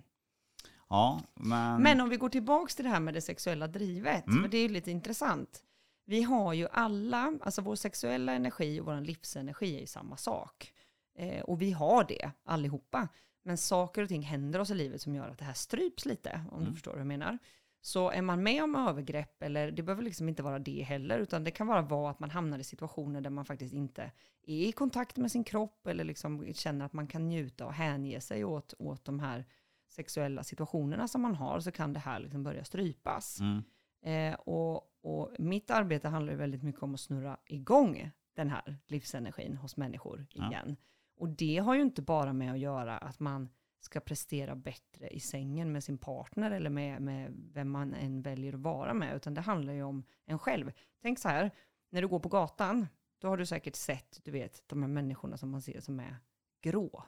Ja, 0.90 1.20
men... 1.34 1.82
Men 1.82 2.00
om 2.00 2.08
vi 2.08 2.16
går 2.16 2.28
tillbaka 2.28 2.72
till 2.74 2.84
det 2.84 2.90
här 2.90 3.00
med 3.00 3.14
det 3.14 3.20
sexuella 3.20 3.66
drivet, 3.68 4.26
Mm. 4.26 4.42
för 4.42 4.48
det 4.48 4.58
är 4.58 4.68
lite 4.68 4.90
intressant. 4.90 5.64
Vi 6.04 6.22
har 6.22 6.52
ju 6.52 6.68
alla, 6.72 7.32
alltså 7.42 7.62
vår 7.62 7.74
sexuella 7.76 8.32
energi 8.32 8.80
och 8.80 8.86
vår 8.86 9.00
livsenergi 9.00 9.76
är 9.76 9.80
ju 9.80 9.86
samma 9.86 10.16
sak. 10.16 10.72
Eh, 11.18 11.40
och 11.42 11.62
vi 11.62 11.70
har 11.72 12.04
det 12.04 12.30
allihopa. 12.44 13.08
Men 13.44 13.56
saker 13.58 14.02
och 14.02 14.08
ting 14.08 14.22
händer 14.22 14.58
oss 14.60 14.70
i 14.70 14.74
livet 14.74 15.02
som 15.02 15.14
gör 15.14 15.28
att 15.28 15.38
det 15.38 15.44
här 15.44 15.52
stryps 15.52 16.06
lite, 16.06 16.44
om 16.50 16.56
Mm. 16.58 16.68
du 16.68 16.72
förstår 16.74 16.90
vad 16.92 17.00
jag 17.00 17.06
menar. 17.06 17.38
Så 17.82 18.10
är 18.10 18.22
man 18.22 18.42
med 18.42 18.64
om 18.64 18.76
övergrepp, 18.76 19.42
eller 19.42 19.70
det 19.70 19.82
behöver 19.82 20.02
liksom 20.02 20.28
inte 20.28 20.42
vara 20.42 20.58
det 20.58 20.82
heller, 20.82 21.18
utan 21.18 21.44
det 21.44 21.50
kan 21.50 21.66
bara 21.66 21.82
vara 21.82 22.10
att 22.10 22.20
man 22.20 22.30
hamnar 22.30 22.58
i 22.58 22.64
situationer 22.64 23.20
där 23.20 23.30
man 23.30 23.44
faktiskt 23.44 23.74
inte 23.74 24.02
är 24.46 24.64
i 24.68 24.72
kontakt 24.72 25.16
med 25.16 25.32
sin 25.32 25.44
kropp, 25.44 25.86
eller 25.86 26.04
liksom 26.04 26.52
känner 26.54 26.84
att 26.84 26.92
man 26.92 27.06
kan 27.06 27.28
njuta 27.28 27.66
och 27.66 27.72
hänge 27.74 28.20
sig 28.20 28.44
åt, 28.44 28.74
åt 28.78 29.04
de 29.04 29.20
här 29.20 29.44
sexuella 29.90 30.42
situationerna 30.42 31.08
som 31.08 31.22
man 31.22 31.34
har, 31.34 31.60
så 31.60 31.70
kan 31.72 31.92
det 31.92 32.00
här 32.00 32.20
liksom 32.20 32.42
börja 32.42 32.64
strypas. 32.64 33.40
Mm. 33.40 33.62
Eh, 34.02 34.38
och 34.40 34.86
Och 35.02 35.30
mitt 35.38 35.70
arbete 35.70 36.08
handlar 36.08 36.32
ju 36.32 36.38
väldigt 36.38 36.62
mycket 36.62 36.82
om 36.82 36.94
att 36.94 37.00
snurra 37.00 37.36
igång 37.46 38.10
den 38.34 38.50
här 38.50 38.76
livsenergin 38.86 39.56
hos 39.56 39.76
människor 39.76 40.26
Ja. 40.32 40.48
igen. 40.50 40.76
Och 41.16 41.28
det 41.28 41.58
har 41.58 41.74
ju 41.74 41.82
inte 41.82 42.02
bara 42.02 42.32
med 42.32 42.52
att 42.52 42.58
göra 42.58 42.98
att 42.98 43.20
man 43.20 43.48
ska 43.80 44.00
prestera 44.00 44.54
bättre 44.54 45.08
i 45.08 45.20
sängen 45.20 45.72
med 45.72 45.84
sin 45.84 45.98
partner 45.98 46.50
eller 46.50 46.70
med, 46.70 47.02
med 47.02 47.32
vem 47.54 47.70
man 47.70 47.94
än 47.94 48.22
väljer 48.22 48.52
att 48.54 48.60
vara 48.60 48.94
med, 48.94 49.16
utan 49.16 49.34
det 49.34 49.40
handlar 49.40 49.72
ju 49.72 49.82
om 49.82 50.04
en 50.26 50.38
själv. 50.38 50.72
Tänk 51.02 51.18
så 51.18 51.28
här, 51.28 51.50
när 51.90 52.02
du 52.02 52.08
går 52.08 52.20
på 52.20 52.28
gatan, 52.28 52.86
då 53.18 53.28
har 53.28 53.36
du 53.36 53.46
säkert 53.46 53.76
sett, 53.76 54.20
du 54.24 54.30
vet, 54.30 54.62
de 54.68 54.82
här 54.82 54.88
människorna 54.88 55.36
som 55.36 55.50
man 55.50 55.62
ser 55.62 55.80
som 55.80 56.00
är 56.00 56.16
grå. 56.62 57.04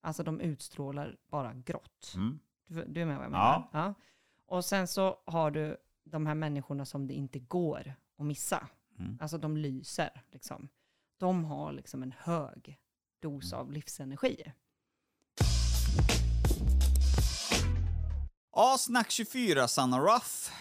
Alltså 0.00 0.22
de 0.22 0.40
utstrålar 0.40 1.16
bara 1.30 1.54
grått. 1.54 2.12
Mm. 2.14 2.38
Du, 2.66 2.84
du 2.84 3.00
är 3.02 3.06
med 3.06 3.16
vad 3.16 3.24
jag 3.26 3.32
Ja. 3.32 3.68
menar? 3.72 3.86
Ja. 3.88 3.94
Och 4.46 4.64
sen 4.64 4.86
så 4.88 5.18
har 5.26 5.50
du 5.50 5.76
de 6.04 6.26
här 6.26 6.34
människorna 6.34 6.84
som 6.84 7.06
det 7.06 7.14
inte 7.14 7.38
går 7.38 7.94
att 8.18 8.26
missa. 8.26 8.68
Mm. 8.98 9.18
Alltså 9.20 9.38
de 9.38 9.56
lyser 9.56 10.22
liksom. 10.30 10.68
De 11.18 11.44
har 11.44 11.72
liksom 11.72 12.02
en 12.02 12.14
hög 12.18 12.78
dos 13.20 13.52
Mm. 13.52 13.60
av 13.60 13.72
livsenergi. 13.72 14.52
Ja, 18.52 18.76
Snack 18.78 19.10
24, 19.10 19.68
Sanna 19.68 20.00
Ruff. 20.00 20.52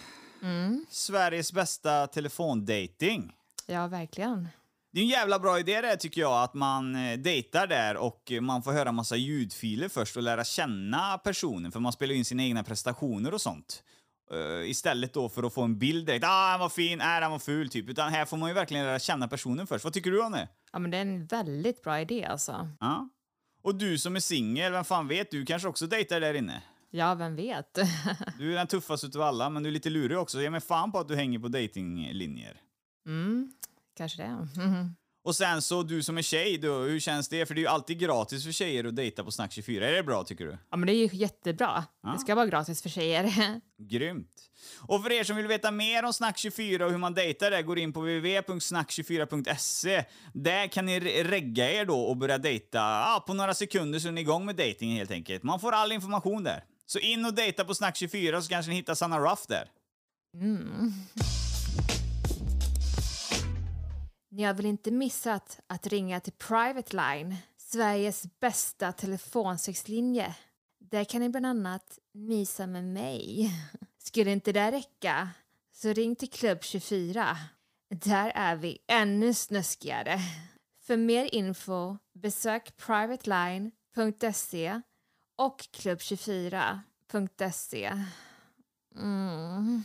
Mm. 0.41 0.85
Sveriges 0.89 1.53
bästa 1.53 2.07
telefondating. 2.07 3.35
Ja, 3.67 3.87
verkligen. 3.87 4.47
Det 4.91 4.99
är 4.99 5.03
en 5.03 5.09
jävla 5.09 5.39
bra 5.39 5.59
idé 5.59 5.81
det 5.81 5.97
tycker 5.97 6.21
jag, 6.21 6.43
att 6.43 6.53
man 6.53 6.95
eh, 6.95 7.17
dejtar 7.17 7.67
där 7.67 7.97
och 7.97 8.31
man 8.41 8.63
får 8.63 8.71
höra 8.71 8.91
massa 8.91 9.15
ljudfiler 9.15 9.89
först 9.89 10.17
och 10.17 10.23
lära 10.23 10.43
känna 10.43 11.17
personen, 11.17 11.71
för 11.71 11.79
man 11.79 11.91
spelar 11.91 12.13
in 12.15 12.25
sina 12.25 12.43
egna 12.43 12.63
prestationer 12.63 13.33
och 13.33 13.41
sånt. 13.41 13.83
Eh, 14.31 14.69
istället 14.69 15.13
då 15.13 15.29
för 15.29 15.43
att 15.43 15.53
få 15.53 15.61
en 15.61 15.79
bild 15.79 16.05
direkt, 16.05 16.25
ah 16.25 16.51
han 16.51 16.59
var 16.59 16.69
fin, 16.69 16.97
nej 16.97 17.21
han 17.21 17.31
var 17.31 17.39
ful 17.39 17.69
typ. 17.69 17.89
Utan 17.89 18.11
här 18.11 18.25
får 18.25 18.37
man 18.37 18.49
ju 18.49 18.53
verkligen 18.53 18.85
lära 18.85 18.99
känna 18.99 19.27
personen 19.27 19.67
först. 19.67 19.83
Vad 19.83 19.93
tycker 19.93 20.11
du 20.11 20.23
om 20.23 20.31
det? 20.31 20.47
Ja, 20.71 20.79
men 20.79 20.91
det 20.91 20.97
är 20.97 21.01
en 21.01 21.25
väldigt 21.25 21.83
bra 21.83 21.99
idé 21.99 22.25
alltså. 22.25 22.69
Ja. 22.79 23.09
Och 23.61 23.75
du 23.75 23.97
som 23.97 24.15
är 24.15 24.19
singel, 24.19 24.71
vem 24.71 24.85
fan 24.85 25.07
vet, 25.07 25.31
du 25.31 25.45
kanske 25.45 25.67
också 25.67 25.87
dejtar 25.87 26.19
där 26.19 26.33
inne? 26.33 26.61
Ja, 26.91 27.15
vem 27.15 27.35
vet? 27.35 27.77
Du 28.37 28.51
är 28.51 28.55
den 28.55 28.67
tuffaste 28.67 29.07
utav 29.07 29.21
alla, 29.21 29.49
men 29.49 29.63
du 29.63 29.69
är 29.69 29.73
lite 29.73 29.89
lurig 29.89 30.17
också. 30.17 30.41
Ge 30.41 30.49
mig 30.49 30.61
fan 30.61 30.91
på 30.91 30.99
att 30.99 31.07
du 31.07 31.15
hänger 31.15 31.39
på 31.39 31.47
datinglinjer. 31.47 32.61
Mm, 33.05 33.51
kanske 33.99 34.21
det. 34.21 34.47
Mhm. 34.63 34.95
Och 35.23 35.35
sen 35.35 35.61
så, 35.61 35.83
du 35.83 36.03
som 36.03 36.17
är 36.17 36.21
tjej 36.21 36.57
då, 36.57 36.73
hur 36.79 36.99
känns 36.99 37.29
det? 37.29 37.45
För 37.45 37.55
det 37.55 37.59
är 37.59 37.63
ju 37.63 37.67
alltid 37.67 37.99
gratis 37.99 38.45
för 38.45 38.51
tjejer 38.51 38.83
att 38.83 38.95
dejta 38.95 39.23
på 39.23 39.31
Snack 39.31 39.51
24. 39.51 39.89
Är 39.89 39.93
det 39.93 40.03
bra 40.03 40.23
tycker 40.23 40.45
du? 40.45 40.57
Ja, 40.71 40.77
men 40.77 40.87
det 40.87 40.93
är 40.93 40.95
ju 40.95 41.09
jättebra. 41.11 41.83
Ja. 42.03 42.09
Det 42.09 42.19
ska 42.19 42.35
vara 42.35 42.45
gratis 42.45 42.81
för 42.81 42.89
tjejer. 42.89 43.33
Grymt. 43.89 44.31
Och 44.79 45.03
för 45.03 45.11
er 45.11 45.23
som 45.23 45.35
vill 45.35 45.47
veta 45.47 45.71
mer 45.71 46.03
om 46.05 46.13
Snack 46.13 46.37
24 46.37 46.85
och 46.85 46.91
hur 46.91 46.97
man 46.97 47.13
dejtar 47.13 47.51
där, 47.51 47.61
går 47.61 47.79
in 47.79 47.93
på 47.93 47.99
www.snack24.se. 47.99 50.05
Där 50.33 50.67
kan 50.67 50.85
ni 50.85 50.99
re- 50.99 51.23
regga 51.23 51.71
er 51.71 51.85
då 51.85 52.01
och 52.01 52.17
börja 52.17 52.37
dejta 52.37 52.77
ja, 52.77 53.23
på 53.27 53.33
några 53.33 53.53
sekunder 53.53 53.99
så 53.99 54.07
är 54.07 54.11
ni 54.11 54.21
igång 54.21 54.45
med 54.45 54.55
dejtingen 54.55 54.97
helt 54.97 55.11
enkelt. 55.11 55.43
Man 55.43 55.59
får 55.59 55.71
all 55.71 55.91
information 55.91 56.43
där. 56.43 56.63
Så 56.85 56.99
in 56.99 57.25
och 57.25 57.33
dejta 57.33 57.65
på 57.65 57.75
Snack 57.75 57.95
24 57.97 58.41
så 58.41 58.49
kanske 58.49 58.69
ni 58.69 58.75
hittar 58.75 58.95
Sanna 58.95 59.19
Ruff 59.19 59.47
där. 59.47 59.69
Mm. 60.33 60.93
Ni 64.39 64.45
har 64.45 64.53
väl 64.53 64.65
inte 64.65 64.91
missat 64.91 65.59
att 65.67 65.87
ringa 65.87 66.19
till 66.19 66.33
Private 66.33 66.95
Line, 66.95 67.35
Sveriges 67.57 68.39
bästa 68.39 68.91
telefonsexlinje. 68.91 70.35
Där 70.79 71.03
kan 71.03 71.21
ni 71.21 71.29
bland 71.29 71.45
annat 71.45 71.99
mysa 72.13 72.67
med 72.67 72.83
mig. 72.83 73.51
Skulle 73.97 74.31
inte 74.31 74.51
det 74.51 74.71
räcka 74.71 75.29
så 75.71 75.93
ring 75.93 76.15
till 76.15 76.29
Klubb 76.29 76.63
24. 76.63 77.37
Där 77.89 78.31
är 78.35 78.55
vi 78.55 78.77
ännu 78.87 79.33
snuskigare. 79.33 80.19
För 80.81 80.97
mer 80.97 81.35
info 81.35 81.97
besök 82.13 82.77
privateline.se 82.77 84.81
och 85.37 85.61
klubb24.se. 85.61 88.05
Mm. 88.95 89.83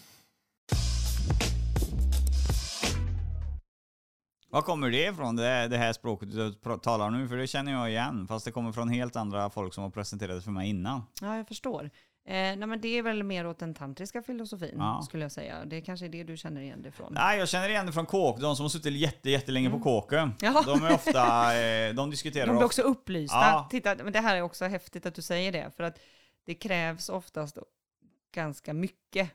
Var 4.55 4.63
kommer 4.63 4.91
det 4.91 5.05
ifrån, 5.07 5.37
det, 5.37 5.69
det 5.69 5.77
här 5.77 5.93
språket 5.93 6.31
du 6.33 6.53
talar 6.83 7.11
nu? 7.11 7.29
För 7.29 7.37
det 7.37 7.47
känner 7.47 7.73
jag 7.73 7.91
igen, 7.91 8.27
fast 8.29 8.45
det 8.45 8.51
kommer 8.53 8.73
från 8.73 8.89
helt 8.89 9.17
andra 9.17 9.51
folk 9.51 9.75
som 9.75 9.83
har 9.85 9.91
presenterat 9.91 10.37
det 10.37 10.43
för 10.43 10.51
mig 10.51 10.69
innan. 10.69 11.03
Ja, 11.21 11.37
jag 11.37 11.49
förstår. 11.49 11.85
Eh, 11.85 12.33
nej, 12.33 12.57
men 12.67 12.81
det 12.81 12.89
är 12.99 13.03
väl 13.03 13.23
mer 13.23 13.47
åt 13.47 13.59
den 13.59 13.75
tantriska 13.75 14.23
filosofin, 14.23 14.75
Ja. 14.79 15.03
skulle 15.07 15.25
jag 15.25 15.33
säga. 15.33 15.65
Det 15.65 15.81
kanske 15.81 16.07
är 16.07 16.11
det 16.11 16.25
du 16.25 16.37
känner 16.37 16.61
igen 16.61 16.83
det 16.83 16.89
ifrån. 16.89 17.13
Nej, 17.15 17.39
jag 17.39 17.49
känner 17.49 17.69
igen 17.69 17.87
det 17.87 17.93
från 17.93 18.07
kåk, 18.07 18.41
de 18.41 18.57
som 18.57 18.65
har 18.65 18.69
suttit 18.71 18.93
jätte, 18.93 19.31
jättelänge 19.31 19.71
på 19.71 19.81
kåken. 19.81 20.19
Mm. 20.19 20.33
Ja. 20.41 20.63
De 20.67 20.85
är 20.85 20.95
ofta, 20.95 21.57
eh, 21.61 21.95
de 21.95 22.11
diskuterar 22.11 22.47
De 22.47 22.53
blir 22.53 22.57
ofta- 22.57 22.65
också 22.67 22.83
upplysta. 22.83 23.37
Ja. 23.37 23.67
Titta, 23.71 23.95
men 23.95 24.13
det 24.13 24.21
här 24.21 24.37
är 24.37 24.43
också 24.43 24.65
häftigt 24.65 25.07
att 25.07 25.15
du 25.15 25.23
säger 25.23 25.53
det, 25.53 25.71
för 25.77 25.85
att 25.85 25.99
det 26.47 26.55
krävs 26.55 27.09
oftast 27.09 27.59
ganska 28.35 28.75
mycket. 28.75 29.31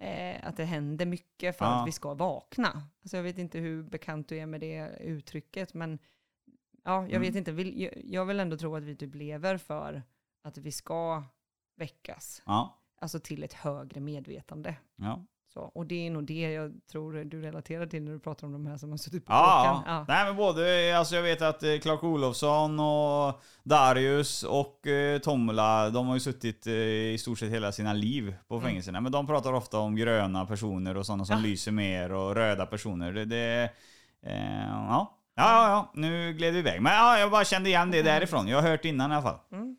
Eh, 0.00 0.46
att 0.48 0.56
det 0.56 0.64
händer 0.64 1.06
mycket 1.06 1.58
för 1.58 1.64
Ja. 1.64 1.80
att 1.80 1.88
vi 1.88 1.92
ska 1.92 2.14
vakna. 2.14 2.82
Alltså 3.02 3.16
jag 3.16 3.24
vet 3.24 3.38
inte 3.38 3.58
hur 3.58 3.82
bekant 3.82 4.28
du 4.28 4.38
är 4.38 4.46
med 4.46 4.60
det 4.60 4.96
uttrycket, 5.00 5.74
men 5.74 5.98
ja, 6.84 7.02
jag 7.02 7.08
Mm. 7.10 7.20
vet 7.22 7.34
inte. 7.34 7.52
Vill, 7.52 7.90
jag, 8.04 8.24
vill 8.26 8.40
ändå 8.40 8.56
tro 8.56 8.76
att 8.76 8.82
vi 8.82 8.96
typ 8.96 9.14
lever 9.14 9.56
för 9.58 10.02
att 10.42 10.58
vi 10.58 10.72
ska 10.72 11.24
väckas. 11.76 12.42
Ja, 12.46 12.76
Alltså 13.00 13.20
till 13.20 13.42
ett 13.44 13.52
högre 13.52 14.00
medvetande. 14.00 14.76
ja. 14.96 15.24
Så, 15.52 15.60
och 15.60 15.86
det 15.86 16.06
är 16.06 16.10
nog 16.10 16.24
det 16.26 16.40
jag 16.52 16.72
tror 16.92 17.24
du 17.24 17.42
relaterar 17.42 17.86
till 17.86 18.02
när 18.02 18.12
du 18.12 18.18
pratar 18.20 18.46
om 18.46 18.52
de 18.52 18.66
här 18.66 18.76
som 18.76 18.90
har 18.90 18.96
suttit 18.96 19.26
på 19.26 19.32
Ja. 19.32 19.82
Ja. 19.86 20.04
nej 20.08 20.24
men 20.24 20.36
både, 20.36 20.94
alltså 20.98 21.14
jag 21.16 21.22
vet 21.22 21.42
att 21.42 21.62
eh, 21.62 21.78
Clark 21.78 22.04
Olofsson 22.04 22.80
och 22.80 23.40
Darius 23.64 24.42
och 24.42 24.86
eh, 24.86 25.18
Tomula, 25.18 25.90
de 25.90 26.06
har 26.06 26.14
ju 26.14 26.20
suttit 26.20 26.66
eh, 26.66 26.72
i 26.74 27.16
stort 27.20 27.38
sett 27.38 27.50
hela 27.50 27.72
sina 27.72 27.92
liv 27.92 28.34
på 28.48 28.54
Mm. 28.54 28.66
fängelserna. 28.68 29.00
Men 29.00 29.12
de 29.12 29.26
pratar 29.26 29.52
ofta 29.52 29.78
om 29.78 29.96
gröna 29.96 30.46
personer 30.46 30.96
och 30.96 31.06
sådana 31.06 31.24
som 31.24 31.36
Ja. 31.36 31.42
lyser 31.42 31.72
mer 31.72 32.12
och 32.12 32.34
röda 32.34 32.66
personer. 32.66 33.12
Det, 33.12 33.24
det 33.24 33.70
eh, 34.26 34.66
ja. 34.68 35.16
Ja, 35.36 35.42
ja, 35.52 35.68
ja, 35.70 35.90
nu 35.94 36.32
gled 36.32 36.52
vi 36.52 36.58
iväg. 36.58 36.82
Men 36.82 36.92
ja, 36.92 37.18
jag 37.18 37.30
bara 37.30 37.44
kände 37.44 37.68
igen 37.68 37.90
det 37.90 38.02
därifrån. 38.02 38.48
Jag 38.48 38.62
har 38.62 38.68
hört 38.70 38.84
innan 38.84 39.10
i 39.10 39.14
alla 39.14 39.22
fall. 39.22 39.38
Mm. 39.52 39.76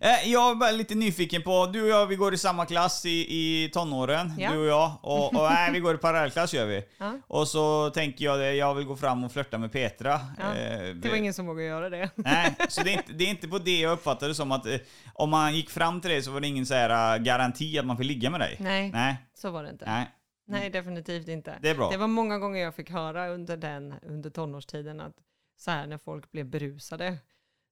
Eh, 0.00 0.30
Jag 0.32 0.50
är 0.50 0.54
bara 0.54 0.70
lite 0.70 0.94
nyfiken 0.94 1.42
på, 1.42 1.66
du 1.66 1.82
och 1.82 1.88
jag 1.88 2.06
vi 2.06 2.16
går 2.16 2.34
i 2.34 2.38
samma 2.38 2.66
klass 2.66 3.06
i, 3.06 3.10
i 3.10 3.70
tonåren, 3.72 4.32
Ja. 4.38 4.52
du 4.52 4.58
och 4.58 4.66
jag. 4.66 4.92
Och, 5.02 5.24
och 5.34 5.50
nej, 5.50 5.72
vi 5.72 5.80
går 5.80 5.94
i 5.94 5.98
parallellklass 5.98 6.54
gör 6.54 6.66
vi. 6.66 6.82
Ja. 6.98 7.18
Och 7.26 7.48
så 7.48 7.90
tänker 7.90 8.24
jag 8.24 8.38
det, 8.38 8.54
jag 8.54 8.74
vill 8.74 8.84
gå 8.86 8.96
fram 8.96 9.24
och 9.24 9.32
flörta 9.32 9.58
med 9.58 9.72
Petra. 9.72 10.20
Ja, 10.38 10.54
Eh, 10.54 10.94
Det 10.94 11.08
var 11.08 11.16
ingen 11.16 11.34
som 11.34 11.46
vågade 11.46 11.68
göra 11.68 11.90
det. 11.90 12.10
Nej, 12.16 12.54
så 12.68 12.82
det 12.82 12.90
är, 12.90 12.94
inte, 12.96 13.12
det 13.12 13.24
är 13.24 13.28
inte 13.28 13.48
på 13.48 13.58
det 13.58 13.80
jag 13.80 13.92
uppfattade 13.92 14.34
som 14.34 14.52
att 14.52 14.66
eh, 14.66 14.76
om 15.14 15.30
man 15.30 15.54
gick 15.54 15.70
fram 15.70 16.00
till 16.00 16.10
dig 16.10 16.22
så 16.22 16.30
var 16.30 16.40
det 16.40 16.46
ingen 16.46 16.66
så 16.66 16.74
här 16.74 17.18
garanti 17.18 17.78
att 17.78 17.86
man 17.86 17.96
fick 17.96 18.06
ligga 18.06 18.30
med 18.30 18.40
dig. 18.40 18.56
Nej, 18.60 18.90
Nej, 18.90 19.16
så 19.34 19.50
var 19.50 19.62
det 19.62 19.70
inte. 19.70 19.84
nej, 19.86 20.06
Nej, 20.50 20.70
definitivt 20.70 21.28
inte. 21.28 21.58
det 21.62 21.68
är 21.70 21.74
bra. 21.74 21.90
Det 21.90 21.96
var 21.96 22.06
många 22.06 22.38
gånger 22.38 22.60
jag 22.62 22.74
fick 22.74 22.90
höra 22.90 23.28
under 23.28 23.56
den, 23.56 23.94
under 24.02 24.30
tonårstiden 24.30 25.00
att 25.00 25.12
så 25.58 25.70
här 25.70 25.86
när 25.86 25.98
folk 25.98 26.32
blev 26.32 26.46
berusade. 26.46 27.16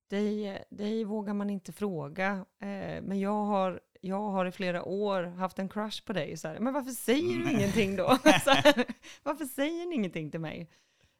Dig, 0.08 0.64
dig 0.70 1.04
vågar 1.04 1.34
man 1.34 1.50
inte 1.50 1.72
fråga, 1.72 2.44
eh, 2.60 3.02
men 3.02 3.20
jag 3.20 3.44
har, 3.44 3.80
jag 4.00 4.30
har 4.30 4.46
i 4.46 4.52
flera 4.52 4.84
år 4.84 5.22
haft 5.22 5.58
en 5.58 5.68
crush 5.68 6.04
på 6.04 6.12
dig. 6.12 6.36
Så 6.36 6.48
här, 6.48 6.58
men 6.58 6.74
varför 6.74 6.90
säger 6.90 7.38
du 7.38 7.50
ingenting 7.52 7.96
då? 7.96 8.08
här, 8.24 8.84
varför 9.22 9.44
säger 9.44 9.86
ni 9.86 9.94
ingenting 9.94 10.30
till 10.30 10.40
mig? 10.40 10.70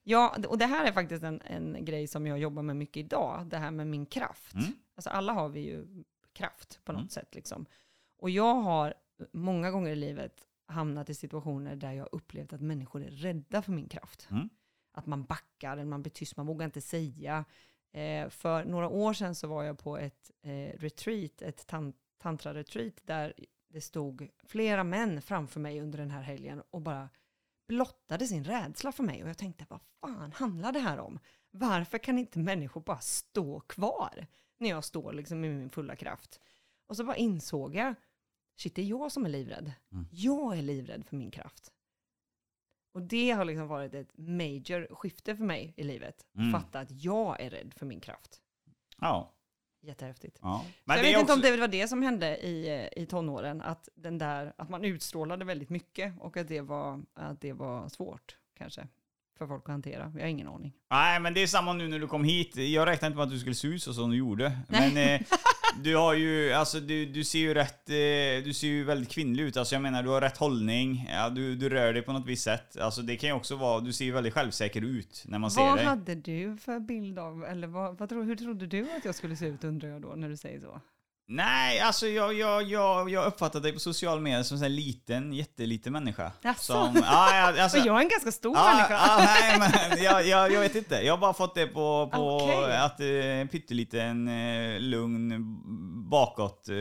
Ja, 0.02 0.36
och 0.48 0.58
det 0.58 0.66
här 0.66 0.84
är 0.84 0.92
faktiskt 0.92 1.22
en, 1.24 1.40
en 1.44 1.84
grej 1.84 2.06
som 2.06 2.26
jag 2.26 2.38
jobbar 2.38 2.62
med 2.62 2.76
mycket 2.76 2.96
idag, 2.96 3.46
det 3.46 3.56
här 3.58 3.70
med 3.70 3.86
min 3.86 4.06
kraft. 4.06 4.54
Mm. 4.54 4.66
Alltså 4.96 5.10
alla 5.10 5.32
har 5.32 5.48
vi 5.48 5.60
ju 5.60 6.04
kraft 6.32 6.80
på 6.84 6.92
något 6.92 7.00
Mm. 7.00 7.08
sätt 7.08 7.34
liksom. 7.34 7.66
Och 8.18 8.30
jag 8.30 8.54
har 8.54 8.94
många 9.32 9.70
gånger 9.70 9.90
i 9.90 9.96
livet 9.96 10.48
hamnat 10.66 11.10
i 11.10 11.14
situationer 11.14 11.76
där 11.76 11.92
jag 11.92 12.08
upplevt 12.12 12.52
att 12.52 12.60
människor 12.60 13.02
är 13.04 13.10
rädda 13.10 13.62
för 13.62 13.72
min 13.72 13.88
kraft. 13.88 14.28
Mm. 14.30 14.48
Att 14.92 15.06
man 15.06 15.24
backar, 15.24 15.72
eller 15.72 15.84
man 15.84 16.02
blir 16.02 16.12
tyst, 16.12 16.36
man 16.36 16.46
vågar 16.46 16.64
inte 16.64 16.80
säga. 16.80 17.44
Eh, 17.96 18.28
för 18.28 18.64
några 18.64 18.88
år 18.88 19.12
sedan 19.12 19.34
så 19.34 19.46
var 19.48 19.62
jag 19.64 19.78
på 19.78 19.98
ett 19.98 20.30
eh, 20.42 20.78
retreat, 20.78 21.42
ett 21.42 21.66
tan- 21.66 21.94
tantra-retreat, 22.18 22.94
där 23.02 23.34
det 23.68 23.80
stod 23.80 24.28
flera 24.44 24.84
män 24.84 25.22
framför 25.22 25.60
mig 25.60 25.80
under 25.80 25.98
den 25.98 26.10
här 26.10 26.22
helgen 26.22 26.62
och 26.70 26.80
bara 26.80 27.08
blottade 27.68 28.26
sin 28.26 28.44
rädsla 28.44 28.92
för 28.92 29.02
mig. 29.02 29.22
Och 29.22 29.28
jag 29.28 29.38
tänkte, 29.38 29.66
vad 29.68 29.80
fan 30.00 30.32
handlar 30.32 30.72
det 30.72 30.78
här 30.78 30.98
om? 30.98 31.18
Varför 31.50 31.98
kan 31.98 32.18
inte 32.18 32.38
människor 32.38 32.80
bara 32.80 33.00
stå 33.00 33.60
kvar 33.60 34.26
när 34.58 34.68
jag 34.68 34.84
står 34.84 35.12
liksom 35.12 35.44
i 35.44 35.48
min 35.48 35.70
fulla 35.70 35.96
kraft? 35.96 36.40
Och 36.86 36.96
så 36.96 37.04
bara 37.04 37.16
insåg 37.16 37.74
jag, 37.74 37.94
shit 38.56 38.74
det 38.74 38.82
är 38.82 38.86
jag 38.86 39.12
som 39.12 39.24
är 39.24 39.28
livrädd. 39.28 39.72
Mm. 39.92 40.06
Jag 40.10 40.58
är 40.58 40.62
livrädd 40.62 41.04
för 41.06 41.16
min 41.16 41.30
kraft. 41.30 41.72
Och 42.96 43.02
det 43.02 43.30
har 43.30 43.44
liksom 43.44 43.68
varit 43.68 43.94
ett 43.94 44.10
major 44.18 44.94
skifte 44.94 45.36
för 45.36 45.44
mig 45.44 45.74
i 45.76 45.84
livet. 45.84 46.26
Mm. 46.38 46.52
Fatta 46.52 46.80
att 46.80 46.90
jag 46.90 47.40
är 47.40 47.50
rädd 47.50 47.74
för 47.76 47.86
min 47.86 48.00
kraft. 48.00 48.40
Ja. 49.00 49.32
Jättehäftigt. 49.82 50.38
Ja. 50.42 50.64
Men 50.84 50.96
jag 50.96 51.04
vet 51.04 51.14
är 51.14 51.20
inte 51.20 51.32
om 51.32 51.38
också, 51.38 51.50
det 51.50 51.56
var 51.56 51.68
det 51.68 51.88
som 51.88 52.02
hände 52.02 52.36
i, 52.36 52.68
eh, 52.68 53.02
i 53.02 53.06
tonåren, 53.06 53.60
att, 53.60 53.88
den 53.94 54.18
där, 54.18 54.52
att 54.58 54.68
man 54.68 54.84
utstrålade 54.84 55.44
väldigt 55.44 55.70
mycket 55.70 56.14
och 56.20 56.36
att 56.36 56.48
det, 56.48 56.60
var, 56.60 57.02
att 57.14 57.40
det 57.40 57.52
var 57.52 57.88
svårt 57.88 58.36
kanske 58.58 58.88
för 59.38 59.46
folk 59.46 59.62
att 59.62 59.72
hantera. 59.72 60.12
Jag 60.14 60.22
har 60.22 60.28
ingen 60.28 60.48
aning. 60.48 60.72
nej, 60.90 61.20
men 61.20 61.34
det 61.34 61.42
är 61.42 61.46
samma 61.46 61.72
nu 61.72 61.88
när 61.88 61.98
du 61.98 62.06
kom 62.06 62.24
hit. 62.24 62.56
Jag 62.56 62.86
räknade 62.86 63.06
inte 63.06 63.16
med 63.16 63.24
att 63.24 63.30
du 63.30 63.38
skulle 63.38 63.54
se 63.54 63.68
ut 63.68 63.82
så 63.82 63.94
som 63.94 64.10
du 64.10 64.16
gjorde. 64.16 64.58
Nej. 64.68 64.94
Men 64.94 65.14
eh, 65.14 65.26
du 65.82 65.96
har 65.96 66.14
ju, 66.14 66.52
alltså 66.52 66.80
du, 66.80 67.06
du 67.06 67.24
ser 67.24 67.38
ju 67.38 67.54
rätt, 67.54 67.88
eh, 67.88 68.44
du 68.44 68.52
ser 68.54 68.66
ju 68.66 68.84
väldigt 68.84 69.10
kvinnlig 69.10 69.42
ut. 69.42 69.56
Alltså 69.56 69.74
jag 69.74 69.82
menar, 69.82 70.02
du 70.02 70.08
har 70.08 70.20
rätt 70.20 70.36
hållning. 70.36 71.08
Ja, 71.10 71.30
du, 71.30 71.56
du 71.56 71.68
rör 71.68 71.92
dig 71.92 72.02
på 72.02 72.12
något 72.12 72.26
visst 72.26 72.42
sätt. 72.44 72.76
Alltså 72.76 73.02
det 73.02 73.16
kan 73.16 73.28
ju 73.28 73.34
också 73.34 73.56
vara, 73.56 73.80
du 73.80 73.92
ser 73.92 74.04
ju 74.04 74.12
väldigt 74.12 74.34
självsäker 74.34 74.82
ut 74.84 75.24
när 75.26 75.38
man 75.38 75.50
ser 75.50 75.60
Vad 75.60 75.78
dig. 75.78 75.84
hade 75.84 76.14
du 76.14 76.56
för 76.56 76.80
bild 76.80 77.18
av, 77.18 77.44
eller 77.44 77.66
vad, 77.66 77.98
vad 77.98 78.12
hur 78.12 78.36
trodde 78.36 78.66
du 78.66 78.82
att 78.96 79.04
jag 79.04 79.14
skulle 79.14 79.36
se 79.36 79.46
ut 79.46 79.64
undrar 79.64 79.88
jag 79.88 80.02
då 80.02 80.08
när 80.16 80.28
du 80.28 80.36
säger 80.36 80.60
så? 80.60 80.80
Nej, 81.28 81.80
alltså 81.80 82.06
jag, 82.06 82.34
jag, 82.34 82.62
jag, 82.62 83.10
jag 83.10 83.26
uppfattar 83.26 83.60
dig 83.60 83.72
på 83.72 83.78
social 83.80 84.20
media 84.20 84.44
som 84.44 84.62
en 84.62 84.74
liten, 84.76 85.32
jätteliten 85.32 85.92
människa. 85.92 86.32
Jaså? 86.42 86.72
Som, 86.72 86.92
ja, 87.02 87.52
alltså, 87.62 87.78
jag 87.86 87.96
är 87.96 88.00
en 88.00 88.08
ganska 88.08 88.32
stor 88.32 88.56
Ja, 88.56 88.64
människa. 88.74 88.92
ja, 88.92 89.16
nej, 89.18 89.58
men 89.58 90.02
jag, 90.04 90.26
jag, 90.26 90.52
jag 90.52 90.60
vet 90.60 90.74
inte. 90.74 90.94
Jag 90.94 91.12
har 91.12 91.18
bara 91.18 91.32
fått 91.34 91.54
det 91.54 91.66
på, 91.66 92.10
på 92.14 92.36
Okej. 92.36 92.76
att 92.76 93.00
eh, 93.00 93.06
en 93.40 93.48
pytteliten 93.48 94.28
eh, 94.28 94.80
lugn 94.80 95.44
bakåt. 96.10 96.68
Eh, 96.68 96.74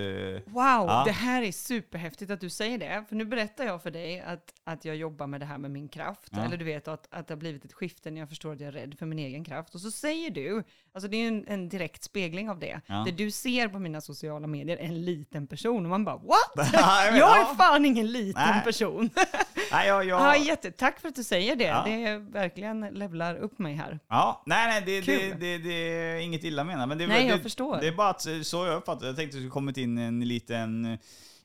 Wow, 0.46 0.88
Ja. 0.88 1.02
det 1.06 1.12
här 1.12 1.42
är 1.42 1.52
superhäftigt 1.52 2.32
att 2.32 2.42
du 2.42 2.50
säger 2.50 2.78
det. 2.78 3.06
För 3.10 3.16
nu 3.16 3.26
berättar 3.26 3.64
jag 3.66 3.84
för 3.84 3.92
dig 3.92 4.20
att, 4.22 4.54
att 4.64 4.86
jag 4.86 4.96
jobbar 4.96 5.28
med 5.28 5.40
det 5.40 5.46
här 5.46 5.58
med 5.58 5.72
min 5.72 5.88
kraft. 5.90 6.30
Ja. 6.32 6.44
Eller 6.46 6.58
du 6.58 6.66
vet 6.66 6.88
att, 6.88 7.08
att 7.12 7.28
det 7.28 7.34
har 7.34 7.40
blivit 7.40 7.66
ett 7.66 7.74
skifte 7.74 8.12
när 8.12 8.20
jag 8.22 8.30
förstår 8.30 8.54
att 8.54 8.60
jag 8.60 8.68
är 8.68 8.72
rädd 8.72 8.96
för 9.00 9.06
min 9.06 9.20
egen 9.20 9.44
kraft. 9.44 9.76
Och 9.76 9.82
så 9.82 9.92
säger 9.92 10.30
du, 10.32 10.64
alltså 10.94 11.08
det 11.08 11.18
är 11.18 11.22
ju 11.22 11.28
en, 11.28 11.46
en 11.48 11.70
direkt 11.70 12.04
spegling 12.04 12.50
av 12.50 12.60
det. 12.60 12.82
Det 13.06 13.12
du 13.12 13.32
ser 13.32 13.68
på 13.68 13.80
mina 13.80 14.02
sociala 14.02 14.35
medier 14.40 14.78
är 14.78 14.84
en 14.86 15.06
liten 15.06 15.48
person. 15.48 15.84
Och 15.86 15.90
man 15.90 16.06
bara 16.06 16.18
what? 16.18 16.74
Jag 17.18 17.40
är 17.40 17.56
fan 17.56 17.86
ingen 17.86 18.12
liten 18.12 18.44
Nej. 18.54 18.64
person. 18.64 19.10
nej, 19.72 19.88
jag, 19.88 20.06
jag, 20.06 20.22
Ja, 20.22 20.36
jättetack 20.38 21.00
för 21.00 21.08
att 21.08 21.16
du 21.16 21.24
säger 21.24 21.56
det. 21.56 21.64
Ja. 21.64 21.84
Det 21.86 22.06
är 22.06 22.18
verkligen 22.20 22.82
levlar 22.82 23.36
upp 23.36 23.60
mig 23.60 23.74
här. 23.76 24.00
ja, 24.10 24.44
nej, 24.46 24.68
nej, 24.68 25.02
det, 25.02 25.02
det, 25.02 25.34
det, 25.34 25.58
det 25.58 25.74
är 25.74 26.16
inget 26.20 26.44
illa 26.44 26.64
menat. 26.64 26.90
Men 26.90 26.98
det, 26.98 27.08
Nej, 27.08 27.28
jag 27.28 27.42
förstår. 27.44 27.78
Det 27.82 27.88
är 27.88 27.92
bara 27.92 28.10
att 28.10 28.28
så 28.44 28.66
jag 28.66 28.76
uppfattar. 28.78 29.06
Jag 29.08 29.16
tänkte 29.16 29.24
att 29.24 29.32
det 29.32 29.38
skulle 29.38 29.50
kommit 29.50 29.78
in 29.78 29.98
en 29.98 30.28
liten... 30.28 30.98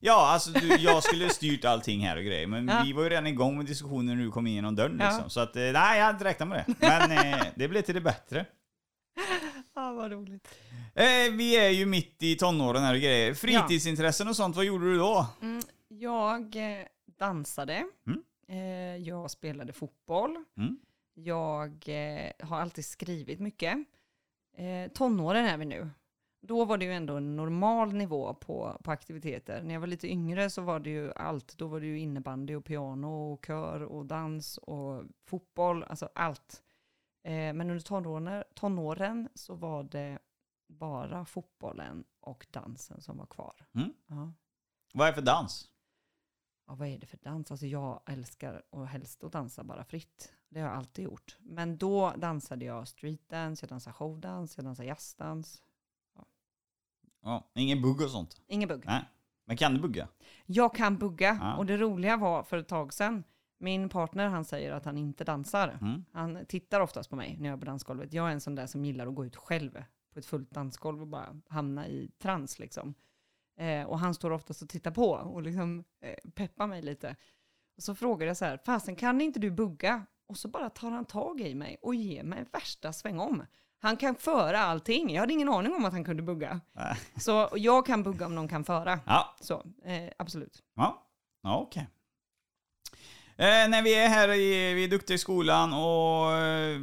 Ja, 0.03 0.31
alltså 0.33 0.51
du, 0.51 0.77
jag 0.77 1.03
skulle 1.03 1.29
styrt 1.31 1.65
allting 1.65 2.01
här 2.07 2.17
och 2.17 2.23
grejer. 2.25 2.47
Men 2.47 2.69
Ja. 2.69 2.83
vi 2.85 2.93
var 2.93 3.03
ju 3.03 3.09
redan 3.09 3.27
igång 3.27 3.57
med 3.57 3.67
diskussionen 3.67 4.17
när 4.19 4.25
du 4.25 4.31
kom 4.31 4.47
in 4.47 4.55
genom 4.55 4.77
dörren 4.77 4.97
Ja. 5.01 5.11
liksom. 5.11 5.31
Så 5.31 5.41
att, 5.41 5.57
eh, 5.57 5.63
nej, 5.63 5.99
jag 5.99 6.05
hade 6.05 6.11
inte 6.17 6.25
räknat 6.25 6.49
med 6.49 6.65
det. 6.67 6.75
Men 6.89 7.11
eh, 7.35 7.41
det 7.55 7.69
blev 7.69 7.83
till 7.83 7.95
det 7.95 8.01
bättre. 8.01 8.47
Ja, 9.75 9.93
vad 9.93 10.13
roligt. 10.13 10.49
Eh, 10.95 11.33
vi 11.33 11.57
är 11.57 11.71
ju 11.71 11.87
mitt 11.87 12.23
i 12.23 12.37
tonåren 12.37 12.83
här 12.83 12.95
och 12.95 13.01
grejer. 13.01 13.35
Fritidsintressen 13.35 14.29
och 14.29 14.37
sånt, 14.37 14.57
vad 14.57 14.65
gjorde 14.65 14.85
du 14.85 14.99
då? 14.99 15.27
Mm, 15.43 15.63
jag 15.89 16.57
eh, 16.57 16.87
dansade. 17.19 17.85
Mm. 18.07 18.23
Eh, 18.49 18.97
jag 19.09 19.31
spelade 19.31 19.73
fotboll. 19.73 20.45
Mm. 20.57 20.79
Jag 21.15 21.85
eh, 21.87 22.33
har 22.41 22.61
alltid 22.61 22.85
skrivit 22.85 23.41
mycket. 23.41 23.79
Eh, 24.57 24.93
tonåren 24.93 25.47
är 25.47 25.57
vi 25.57 25.65
nu. 25.65 25.91
Då 26.43 26.65
var 26.65 26.79
det 26.79 26.85
ju 26.85 26.93
ändå 26.93 27.17
en 27.17 27.37
normal 27.37 27.93
nivå 27.93 28.35
på, 28.35 28.81
på 28.85 28.91
aktiviteter. 28.91 29.63
När 29.63 29.75
jag 29.75 29.81
var 29.81 29.87
lite 29.87 30.09
yngre 30.09 30.51
så 30.51 30.63
var 30.63 30.81
det 30.81 30.91
ju 30.91 31.13
allt. 31.13 31.59
Då 31.59 31.67
var 31.67 31.81
det 31.81 31.87
ju 31.87 31.99
innebandy 31.99 32.55
och 32.55 32.65
piano 32.65 33.33
och 33.33 33.45
kör 33.47 33.83
och 33.83 34.07
dans 34.07 34.59
och 34.59 35.05
fotboll, 35.27 35.85
alltså 35.85 36.09
allt. 36.15 36.63
Men 37.23 37.61
under 37.61 37.81
tonåren, 37.81 38.45
tonåren 38.55 39.29
så 39.35 39.55
var 39.55 39.83
det 39.83 40.19
bara 40.71 41.25
fotbollen 41.25 42.05
och 42.21 42.47
dansen 42.51 43.01
som 43.01 43.17
var 43.17 43.27
kvar. 43.27 43.67
Mm. 43.75 43.93
Ja. 44.07 44.33
Vad 44.95 45.09
är 45.09 45.13
det 45.13 45.15
för 45.15 45.23
dans? 45.23 45.69
Ja, 46.67 46.75
vad 46.75 46.89
är 46.89 46.99
det 46.99 47.07
för 47.07 47.19
dans? 47.23 47.51
Alltså 47.51 47.67
jag 47.67 48.03
älskar 48.07 48.63
och 48.71 48.87
helst 48.87 49.25
att 49.25 49.33
dansa 49.33 49.65
bara 49.65 49.85
fritt. 49.85 50.33
Det 50.49 50.61
har 50.61 50.69
jag 50.69 50.77
alltid 50.77 51.05
gjort. 51.05 51.37
Men 51.41 51.79
då 51.79 52.13
dansade 52.17 52.65
jag 52.65 52.89
streetdance, 52.89 53.65
jag 53.65 53.71
dansade 53.71 53.95
showdance, 53.95 54.59
jag 54.59 54.65
dansade 54.65 54.89
jazzdans. 54.89 55.63
Ja, 57.23 57.51
ingen 57.55 57.83
bugg 57.83 58.01
och 58.01 58.11
sånt? 58.11 58.41
Ingen 58.47 58.69
bugg. 58.69 58.85
Nej. 58.87 59.05
Men 59.45 59.57
kan 59.57 59.75
du 59.75 59.81
bugga? 59.81 60.09
Jag 60.47 60.75
kan 60.75 60.99
bugga. 60.99 61.39
Ja. 61.41 61.57
Och 61.57 61.67
det 61.67 61.77
roliga 61.77 62.17
var 62.17 62.43
för 62.43 62.57
ett 62.57 62.69
tag 62.69 62.93
sedan, 62.93 63.25
min 63.59 63.89
partner 63.89 64.29
han 64.29 64.45
säger 64.45 64.73
att 64.73 64.85
han 64.85 64.99
inte 64.99 65.25
dansar. 65.25 65.79
Mm. 65.81 66.05
Han 66.13 66.47
tittar 66.47 66.81
oftast 66.81 67.11
på 67.11 67.17
mig 67.17 67.37
när 67.41 67.49
jag 67.49 67.57
är 67.57 67.61
på 67.61 67.67
dansgolvet. 67.67 68.13
Jag 68.13 68.29
är 68.29 68.33
en 68.33 68.41
sån 68.41 68.55
där 68.55 68.67
som 68.67 68.85
gillar 68.85 69.07
att 69.07 69.15
gå 69.15 69.25
ut 69.25 69.37
själv 69.37 69.85
på 70.13 70.19
ett 70.19 70.27
fullt 70.27 70.51
dansgolv 70.51 71.01
och 71.01 71.07
bara 71.07 71.37
hamna 71.49 71.89
i 71.89 72.11
trans 72.19 72.59
liksom. 72.59 72.95
Eh, 73.57 73.85
och 73.85 73.99
han 73.99 74.15
står 74.15 74.31
oftast 74.31 74.63
och 74.63 74.69
tittar 74.69 74.91
på 74.91 75.11
och 75.11 75.43
liksom 75.43 75.85
eh, 76.01 76.31
peppar 76.35 76.67
mig 76.67 76.83
lite. 76.83 77.17
Och 77.77 77.83
så 77.83 77.95
frågar 77.95 78.27
jag 78.27 78.37
så 78.37 78.45
här, 78.45 78.59
fasen 78.67 78.97
kan 78.97 79.21
inte 79.21 79.41
du 79.41 79.51
bugga? 79.51 80.07
Och 80.27 80.37
så 80.37 80.49
bara 80.49 80.71
tar 80.71 80.91
han 80.91 81.05
tag 81.05 81.41
i 81.41 81.55
mig 81.55 81.77
och 81.83 81.95
ger 81.95 82.23
mig 82.23 82.45
värsta 82.53 82.93
sväng 82.93 83.21
om. 83.21 83.47
Han 83.79 83.97
kan 83.97 84.15
föra 84.15 84.59
allting. 84.59 85.11
Jag 85.11 85.21
hade 85.21 85.33
ingen 85.33 85.49
aning 85.49 85.75
om 85.75 85.85
att 85.85 85.93
han 85.93 86.05
kunde 86.05 86.23
bugga. 86.23 86.61
Nej. 86.73 86.97
Så 87.17 87.49
jag 87.57 87.87
kan 87.87 88.03
bugga 88.03 88.27
om 88.27 88.35
någon 88.35 88.49
kan 88.49 88.65
föra. 88.65 89.01
Ja, 89.07 89.37
Så, 89.41 89.65
eh, 89.85 90.11
absolut. 90.19 90.63
ja. 90.75 91.07
ja 91.43 91.59
okej. 91.59 91.89
Eh, 93.41 93.69
när 93.69 93.83
vi 93.83 93.95
är 93.95 94.09
här, 94.09 94.33
i, 94.33 94.75
vi 94.75 94.85
är 94.85 94.89
duktiga 94.89 95.15
i 95.15 95.19
skolan 95.19 95.73
och 95.73 96.33
eh, 96.33 96.79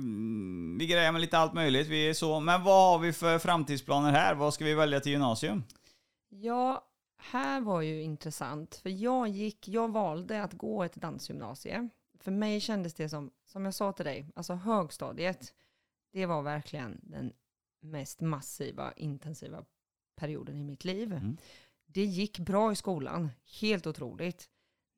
vi 0.79 0.87
grejer 0.87 1.11
med 1.11 1.21
lite 1.21 1.37
allt 1.37 1.53
möjligt. 1.53 1.87
Vi 1.87 2.09
är 2.09 2.13
så. 2.13 2.39
Men 2.39 2.63
vad 2.63 2.91
har 2.91 2.99
vi 2.99 3.13
för 3.13 3.39
framtidsplaner 3.39 4.11
här? 4.11 4.35
Vad 4.35 4.53
ska 4.53 4.65
vi 4.65 4.73
välja 4.73 4.99
till 4.99 5.11
gymnasium? 5.11 5.63
Ja, 6.29 6.85
här 7.17 7.61
var 7.61 7.81
ju 7.81 8.01
intressant, 8.01 8.75
för 8.75 8.89
jag 8.89 9.27
gick, 9.27 9.67
jag 9.67 9.91
valde 9.91 10.43
att 10.43 10.53
gå 10.53 10.83
ett 10.83 10.95
dansgymnasie. 10.95 11.89
För 12.19 12.31
mig 12.31 12.59
kändes 12.59 12.93
det 12.93 13.09
som, 13.09 13.31
som 13.45 13.65
jag 13.65 13.73
sa 13.73 13.91
till 13.91 14.05
dig, 14.05 14.25
alltså 14.35 14.53
högstadiet, 14.53 15.53
det 16.13 16.25
var 16.25 16.41
verkligen 16.41 16.99
den 17.03 17.33
mest 17.81 18.21
massiva, 18.21 18.93
intensiva 18.95 19.63
perioden 20.15 20.57
i 20.57 20.63
mitt 20.63 20.85
liv. 20.85 21.11
Mm. 21.13 21.37
Det 21.85 22.05
gick 22.05 22.39
bra 22.39 22.71
i 22.71 22.75
skolan, 22.75 23.29
helt 23.61 23.87
otroligt. 23.87 24.49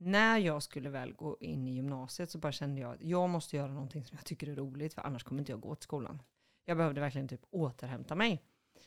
När 0.01 0.37
jag 0.37 0.63
skulle 0.63 0.89
väl 0.89 1.13
gå 1.13 1.37
in 1.39 1.67
i 1.67 1.71
gymnasiet 1.71 2.31
så 2.31 2.37
bara 2.37 2.51
kände 2.51 2.81
jag 2.81 2.93
att 2.93 3.01
jag 3.01 3.29
måste 3.29 3.55
göra 3.55 3.71
någonting 3.71 4.05
som 4.05 4.17
jag 4.17 4.25
tycker 4.25 4.49
är 4.49 4.55
roligt, 4.55 4.93
för 4.93 5.01
annars 5.01 5.23
kommer 5.23 5.39
inte 5.39 5.51
jag 5.51 5.61
gå 5.61 5.75
till 5.75 5.83
skolan. 5.83 6.21
Jag 6.65 6.77
behövde 6.77 7.01
verkligen 7.01 7.27
typ 7.27 7.41
återhämta 7.49 8.15
mig. 8.15 8.43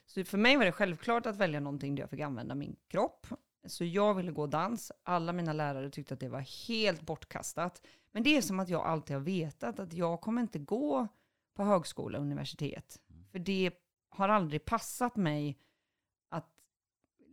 Så 0.06 0.24
för 0.24 0.38
mig 0.38 0.56
var 0.56 0.64
det 0.64 0.72
självklart 0.72 1.26
att 1.26 1.36
välja 1.36 1.60
någonting 1.60 1.94
där 1.94 2.02
jag 2.02 2.10
fick 2.10 2.20
använda 2.20 2.54
min 2.54 2.76
kropp. 2.88 3.26
Så 3.66 3.84
jag 3.84 4.14
ville 4.14 4.32
gå 4.32 4.46
dans. 4.46 4.92
Alla 5.02 5.32
mina 5.32 5.52
lärare 5.52 5.90
tyckte 5.90 6.14
att 6.14 6.20
det 6.20 6.28
var 6.28 6.68
helt 6.68 7.00
bortkastat. 7.00 7.86
Men 8.12 8.22
det 8.22 8.36
är 8.36 8.42
som 8.42 8.60
att 8.60 8.68
jag 8.68 8.86
alltid 8.86 9.16
har 9.16 9.22
vetat 9.22 9.78
att 9.78 9.92
jag 9.92 10.20
kommer 10.20 10.42
inte 10.42 10.58
gå 10.58 11.08
på 11.54 11.64
högskola 11.64 12.18
och 12.18 12.24
universitet. 12.24 13.00
För 13.30 13.38
det 13.38 13.70
har 14.08 14.28
aldrig 14.28 14.64
passat 14.64 15.16
mig 15.16 15.58
att 16.28 16.50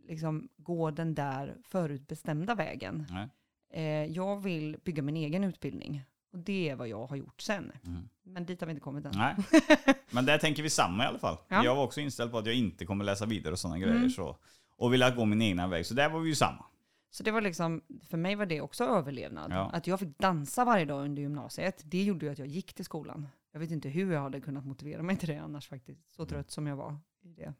liksom 0.04 0.48
gå 0.56 0.90
den 0.90 1.14
där 1.14 1.56
förutbestämda 1.64 2.54
vägen. 2.54 3.06
Nej. 3.10 3.28
Eh, 3.70 4.04
jag 4.04 4.42
vill 4.42 4.76
bygga 4.84 5.02
min 5.02 5.16
egen 5.16 5.44
utbildning. 5.44 6.04
Och 6.32 6.38
det 6.38 6.68
är 6.68 6.76
vad 6.76 6.88
jag 6.88 7.06
har 7.06 7.16
gjort 7.16 7.40
sen. 7.40 7.72
Mm. 7.86 8.08
Men 8.22 8.46
dit 8.46 8.60
har 8.60 8.66
vi 8.66 8.70
inte 8.70 8.80
kommit 8.80 9.04
än. 9.04 9.12
Nej. 9.14 9.36
Men 10.10 10.26
där 10.26 10.38
tänker 10.38 10.62
vi 10.62 10.70
samma 10.70 11.04
i 11.04 11.06
alla 11.06 11.18
fall. 11.18 11.36
Ja. 11.48 11.64
Jag 11.64 11.76
var 11.76 11.84
också 11.84 12.00
inställd 12.00 12.30
på 12.30 12.38
att 12.38 12.46
jag 12.46 12.54
inte 12.54 12.84
kommer 12.86 13.04
läsa 13.04 13.26
vidare 13.26 13.52
och 13.52 13.58
sådana 13.58 13.78
grejer. 13.78 13.96
Mm. 13.96 14.10
Så, 14.10 14.36
och 14.76 14.92
ville 14.92 15.10
gå 15.10 15.24
min 15.24 15.42
egna 15.42 15.66
väg. 15.68 15.86
Så 15.86 15.94
där 15.94 16.10
var 16.10 16.20
vi 16.20 16.28
ju 16.28 16.34
samma. 16.34 16.64
Så 17.10 17.22
det 17.22 17.30
var 17.30 17.40
liksom, 17.40 17.82
för 18.02 18.16
mig 18.16 18.34
var 18.34 18.46
det 18.46 18.60
också 18.60 18.84
överlevnad. 18.84 19.52
Ja. 19.52 19.70
Att 19.72 19.86
jag 19.86 20.00
fick 20.00 20.18
dansa 20.18 20.64
varje 20.64 20.84
dag 20.84 21.04
under 21.04 21.22
gymnasiet, 21.22 21.82
det 21.84 22.02
gjorde 22.02 22.26
ju 22.26 22.32
att 22.32 22.38
jag 22.38 22.48
gick 22.48 22.74
till 22.74 22.84
skolan. 22.84 23.28
Jag 23.52 23.60
vet 23.60 23.70
inte 23.70 23.88
hur 23.88 24.12
jag 24.12 24.20
hade 24.20 24.40
kunnat 24.40 24.66
motivera 24.66 25.02
mig 25.02 25.16
till 25.16 25.28
det 25.28 25.38
annars 25.38 25.68
faktiskt. 25.68 26.14
Så 26.14 26.26
trött 26.26 26.50
som 26.50 26.66
jag 26.66 26.76
var 26.76 26.98
i 27.22 27.32
det. 27.32 27.54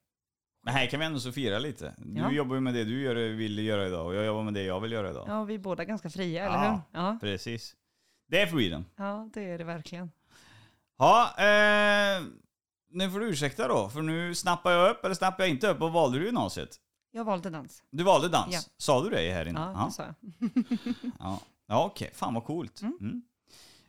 Men 0.63 0.75
här 0.75 0.87
kan 0.87 1.01
vi 1.01 1.07
ändå 1.07 1.21
så 1.21 1.33
fira 1.33 1.59
lite. 1.59 1.95
Du 1.99 2.21
Ja. 2.21 2.31
jobbar 2.31 2.55
ju 2.55 2.61
med 2.61 2.75
det 2.75 2.85
du 2.85 3.03
gör, 3.03 3.15
vill 3.15 3.59
göra 3.59 3.87
idag 3.87 4.07
och 4.07 4.15
jag 4.15 4.27
jobbar 4.27 4.43
med 4.43 4.55
det 4.55 4.63
jag 4.63 4.81
vill 4.81 4.93
göra 4.93 5.11
idag. 5.11 5.25
Ja, 5.29 5.45
vi 5.45 5.55
är 5.55 5.59
båda 5.59 5.85
ganska 5.85 6.11
fria, 6.11 6.45
Ja. 6.45 6.49
eller 6.55 6.71
hur? 6.73 6.81
Ja. 6.93 7.19
Precis. 7.21 7.77
Det 8.29 8.41
är 8.43 8.47
freedom. 8.47 8.85
ja, 8.97 9.31
det 9.35 9.45
är 9.51 9.59
det 9.59 9.65
verkligen. 9.65 10.11
Ja, 10.99 11.35
eh, 11.39 12.23
nu 12.91 13.11
får 13.11 13.21
du 13.21 13.27
ursäkta 13.29 13.69
då, 13.69 13.89
för 13.89 14.03
nu 14.03 14.35
snappar 14.35 14.71
jag 14.73 14.91
upp, 14.91 15.05
eller 15.05 15.15
snappar 15.15 15.45
jag 15.45 15.51
inte 15.51 15.69
upp, 15.69 15.79
vad 15.79 15.93
valde 15.93 16.19
du 16.19 16.25
gymnasiet? 16.25 16.77
Jag 17.13 17.25
valde 17.25 17.51
dans. 17.51 17.83
Du 17.91 18.03
valde 18.05 18.29
dans? 18.29 18.55
Ja. 18.55 18.61
Sa 18.77 19.03
du 19.05 19.11
det 19.11 19.33
här 19.33 19.47
inne? 19.49 19.61
Ja, 19.61 19.85
det 19.87 19.93
sa 19.93 20.03
jag. 20.03 20.15
ja. 21.19 21.41
ja 21.67 21.85
okej. 21.87 22.11
Fan 22.15 22.35
vad 22.35 22.45
coolt. 22.45 22.83
Mm. 22.83 23.23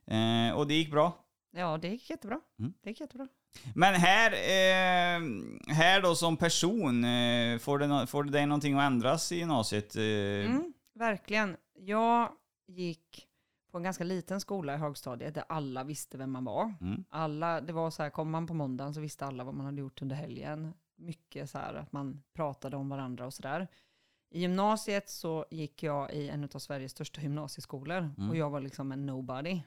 Mm. 0.07 0.49
Eh, 0.51 0.57
och 0.57 0.67
det 0.67 0.73
gick 0.73 0.91
bra? 0.91 1.13
Ja, 1.51 1.77
det 1.77 1.87
gick 1.87 2.09
jättebra. 2.09 2.39
Mm. 2.59 2.73
Det 2.83 2.89
gick 2.89 2.99
jättebra. 2.99 3.27
Men 3.75 3.93
här, 3.95 4.31
eh, 4.31 5.21
här 5.75 6.01
då 6.01 6.15
som 6.15 6.37
person, 6.37 7.03
eh, 7.03 7.57
får, 7.59 7.79
det 7.79 8.07
får 8.07 8.23
det 8.23 8.31
dig 8.31 8.45
någonting 8.45 8.73
att 8.73 8.83
ändras 8.83 9.31
i 9.31 9.35
gymnasiet? 9.37 9.95
Eh, 9.95 10.01
Mm, 10.01 10.73
verkligen. 10.95 11.57
Jag 11.73 12.31
gick 12.67 13.27
på 13.71 13.77
en 13.77 13.83
ganska 13.83 14.03
liten 14.03 14.41
skola 14.41 14.73
i 14.73 14.77
högstadiet 14.77 15.35
där 15.35 15.43
alla 15.49 15.83
visste 15.83 16.17
vem 16.17 16.31
man 16.31 16.45
var. 16.45 16.73
Mm. 16.81 17.03
Alla, 17.09 17.61
det 17.61 17.73
var 17.73 17.89
så 17.91 18.03
här, 18.03 18.09
kom 18.09 18.31
man 18.31 18.47
på 18.47 18.53
måndagen 18.53 18.93
så 18.93 18.99
visste 19.01 19.25
alla 19.25 19.43
vad 19.43 19.53
man 19.55 19.65
hade 19.65 19.79
gjort 19.81 20.01
under 20.01 20.15
helgen. 20.15 20.73
mycket 20.95 21.49
så 21.49 21.57
här 21.57 21.73
att 21.73 21.91
man 21.91 22.23
pratade 22.35 22.77
om 22.77 22.89
varandra 22.89 23.25
och 23.25 23.33
sådär. 23.33 23.67
I 24.33 24.39
gymnasiet 24.41 25.09
så 25.09 25.45
gick 25.51 25.83
jag 25.83 26.13
i 26.13 26.29
en 26.29 26.43
av 26.43 26.59
Sveriges 26.59 26.91
största 26.91 27.21
gymnasieskolor 27.21 27.97
Mm. 28.17 28.29
och 28.29 28.35
jag 28.37 28.49
var 28.49 28.59
liksom 28.59 28.91
en 28.91 29.05
nobody. 29.05 29.61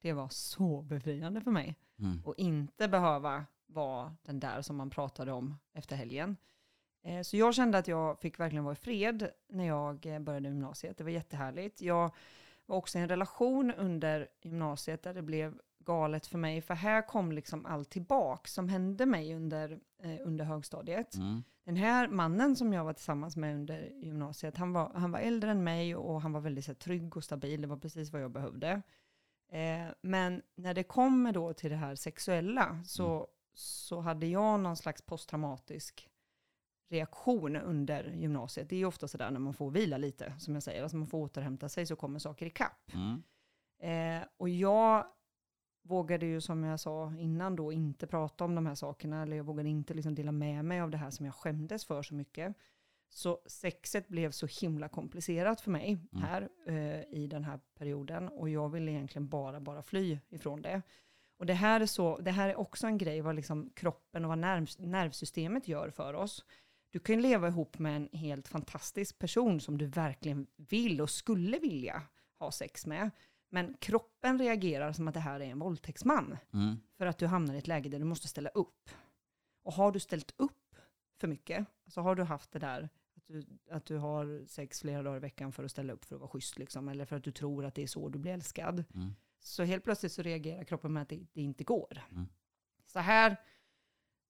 Det 0.00 0.12
var 0.12 0.28
så 0.28 0.82
befriande 0.82 1.40
för 1.40 1.50
mig. 1.50 1.76
Mm. 1.98 2.22
Och 2.24 2.34
inte 2.38 2.88
behöva 2.88 3.46
vara 3.66 4.16
den 4.22 4.40
där 4.40 4.62
som 4.62 4.76
man 4.76 4.90
pratade 4.90 5.32
om 5.32 5.58
efter 5.72 5.96
helgen. 5.96 6.36
Eh, 7.02 7.22
Så 7.22 7.36
jag 7.36 7.54
kände 7.54 7.78
att 7.78 7.88
jag 7.88 8.18
fick 8.20 8.40
verkligen 8.40 8.64
vara 8.64 8.72
i 8.72 8.76
fred 8.76 9.30
när 9.48 9.64
jag 9.66 10.06
eh, 10.06 10.18
började 10.18 10.48
gymnasiet. 10.48 10.98
Det 10.98 11.04
var 11.04 11.10
jättehärligt. 11.10 11.80
Jag 11.80 12.14
var 12.66 12.76
också 12.76 12.98
i 12.98 13.00
en 13.02 13.08
relation 13.08 13.72
under 13.72 14.28
gymnasiet 14.42 15.02
där 15.02 15.14
det 15.14 15.22
blev 15.22 15.60
galet 15.78 16.26
för 16.26 16.38
mig. 16.38 16.60
För 16.60 16.74
här 16.74 17.02
kom 17.06 17.32
liksom 17.32 17.66
allt 17.66 17.90
tillbaka 17.90 18.48
som 18.48 18.68
hände 18.68 19.06
mig 19.06 19.34
under, 19.34 19.80
eh, 20.02 20.16
under 20.24 20.44
högstadiet. 20.44 21.14
Mm. 21.14 21.42
Den 21.64 21.76
här 21.76 22.08
mannen 22.08 22.56
som 22.56 22.72
jag 22.72 22.84
var 22.84 22.92
tillsammans 22.92 23.36
med 23.36 23.54
under 23.54 23.90
gymnasiet, 24.02 24.56
han 24.56 24.72
var, 24.72 24.92
han 24.94 25.10
var 25.10 25.18
äldre 25.18 25.50
än 25.50 25.64
mig 25.64 25.96
och 25.96 26.22
han 26.22 26.32
var 26.32 26.40
väldigt 26.40 26.64
så 26.64 26.70
här, 26.70 26.76
trygg 26.76 27.16
och 27.16 27.24
stabil. 27.24 27.60
Det 27.62 27.68
var 27.68 27.76
precis 27.76 28.12
vad 28.12 28.22
jag 28.22 28.30
behövde. 28.30 28.82
Eh, 29.48 29.86
men 30.00 30.42
när 30.54 30.74
det 30.74 30.82
kommer 30.82 31.32
då 31.32 31.52
till 31.52 31.70
det 31.70 31.76
här 31.76 31.94
sexuella 31.94 32.80
så, 32.84 33.28
så 33.54 34.00
hade 34.00 34.26
jag 34.26 34.60
någon 34.60 34.76
slags 34.76 35.02
posttraumatisk 35.02 36.08
reaktion 36.90 37.56
under 37.56 38.04
gymnasiet. 38.04 38.68
Det 38.68 38.76
är 38.76 38.78
ju 38.78 38.86
ofta 38.86 39.08
sådär 39.08 39.30
när 39.30 39.40
man 39.40 39.54
får 39.54 39.70
vila 39.70 39.96
lite, 39.96 40.34
som 40.38 40.54
jag 40.54 40.62
säger. 40.62 40.82
Alltså 40.82 40.96
man 40.96 41.06
får 41.06 41.18
återhämta 41.18 41.68
sig 41.68 41.86
så 41.86 41.96
kommer 41.96 42.18
saker 42.18 42.46
i 42.46 42.50
kapp. 42.50 42.92
Mm. 42.92 43.22
Eh, 43.80 44.26
och 44.36 44.48
jag 44.48 45.06
vågade 45.82 46.26
ju 46.26 46.40
som 46.40 46.64
jag 46.64 46.80
sa 46.80 47.14
innan 47.18 47.56
då 47.56 47.72
inte 47.72 48.06
prata 48.06 48.44
om 48.44 48.54
de 48.54 48.66
här 48.66 48.74
sakerna, 48.74 49.22
eller 49.22 49.36
jag 49.36 49.44
vågade 49.44 49.68
inte 49.68 49.94
liksom 49.94 50.14
dela 50.14 50.32
med 50.32 50.64
mig 50.64 50.80
av 50.80 50.90
det 50.90 50.96
här 50.96 51.10
som 51.10 51.26
jag 51.26 51.34
skämdes 51.34 51.84
för 51.84 52.02
så 52.02 52.14
mycket. 52.14 52.56
Så 53.10 53.40
sexet 53.46 54.08
blev 54.08 54.30
så 54.30 54.46
himla 54.46 54.88
komplicerat 54.88 55.60
för 55.60 55.70
mig 55.70 55.98
Mm. 56.12 56.24
här 56.24 56.48
eh, 56.66 57.00
i 57.18 57.26
den 57.30 57.44
här 57.44 57.60
perioden 57.78 58.28
och 58.28 58.48
jag 58.48 58.68
ville 58.68 58.90
egentligen 58.90 59.28
bara, 59.28 59.60
bara 59.60 59.82
fly 59.82 60.18
ifrån 60.28 60.62
det. 60.62 60.82
Och 61.36 61.46
det 61.46 61.54
här 61.54 61.80
är, 61.80 61.86
så, 61.86 62.18
det 62.18 62.30
här 62.30 62.48
är 62.48 62.56
också 62.58 62.86
en 62.86 62.98
grej 62.98 63.20
vad 63.20 63.34
liksom 63.36 63.70
kroppen 63.74 64.24
och 64.24 64.28
vad 64.28 64.38
nerv, 64.38 64.68
nervsystemet 64.78 65.68
gör 65.68 65.90
för 65.90 66.14
oss. 66.14 66.44
Du 66.90 66.98
kan 66.98 67.20
leva 67.22 67.48
ihop 67.48 67.78
med 67.78 67.96
en 67.96 68.08
helt 68.12 68.48
fantastisk 68.48 69.18
person 69.18 69.60
som 69.60 69.78
du 69.78 69.86
verkligen 69.86 70.46
vill 70.56 71.00
och 71.00 71.10
skulle 71.10 71.58
vilja 71.58 72.02
ha 72.38 72.52
sex 72.52 72.86
med. 72.86 73.10
Men 73.50 73.74
kroppen 73.80 74.38
reagerar 74.38 74.92
som 74.92 75.08
att 75.08 75.14
det 75.14 75.20
här 75.20 75.40
är 75.40 75.44
en 75.44 75.58
våldtäktsman. 75.58 76.36
Mm. 76.52 76.76
För 76.96 77.06
att 77.06 77.18
du 77.18 77.26
hamnar 77.26 77.54
i 77.54 77.58
ett 77.58 77.66
läge 77.66 77.88
där 77.88 77.98
du 77.98 78.04
måste 78.04 78.28
ställa 78.28 78.48
upp. 78.48 78.90
Och 79.62 79.72
har 79.72 79.92
du 79.92 80.00
ställt 80.00 80.34
upp 80.36 80.76
för 81.20 81.28
mycket, 81.28 81.66
så 81.86 82.00
har 82.00 82.14
du 82.14 82.22
haft 82.22 82.52
det 82.52 82.58
där 82.58 82.88
du, 83.28 83.46
att 83.70 83.86
du 83.86 83.96
har 83.96 84.46
sex 84.46 84.80
flera 84.80 85.02
dagar 85.02 85.16
i 85.16 85.20
veckan 85.20 85.52
för 85.52 85.64
att 85.64 85.70
ställa 85.70 85.92
upp 85.92 86.04
för 86.04 86.14
att 86.14 86.20
vara 86.20 86.30
schysst, 86.30 86.58
liksom, 86.58 86.88
eller 86.88 87.04
för 87.04 87.16
att 87.16 87.24
du 87.24 87.32
tror 87.32 87.64
att 87.64 87.74
det 87.74 87.82
är 87.82 87.86
så 87.86 88.08
du 88.08 88.18
blir 88.18 88.32
älskad. 88.32 88.84
Mm. 88.94 89.14
Så 89.40 89.62
helt 89.62 89.84
plötsligt 89.84 90.12
så 90.12 90.22
reagerar 90.22 90.64
kroppen 90.64 90.92
med 90.92 91.02
att 91.02 91.08
det, 91.08 91.26
det 91.32 91.42
inte 91.42 91.64
går. 91.64 92.02
Mm. 92.10 92.28
Så 92.86 92.98
här 92.98 93.36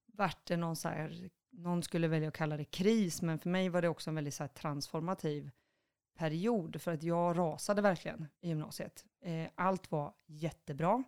vart 0.05 0.47
det 0.47 0.57
någon 0.57 0.75
så 0.75 0.89
här, 0.89 1.29
någon 1.49 1.83
skulle 1.83 2.07
välja 2.07 2.27
att 2.27 2.33
kalla 2.33 2.57
det 2.57 2.65
kris, 2.65 3.21
men 3.21 3.39
för 3.39 3.49
mig 3.49 3.69
var 3.69 3.81
det 3.81 3.89
också 3.89 4.09
en 4.09 4.15
väldigt 4.15 4.33
så 4.33 4.43
här 4.43 4.47
transformativ 4.47 5.51
period, 6.17 6.81
för 6.81 6.93
att 6.93 7.03
jag 7.03 7.37
rasade 7.37 7.81
verkligen 7.81 8.27
i 8.41 8.47
gymnasiet. 8.47 9.05
Eh, 9.21 9.47
allt 9.55 9.91
var 9.91 10.13
jättebra. 10.25 11.03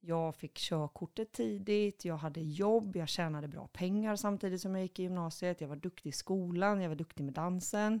Jag 0.00 0.34
fick 0.34 0.54
körkortet 0.58 1.32
tidigt, 1.32 2.04
jag 2.04 2.16
hade 2.16 2.40
jobb, 2.40 2.96
jag 2.96 3.08
tjänade 3.08 3.48
bra 3.48 3.66
pengar 3.66 4.16
samtidigt 4.16 4.60
som 4.60 4.74
jag 4.74 4.82
gick 4.82 4.98
i 4.98 5.02
gymnasiet. 5.02 5.60
Jag 5.60 5.68
var 5.68 5.76
duktig 5.76 6.10
i 6.10 6.12
skolan, 6.12 6.80
jag 6.80 6.88
var 6.88 6.96
duktig 6.96 7.24
med 7.24 7.34
dansen. 7.34 8.00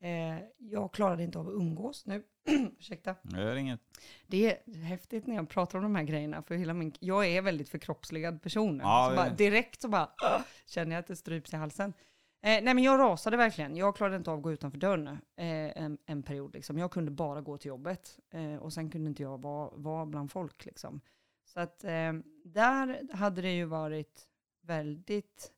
Eh, 0.00 0.38
jag 0.58 0.92
klarade 0.92 1.22
inte 1.22 1.38
av 1.38 1.48
att 1.48 1.54
umgås 1.54 2.06
nu. 2.06 2.22
Ursäkta. 2.78 3.14
Jag 3.22 3.40
gör 3.40 3.56
inget. 3.56 3.80
Det 4.26 4.46
är 4.68 4.74
häftigt 4.74 5.26
när 5.26 5.34
jag 5.34 5.48
pratar 5.48 5.78
om 5.78 5.82
de 5.84 5.94
här 5.94 6.02
grejerna, 6.04 6.42
för 6.42 6.54
hela 6.54 6.74
min, 6.74 6.92
jag 7.00 7.26
är 7.26 7.42
väldigt 7.42 7.68
förkroppsligad 7.68 8.42
person. 8.42 8.78
Ja, 8.82 9.04
så 9.04 9.10
det- 9.10 9.16
bara, 9.16 9.34
direkt 9.34 9.80
så 9.82 9.88
bara 9.88 10.10
känner 10.66 10.92
jag 10.96 11.00
att 11.00 11.06
det 11.06 11.16
stryps 11.16 11.52
i 11.52 11.56
halsen. 11.56 11.92
Eh, 12.42 12.62
nej 12.62 12.74
men 12.74 12.78
jag 12.78 12.98
rasade 13.00 13.36
verkligen. 13.36 13.76
Jag 13.76 13.96
klarade 13.96 14.16
inte 14.16 14.30
av 14.30 14.36
att 14.36 14.42
gå 14.42 14.52
utanför 14.52 14.78
dörren 14.78 15.06
eh, 15.36 15.82
en, 15.82 15.98
en 16.06 16.22
period. 16.22 16.54
Liksom. 16.54 16.78
Jag 16.78 16.90
kunde 16.90 17.10
bara 17.10 17.40
gå 17.40 17.58
till 17.58 17.68
jobbet 17.68 18.18
eh, 18.30 18.56
och 18.56 18.72
sen 18.72 18.90
kunde 18.90 19.08
inte 19.08 19.22
jag 19.22 19.42
vara, 19.42 19.70
vara 19.74 20.06
bland 20.06 20.30
folk. 20.32 20.64
Liksom. 20.64 21.00
Så 21.44 21.60
att 21.60 21.84
eh, 21.84 22.12
där 22.44 23.14
hade 23.14 23.42
det 23.42 23.52
ju 23.52 23.64
varit 23.64 24.28
väldigt 24.60 25.52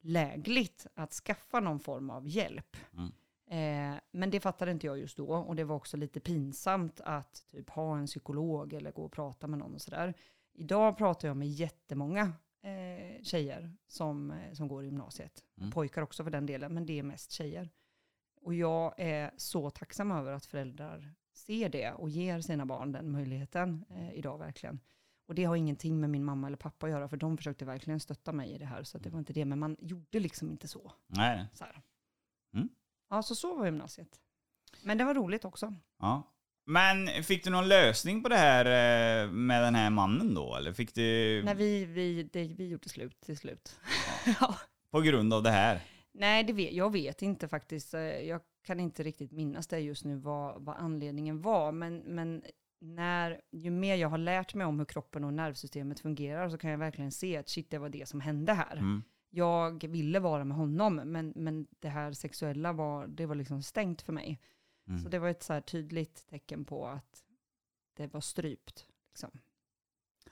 lägligt 0.00 0.86
att 0.94 1.12
skaffa 1.12 1.60
någon 1.60 1.80
form 1.80 2.10
av 2.10 2.28
hjälp. 2.28 2.76
Mm. 2.92 3.12
Eh, 3.50 4.00
men 4.10 4.30
det 4.30 4.40
fattade 4.40 4.70
inte 4.70 4.86
jag 4.86 4.98
just 4.98 5.16
då 5.16 5.26
och 5.26 5.56
det 5.56 5.64
var 5.64 5.76
också 5.76 5.96
lite 5.96 6.20
pinsamt 6.20 7.00
att 7.00 7.44
typ 7.50 7.70
ha 7.70 7.98
en 7.98 8.06
psykolog 8.06 8.72
eller 8.72 8.92
gå 8.92 9.04
och 9.04 9.12
prata 9.12 9.46
med 9.46 9.58
någon 9.58 9.74
och 9.74 9.80
sådär. 9.80 10.14
Idag 10.52 10.98
pratar 10.98 11.28
jag 11.28 11.36
med 11.36 11.48
jättemånga 11.48 12.32
eh, 12.62 13.22
tjejer 13.22 13.76
som, 13.86 14.30
eh, 14.30 14.52
som 14.52 14.68
går 14.68 14.82
i 14.82 14.86
gymnasiet. 14.86 15.44
Mm. 15.58 15.70
Pojkar 15.70 16.02
också 16.02 16.24
för 16.24 16.30
den 16.30 16.46
delen, 16.46 16.74
men 16.74 16.86
det 16.86 16.98
är 16.98 17.02
mest 17.02 17.30
tjejer. 17.30 17.70
Och 18.40 18.54
jag 18.54 18.94
är 18.96 19.30
så 19.36 19.70
tacksam 19.70 20.10
över 20.10 20.32
att 20.32 20.46
föräldrar 20.46 21.14
ser 21.32 21.68
det 21.68 21.92
och 21.92 22.10
ger 22.10 22.40
sina 22.40 22.66
barn 22.66 22.92
den 22.92 23.10
möjligheten 23.10 23.84
eh, 23.90 24.12
idag 24.12 24.38
verkligen. 24.38 24.80
Och 25.30 25.36
det 25.36 25.44
har 25.44 25.56
ingenting 25.56 26.00
med 26.00 26.10
min 26.10 26.24
mamma 26.24 26.46
eller 26.46 26.56
pappa 26.56 26.86
att 26.86 26.92
göra, 26.92 27.08
för 27.08 27.16
de 27.16 27.36
försökte 27.36 27.64
verkligen 27.64 28.00
stötta 28.00 28.32
mig 28.32 28.50
i 28.52 28.58
det 28.58 28.64
här, 28.64 28.82
så 28.82 28.98
det 28.98 29.10
var 29.10 29.18
inte 29.18 29.32
det, 29.32 29.44
men 29.44 29.58
man 29.58 29.76
gjorde 29.80 30.20
liksom 30.20 30.50
inte 30.50 30.68
så. 30.68 30.92
Nej. 31.06 31.46
så. 31.54 31.64
Mm. 32.54 32.68
Ja, 33.10 33.22
så 33.22 33.34
så 33.34 33.54
var 33.56 33.64
gymnasiet. 33.64 34.20
Men 34.84 34.98
det 34.98 35.04
var 35.04 35.14
roligt 35.14 35.44
också. 35.44 35.74
Ja. 35.98 36.22
Men 36.66 37.08
fick 37.24 37.44
du 37.44 37.50
någon 37.50 37.68
lösning 37.68 38.22
på 38.22 38.28
det 38.28 38.36
här 38.36 38.64
eh, 38.64 39.30
med 39.30 39.62
den 39.62 39.74
här 39.74 39.90
mannen 39.90 40.34
då? 40.34 40.56
Eller 40.56 40.72
fick 40.72 40.94
du 40.94 41.42
När 41.44 41.54
vi, 41.54 41.84
vi, 41.84 42.22
det, 42.22 42.44
vi 42.44 42.68
gjorde 42.68 42.88
slut 42.88 43.20
till 43.20 43.38
slut. 43.38 43.80
ja. 44.40 44.54
på 44.90 45.00
grund 45.00 45.34
av 45.34 45.42
det 45.42 45.50
här? 45.50 45.80
Nej, 46.12 46.44
det 46.44 46.52
vet, 46.52 46.72
jag 46.72 46.92
vet 46.92 47.22
inte 47.22 47.48
faktiskt. 47.48 47.94
Eh, 47.94 48.00
Jag 48.02 48.40
kan 48.66 48.80
inte 48.80 49.02
riktigt 49.02 49.32
minnas 49.32 49.66
det 49.66 49.78
just 49.78 50.04
nu 50.04 50.16
vad, 50.16 50.64
vad 50.64 50.76
anledningen 50.76 51.42
var. 51.42 51.72
Men, 51.72 51.98
men 51.98 52.42
när, 52.80 53.40
ju 53.50 53.70
mer 53.70 53.96
jag 53.96 54.08
har 54.08 54.18
lärt 54.18 54.54
mig 54.54 54.66
om 54.66 54.78
hur 54.78 54.86
kroppen 54.86 55.24
och 55.24 55.34
nervsystemet 55.34 56.00
fungerar 56.00 56.48
så 56.48 56.58
kan 56.58 56.70
jag 56.70 56.78
verkligen 56.78 57.12
se 57.12 57.36
att 57.36 57.48
shit, 57.48 57.70
det 57.70 57.78
var 57.78 57.88
det 57.88 58.08
som 58.08 58.20
hände 58.20 58.52
här. 58.52 58.76
Mm. 58.76 59.02
Jag 59.30 59.88
ville 59.88 60.20
vara 60.20 60.44
med 60.44 60.56
honom, 60.56 60.94
men, 60.94 61.32
men 61.36 61.66
det 61.80 61.88
här 61.88 62.12
sexuella 62.12 62.72
var, 62.72 63.06
det 63.06 63.26
var 63.26 63.34
liksom 63.34 63.62
stängt 63.62 64.02
för 64.02 64.12
mig. 64.12 64.40
Mm. 64.88 65.02
Så 65.02 65.08
det 65.08 65.18
var 65.18 65.28
ett 65.28 65.42
så 65.42 65.52
här 65.52 65.60
tydligt 65.60 66.26
tecken 66.30 66.64
på 66.64 66.86
att 66.86 67.24
det 67.96 68.06
var 68.06 68.20
strypt. 68.20 68.86
Liksom. 69.12 69.30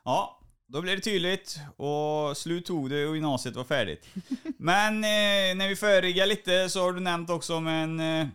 Ja, 0.05 0.41
då 0.67 0.83
blev 0.83 0.97
det 0.97 1.03
tydligt 1.03 1.61
och 1.77 2.37
slut 2.37 2.67
tog 2.67 2.91
det 2.91 3.07
och 3.07 3.15
gymnasiet 3.15 3.57
var 3.57 3.65
färdigt. 3.65 4.09
Men 4.59 4.95
eh, 4.95 5.57
när 5.57 5.69
vi 5.69 5.77
förriggar 5.77 6.27
lite 6.27 6.69
så 6.69 6.81
har 6.81 6.93
du 6.93 7.01
nämnt 7.01 7.31
också 7.31 7.57
om 7.57 7.67
en 7.67 8.01
eh, 8.01 8.29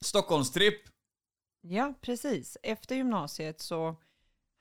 Stockholmstripp. 0.00 0.97
Ja, 1.70 1.94
precis. 2.00 2.56
Efter 2.62 2.96
gymnasiet 2.96 3.60
så 3.60 3.96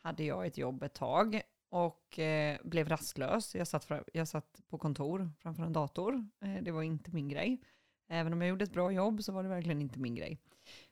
hade 0.01 0.23
jag 0.23 0.47
ett 0.47 0.57
jobb 0.57 0.83
ett 0.83 0.93
tag 0.93 1.41
och 1.69 2.19
eh, 2.19 2.57
blev 2.63 2.89
rastlös. 2.89 3.55
Jag 3.55 3.67
satt, 3.67 3.91
jag 4.13 4.27
satt 4.27 4.61
på 4.69 4.77
kontor 4.77 5.31
framför 5.39 5.63
en 5.63 5.73
dator. 5.73 6.27
Eh, 6.41 6.63
det 6.63 6.71
var 6.71 6.83
inte 6.83 7.11
min 7.11 7.29
grej. 7.29 7.61
Även 8.07 8.33
om 8.33 8.41
jag 8.41 8.49
gjorde 8.49 8.63
ett 8.63 8.73
bra 8.73 8.91
jobb 8.91 9.23
så 9.23 9.31
var 9.31 9.43
det 9.43 9.49
verkligen 9.49 9.81
inte 9.81 9.99
min 9.99 10.15
grej. 10.15 10.39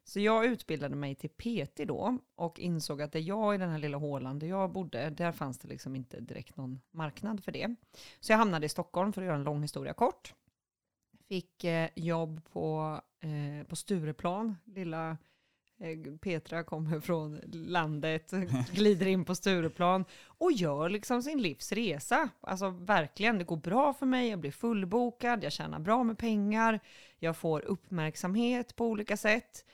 Så 0.03 0.19
jag 0.19 0.45
utbildade 0.45 0.95
mig 0.95 1.15
till 1.15 1.29
PT 1.29 1.77
då 1.87 2.17
och 2.35 2.59
insåg 2.59 3.01
att 3.01 3.11
där 3.11 3.19
jag 3.19 3.55
i 3.55 3.57
den 3.57 3.69
här 3.69 3.79
lilla 3.79 3.97
hålan 3.97 4.39
där 4.39 4.47
jag 4.47 4.71
bodde, 4.71 5.09
där 5.09 5.31
fanns 5.31 5.57
det 5.57 5.67
liksom 5.67 5.95
inte 5.95 6.19
direkt 6.19 6.57
någon 6.57 6.81
marknad 6.91 7.43
för 7.43 7.51
det. 7.51 7.75
Så 8.19 8.31
jag 8.31 8.37
hamnade 8.37 8.65
i 8.65 8.69
Stockholm 8.69 9.13
för 9.13 9.21
att 9.21 9.25
göra 9.25 9.37
en 9.37 9.43
lång 9.43 9.61
historia 9.61 9.93
kort. 9.93 10.33
Fick 11.27 11.63
eh, 11.63 11.89
jobb 11.95 12.41
på, 12.51 13.01
eh, 13.19 13.67
på 13.67 13.75
Stureplan, 13.75 14.55
lilla 14.65 15.09
eh, 15.11 15.17
Petra 16.21 16.63
kommer 16.63 16.99
från 16.99 17.39
landet, 17.51 18.33
glider 18.71 19.05
in 19.05 19.25
på 19.25 19.35
Stureplan 19.35 20.05
och 20.25 20.51
gör 20.51 20.89
liksom 20.89 21.23
sin 21.23 21.41
livs 21.41 21.71
resa. 21.71 22.29
Alltså 22.41 22.69
verkligen, 22.69 23.37
det 23.37 23.43
går 23.43 23.57
bra 23.57 23.93
för 23.93 24.05
mig, 24.05 24.29
jag 24.29 24.39
blir 24.39 24.51
fullbokad, 24.51 25.43
jag 25.43 25.51
tjänar 25.51 25.79
bra 25.79 26.03
med 26.03 26.17
pengar, 26.17 26.79
jag 27.19 27.37
får 27.37 27.65
uppmärksamhet 27.65 28.75
på 28.75 28.85
olika 28.85 29.17
sätt. 29.17 29.65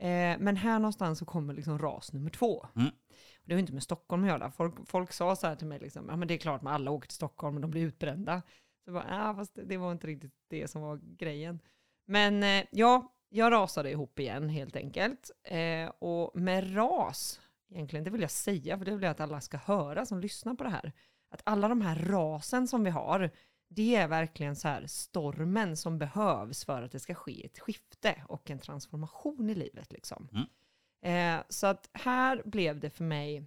Eh, 0.00 0.38
men 0.38 0.56
här 0.56 0.78
någonstans 0.78 1.18
så 1.18 1.24
kommer 1.24 1.54
liksom 1.54 1.78
ras 1.78 2.12
nummer 2.12 2.30
två. 2.30 2.66
Mm. 2.76 2.88
Och 2.88 3.42
det 3.44 3.54
har 3.54 3.60
inte 3.60 3.72
med 3.72 3.82
Stockholm 3.82 4.22
att 4.22 4.28
göra. 4.28 4.50
Folk, 4.50 4.74
folk 4.88 5.12
sa 5.12 5.36
så 5.36 5.46
här 5.46 5.56
till 5.56 5.66
mig, 5.66 5.78
liksom, 5.78 6.06
ja 6.08 6.16
men 6.16 6.28
det 6.28 6.34
är 6.34 6.38
klart 6.38 6.62
att 6.62 6.68
alla 6.68 6.90
åker 6.90 7.08
till 7.08 7.16
Stockholm 7.16 7.56
och 7.56 7.60
de 7.60 7.70
blir 7.70 7.82
utbrända. 7.82 8.42
Så 8.84 8.90
jag 8.90 8.94
bara, 8.94 9.06
ja 9.08 9.34
fast 9.34 9.54
det, 9.54 9.64
det 9.64 9.76
var 9.76 9.92
inte 9.92 10.06
riktigt 10.06 10.34
det 10.48 10.68
som 10.68 10.82
var 10.82 11.00
grejen. 11.02 11.60
Men 12.06 12.42
eh, 12.42 12.64
ja, 12.70 13.12
jag 13.28 13.52
rasade 13.52 13.90
ihop 13.90 14.18
igen 14.18 14.48
helt 14.48 14.76
enkelt. 14.76 15.30
Eh, 15.44 15.88
och 15.98 16.40
med 16.40 16.76
ras, 16.76 17.40
egentligen, 17.70 18.04
det 18.04 18.10
vill 18.10 18.20
jag 18.20 18.30
säga, 18.30 18.78
för 18.78 18.84
det 18.84 18.90
vill 18.90 19.02
jag 19.02 19.10
att 19.10 19.20
alla 19.20 19.40
ska 19.40 19.56
höra 19.56 20.06
som 20.06 20.20
lyssnar 20.20 20.54
på 20.54 20.64
det 20.64 20.70
här. 20.70 20.92
Att 21.30 21.42
alla 21.44 21.68
de 21.68 21.80
här 21.80 21.96
rasen 21.96 22.68
som 22.68 22.84
vi 22.84 22.90
har, 22.90 23.30
Det 23.68 23.96
är 23.96 24.08
verkligen 24.08 24.56
så 24.56 24.68
här 24.68 24.86
stormen 24.86 25.76
som 25.76 25.98
behövs 25.98 26.64
för 26.64 26.82
att 26.82 26.92
det 26.92 27.00
ska 27.00 27.14
ske 27.14 27.46
ett 27.46 27.58
skifte 27.58 28.24
och 28.28 28.50
en 28.50 28.58
transformation 28.58 29.50
i 29.50 29.54
livet. 29.54 29.92
Liksom. 29.92 30.28
Mm. 30.32 31.38
Eh, 31.38 31.44
så 31.48 31.66
att 31.66 31.90
här 31.92 32.42
blev 32.44 32.80
det 32.80 32.90
för 32.90 33.04
mig, 33.04 33.46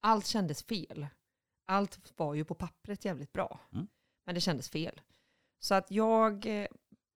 allt 0.00 0.26
kändes 0.26 0.62
fel. 0.62 1.06
Allt 1.66 2.12
var 2.16 2.34
ju 2.34 2.44
på 2.44 2.54
pappret 2.54 3.04
jävligt 3.04 3.32
bra, 3.32 3.60
Mm. 3.72 3.86
men 4.26 4.34
det 4.34 4.40
kändes 4.40 4.70
fel. 4.70 5.00
Så 5.58 5.74
att 5.74 5.90
jag 5.90 6.46
eh, 6.46 6.66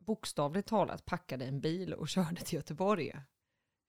bokstavligt 0.01 0.69
talat 0.69 1.07
packade 1.07 1.45
en 1.45 1.61
bil 1.61 1.95
och 1.95 2.09
körde 2.15 2.41
till 2.41 2.57
Göteborg. 2.57 3.13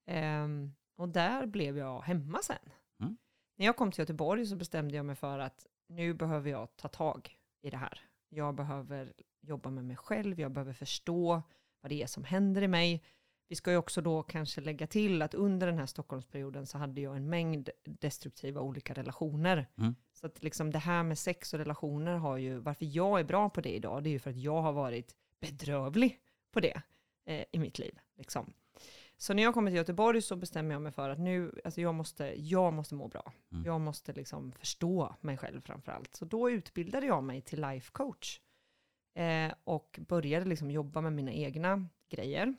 Ehm, 0.06 0.74
och 0.96 1.10
där 1.10 1.46
blev 1.46 1.78
jag 1.78 2.02
hemma 2.02 2.40
sen. 2.44 2.72
Mm. 3.00 3.18
När 3.56 3.66
jag 3.66 3.78
kom 3.78 3.92
till 3.92 4.02
Göteborg 4.02 4.46
så 4.46 4.56
bestämde 4.56 4.96
jag 4.96 5.06
mig 5.06 5.16
för 5.16 5.40
att 5.40 5.66
nu 5.88 6.14
behöver 6.14 6.50
jag 6.50 6.76
ta 6.76 6.88
tag 6.88 7.38
i 7.62 7.70
det 7.70 7.78
här. 7.78 8.00
Jag 8.30 8.56
behöver 8.56 9.14
jobba 9.42 9.70
med 9.70 9.86
mig 9.86 9.96
själv, 9.96 10.40
jag 10.40 10.52
behöver 10.52 10.74
förstå 10.74 11.42
vad 11.82 11.92
det 11.92 12.04
är 12.04 12.08
som 12.08 12.24
händer 12.24 12.62
i 12.62 12.68
mig. 12.68 13.04
Vi 13.48 13.56
ska 13.56 13.72
ju 13.72 13.78
också 13.78 14.02
då 14.02 14.24
kanske 14.24 14.62
lägga 14.62 14.88
till 14.88 15.22
att 15.22 15.34
under 15.34 15.68
den 15.68 15.78
här 15.78 15.86
Stockholmsperioden 15.86 16.66
så 16.66 16.78
hade 16.78 17.02
jag 17.02 17.16
en 17.16 17.30
mängd 17.30 17.70
destruktiva 17.84 18.62
olika 18.62 18.94
relationer. 18.94 19.68
Mm. 19.78 19.96
Så 20.14 20.26
att 20.26 20.44
liksom 20.44 20.72
det 20.72 20.80
här 20.80 21.04
med 21.04 21.18
sex 21.18 21.54
och 21.54 21.60
relationer 21.60 22.18
har 22.18 22.38
ju, 22.38 22.58
varför 22.58 22.86
jag 22.86 23.20
är 23.20 23.24
bra 23.24 23.50
på 23.50 23.62
det 23.62 23.76
idag, 23.76 24.04
det 24.04 24.10
är 24.10 24.12
ju 24.12 24.20
för 24.20 24.30
att 24.30 24.38
jag 24.38 24.62
har 24.62 24.74
varit 24.74 25.16
bedrövlig 25.42 26.20
på 26.52 26.60
det 26.60 26.82
eh, 27.26 27.46
i 27.52 27.60
mitt 27.60 27.80
liv. 27.80 28.00
Liksom. 28.16 28.54
Så 29.18 29.34
när 29.34 29.44
jag 29.44 29.54
kommer 29.54 29.72
till 29.72 29.78
Göteborg 29.78 30.22
så 30.22 30.36
bestämmer 30.36 30.76
jag 30.76 30.82
mig 30.82 30.92
för 30.92 31.10
att 31.10 31.20
nu, 31.20 31.62
alltså 31.64 31.82
jag 31.82 31.96
måste, 31.96 32.34
jag 32.38 32.74
måste 32.74 32.96
må 32.96 33.08
bra. 33.08 33.34
Mm. 33.52 33.66
Jag 33.66 33.82
måste 33.82 34.14
liksom 34.14 34.52
förstå 34.52 35.16
mig 35.22 35.38
själv 35.38 35.62
framför 35.62 35.92
allt. 35.92 36.16
Så 36.16 36.26
då 36.26 36.50
utbildade 36.50 37.06
jag 37.06 37.24
mig 37.24 37.42
till 37.42 37.62
life 37.62 37.92
coach. 37.92 38.40
Eh, 39.14 39.54
och 39.64 40.00
började 40.08 40.46
liksom 40.46 40.72
jobba 40.72 41.02
med 41.02 41.14
mina 41.14 41.32
egna 41.32 41.88
grejer. 42.10 42.56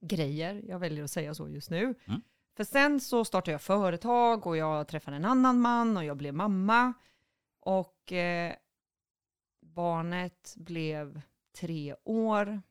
Grejer, 0.00 0.62
jag 0.66 0.78
väljer 0.78 1.04
att 1.04 1.10
säga 1.10 1.34
så 1.34 1.48
just 1.48 1.70
nu. 1.70 1.94
Mm. 2.04 2.22
För 2.56 2.64
sen 2.64 3.00
så 3.00 3.24
startade 3.24 3.52
jag 3.52 3.62
företag 3.62 4.46
och 4.46 4.56
jag 4.56 4.88
träffade 4.88 5.16
en 5.16 5.24
annan 5.24 5.60
man 5.60 5.96
och 5.96 6.04
jag 6.04 6.16
blev 6.16 6.34
mamma. 6.34 6.92
Och 7.60 8.12
eh, 8.12 8.54
barnet 9.60 10.54
blev 10.56 11.20
tre 11.60 11.94
år. 12.04 12.62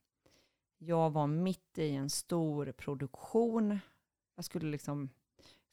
Jag 0.78 1.10
var 1.10 1.28
mitt 1.28 1.78
i 1.78 1.96
en 1.96 2.10
stor 2.10 2.72
produktion. 2.72 3.80
Jag 4.36 4.46
skulle 4.46 4.72
liksom 4.72 5.10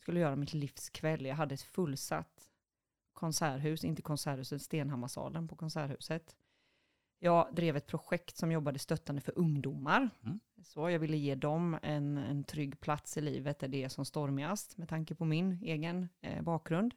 skulle 0.05 0.21
göra 0.21 0.37
mitt 0.37 0.55
livs 0.55 0.91
kväll. 0.91 1.27
Jag 1.27 1.35
hade 1.35 1.55
ett 1.55 1.63
fullsatt 1.63 2.51
konserthus, 3.13 3.85
inte 3.85 4.03
konserthuset, 4.03 4.63
Stenhammarsalen 4.63 5.49
på 5.49 5.57
konserthuset. 5.57 6.37
Jag 7.19 7.55
drev 7.55 7.77
ett 7.77 7.87
projekt 7.87 8.37
som 8.37 8.53
jobbade 8.53 8.79
stöttande 8.79 9.21
för 9.21 9.39
ungdomar. 9.39 10.11
Mm. 10.23 10.41
Så 10.63 10.91
jag 10.91 10.99
ville 10.99 11.17
ge 11.17 11.35
dem 11.35 11.79
en, 11.83 12.17
en 12.17 12.45
trygg 12.45 12.81
plats 12.81 13.17
i 13.17 13.21
livet 13.21 13.59
där 13.59 13.69
det 13.69 13.85
är 13.85 13.89
som 13.89 14.05
stormigast 14.05 14.77
med 14.77 14.89
tanke 14.89 15.15
på 15.15 15.25
min 15.25 15.59
egen 15.63 16.09
eh, 16.21 16.43
bakgrund. 16.43 16.95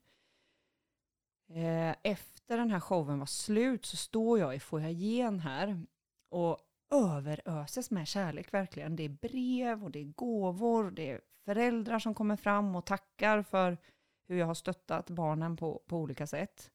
Eh, 1.50 1.96
efter 2.04 2.58
den 2.58 2.72
här 2.72 2.80
showen 2.80 3.20
var 3.20 3.26
slut 3.26 3.86
så 3.86 3.98
står 3.98 4.40
jag 4.40 4.56
i 4.56 4.60
foajén 4.60 5.40
här 5.40 5.86
och 6.30 6.58
överöses 6.92 7.92
med 7.92 8.08
kärlek 8.08 8.54
verkligen. 8.54 8.96
Det 8.96 9.04
är 9.04 9.10
brev 9.10 9.84
och 9.84 9.92
det 9.92 10.00
är 10.00 10.04
gåvor, 10.06 10.92
det 10.92 11.12
är 11.12 11.22
föräldrar 11.46 12.00
som 12.00 12.14
kommer 12.14 12.36
fram 12.36 12.76
och 12.76 12.86
tackar 12.86 13.42
för 13.44 13.78
hur 14.28 14.38
jag 14.38 14.46
har 14.46 14.54
stöttat 14.54 15.10
barnen 15.10 15.58
på, 15.58 15.82
på 15.88 15.98
olika 15.98 16.28
sätt. 16.28 16.72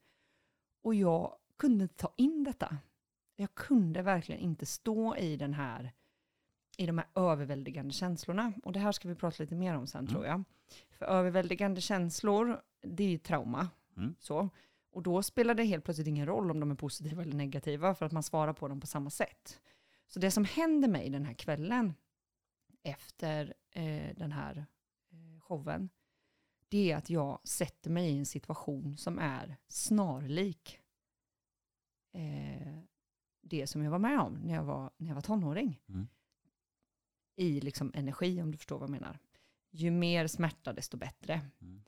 Och 0.82 0.94
jag 0.94 1.36
kunde 1.56 1.82
inte 1.82 1.94
ta 1.96 2.12
in 2.16 2.44
detta. 2.44 2.76
Jag 3.36 3.54
kunde 3.54 4.02
verkligen 4.02 4.40
inte 4.40 4.66
stå 4.66 5.16
i 5.16 5.36
den 5.36 5.54
här 5.54 5.92
i 6.76 6.86
de 6.86 6.98
här 6.98 7.06
överväldigande 7.14 7.92
känslorna. 7.94 8.52
Och 8.62 8.72
det 8.72 8.80
här 8.80 8.92
ska 8.92 9.08
vi 9.08 9.14
prata 9.14 9.42
lite 9.42 9.54
mer 9.54 9.76
om 9.76 9.86
sen 9.86 10.00
Mm. 10.00 10.12
tror 10.12 10.26
jag. 10.26 10.44
För 10.90 11.06
överväldigande 11.06 11.80
känslor, 11.80 12.62
det 12.82 13.04
är 13.04 13.08
ju 13.08 13.18
trauma. 13.18 13.68
Mm. 13.96 14.14
Så. 14.18 14.48
Och 14.92 15.02
då 15.02 15.22
spelar 15.22 15.54
det 15.54 15.64
helt 15.64 15.84
plötsligt 15.84 16.06
ingen 16.06 16.26
roll 16.26 16.50
om 16.50 16.60
de 16.60 16.70
är 16.70 16.74
positiva 16.74 17.22
eller 17.22 17.36
negativa 17.36 17.94
för 17.94 18.06
att 18.06 18.12
man 18.12 18.22
svarar 18.22 18.52
på 18.52 18.68
dem 18.68 18.80
på 18.80 18.86
samma 18.86 19.10
sätt. 19.10 19.60
Så 20.06 20.18
det 20.18 20.30
som 20.30 20.44
händer 20.44 20.88
mig 20.88 21.10
den 21.10 21.24
här 21.24 21.34
kvällen 21.34 21.94
efter 22.82 23.54
eh, 23.70 24.16
den 24.16 24.32
här 24.32 24.66
eh, 25.10 25.40
showen, 25.40 25.90
det 26.68 26.92
är 26.92 26.96
att 26.96 27.10
jag 27.10 27.40
sätter 27.44 27.90
mig 27.90 28.10
i 28.10 28.18
en 28.18 28.26
situation 28.26 28.96
som 28.96 29.18
är 29.18 29.56
snarlik 29.68 30.80
eh, 32.12 32.78
det 33.40 33.66
som 33.66 33.82
jag 33.82 33.90
var 33.90 33.98
med 33.98 34.20
om 34.20 34.34
när 34.34 34.54
jag 34.54 34.64
var, 34.64 34.90
när 34.96 35.08
jag 35.08 35.14
var 35.14 35.22
tonåring. 35.22 35.80
Mm. 35.88 36.08
I 37.36 37.60
liksom 37.60 37.92
energi, 37.94 38.42
om 38.42 38.50
du 38.50 38.58
förstår 38.58 38.78
vad 38.78 38.88
jag 38.88 39.00
menar. 39.00 39.18
Ju 39.70 39.90
mer 39.90 40.26
smärta, 40.26 40.72
desto 40.72 40.96
bättre. 40.96 41.40
Mm. 41.60 41.82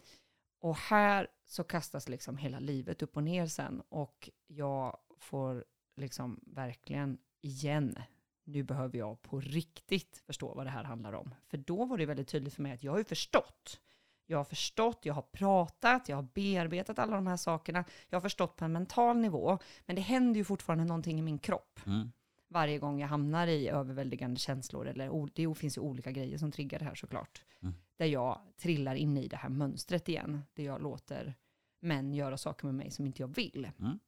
Och 0.65 0.77
här 0.77 1.29
så 1.47 1.65
kastas 1.65 2.09
liksom 2.09 2.37
hela 2.37 2.59
livet 2.59 3.03
upp 3.03 3.17
och 3.17 3.23
ner 3.23 3.47
sen. 3.47 3.83
Och 3.89 4.31
jag 4.47 4.97
får 5.19 5.65
liksom 5.97 6.41
verkligen 6.47 7.19
igen, 7.41 7.99
nu 8.45 8.63
behöver 8.63 8.99
jag 8.99 9.23
på 9.23 9.41
riktigt 9.41 10.23
förstå 10.27 10.55
vad 10.55 10.67
det 10.67 10.71
här 10.71 10.85
handlar 10.85 11.13
om. 11.13 11.35
För 11.47 11.57
då 11.57 11.85
var 11.85 11.99
det 11.99 12.07
väldigt 12.07 12.29
tydligt 12.29 12.55
för 12.55 12.63
mig 12.63 12.73
att 12.73 12.83
jag 12.83 12.93
har 12.93 12.99
ju 12.99 13.05
förstått. 13.05 13.81
Jag 14.27 14.39
har 14.39 14.45
förstått, 14.45 15.01
jag 15.03 15.15
har 15.15 15.23
pratat, 15.23 16.09
jag 16.09 16.17
har 16.17 16.29
bearbetat 16.35 16.99
alla 16.99 17.17
de 17.17 17.27
här 17.27 17.37
sakerna. 17.37 17.85
Jag 18.09 18.17
har 18.17 18.23
förstått 18.23 18.57
på 18.57 18.65
en 18.65 18.73
mental 18.73 19.17
nivå. 19.17 19.59
Men 19.87 19.97
det 19.97 20.03
händer 20.03 20.39
ju 20.39 20.45
fortfarande 20.45 20.85
någonting 20.85 21.19
i 21.19 21.23
min 21.23 21.39
kropp 21.39 21.81
Mm. 21.87 22.13
varje 22.49 22.79
gång 22.79 23.01
jag 23.01 23.09
hamnar 23.09 23.47
i 23.47 23.69
överväldigande 23.69 24.41
känslor. 24.41 24.89
Eller 24.89 25.29
det 25.35 25.55
finns 25.55 25.77
ju 25.77 25.81
olika 25.81 26.11
grejer 26.11 26.39
som 26.39 26.53
triggar 26.53 26.79
det 26.79 26.85
här 26.85 26.95
såklart. 26.95 27.45
Där 27.97 28.07
jag 28.07 28.41
trillar 28.57 28.95
in 28.95 29.17
i 29.17 29.29
det 29.29 29.37
här 29.37 29.49
mönstret 29.49 30.09
igen. 30.09 30.43
Där 30.55 30.65
jag 30.65 30.83
låter 30.83 31.35
män 31.81 32.15
göra 32.15 32.37
saker 32.37 32.67
med 32.67 32.75
mig 32.75 32.91
som 32.91 33.07
inte 33.07 33.23
jag 33.23 33.35
vill. 33.35 33.71
Mm. 33.79 33.99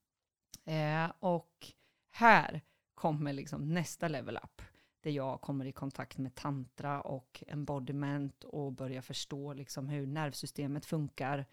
Eh, 0.64 1.12
och 1.20 1.72
här 2.10 2.60
kommer 2.94 3.32
liksom 3.32 3.74
nästa 3.74 4.08
level 4.08 4.36
up. 4.36 4.62
Där 5.00 5.10
jag 5.10 5.40
kommer 5.40 5.64
i 5.64 5.72
kontakt 5.72 6.18
med 6.18 6.34
tantra 6.34 7.00
och 7.00 7.44
embodiment 7.46 8.44
och 8.44 8.72
börjar 8.72 9.02
förstå 9.02 9.52
liksom 9.52 9.88
hur 9.88 10.06
nervsystemet 10.06 10.86
funkar. 10.86 11.46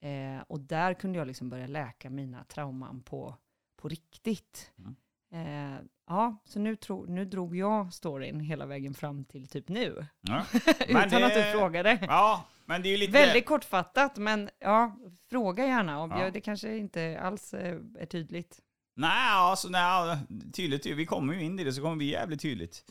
Eh, 0.00 0.40
och 0.40 0.60
där 0.60 0.94
kunde 0.94 1.18
jag 1.18 1.26
liksom 1.26 1.48
börja 1.48 1.66
läka 1.66 2.10
mina 2.10 2.44
trauman 2.44 3.02
på, 3.02 3.36
på 3.76 3.88
riktigt. 3.88 4.72
Mm. 4.78 4.96
Eh, 5.30 5.84
ja, 6.12 6.36
så 6.44 6.58
nu, 6.58 6.76
tro, 6.76 7.04
nu 7.08 7.24
drog 7.24 7.56
jag 7.56 7.92
storyn 7.92 8.40
hela 8.40 8.66
vägen 8.66 8.94
fram 8.94 9.24
till 9.24 9.48
typ 9.48 9.68
nu. 9.68 10.06
Ja. 10.20 10.44
Utan 10.88 11.08
det- 11.08 11.26
att 11.26 11.34
du 11.34 11.42
frågade. 11.58 11.98
ja, 12.02 12.44
men 12.64 12.82
det 12.82 12.88
är 12.88 12.90
ju 12.90 12.96
lite... 12.96 13.12
Väldigt 13.12 13.46
kortfattat, 13.46 14.16
men 14.16 14.50
ja, 14.58 14.96
fråga 15.30 15.66
gärna. 15.66 16.00
Om 16.00 16.10
Ja. 16.10 16.22
jag, 16.22 16.32
det 16.32 16.40
kanske 16.40 16.76
inte 16.76 17.20
alls 17.22 17.54
eh, 17.54 17.76
är 17.98 18.06
tydligt. 18.06 18.58
Nej, 18.96 19.10
alltså 19.32 19.68
nej, 19.68 20.18
tydligt. 20.54 20.86
Vi 20.86 21.06
kommer 21.06 21.34
ju 21.34 21.42
in 21.44 21.58
i 21.60 21.64
det 21.64 21.72
så 21.72 21.82
kommer 21.82 21.96
bli 21.96 22.10
jävligt 22.10 22.40
tydligt. 22.42 22.84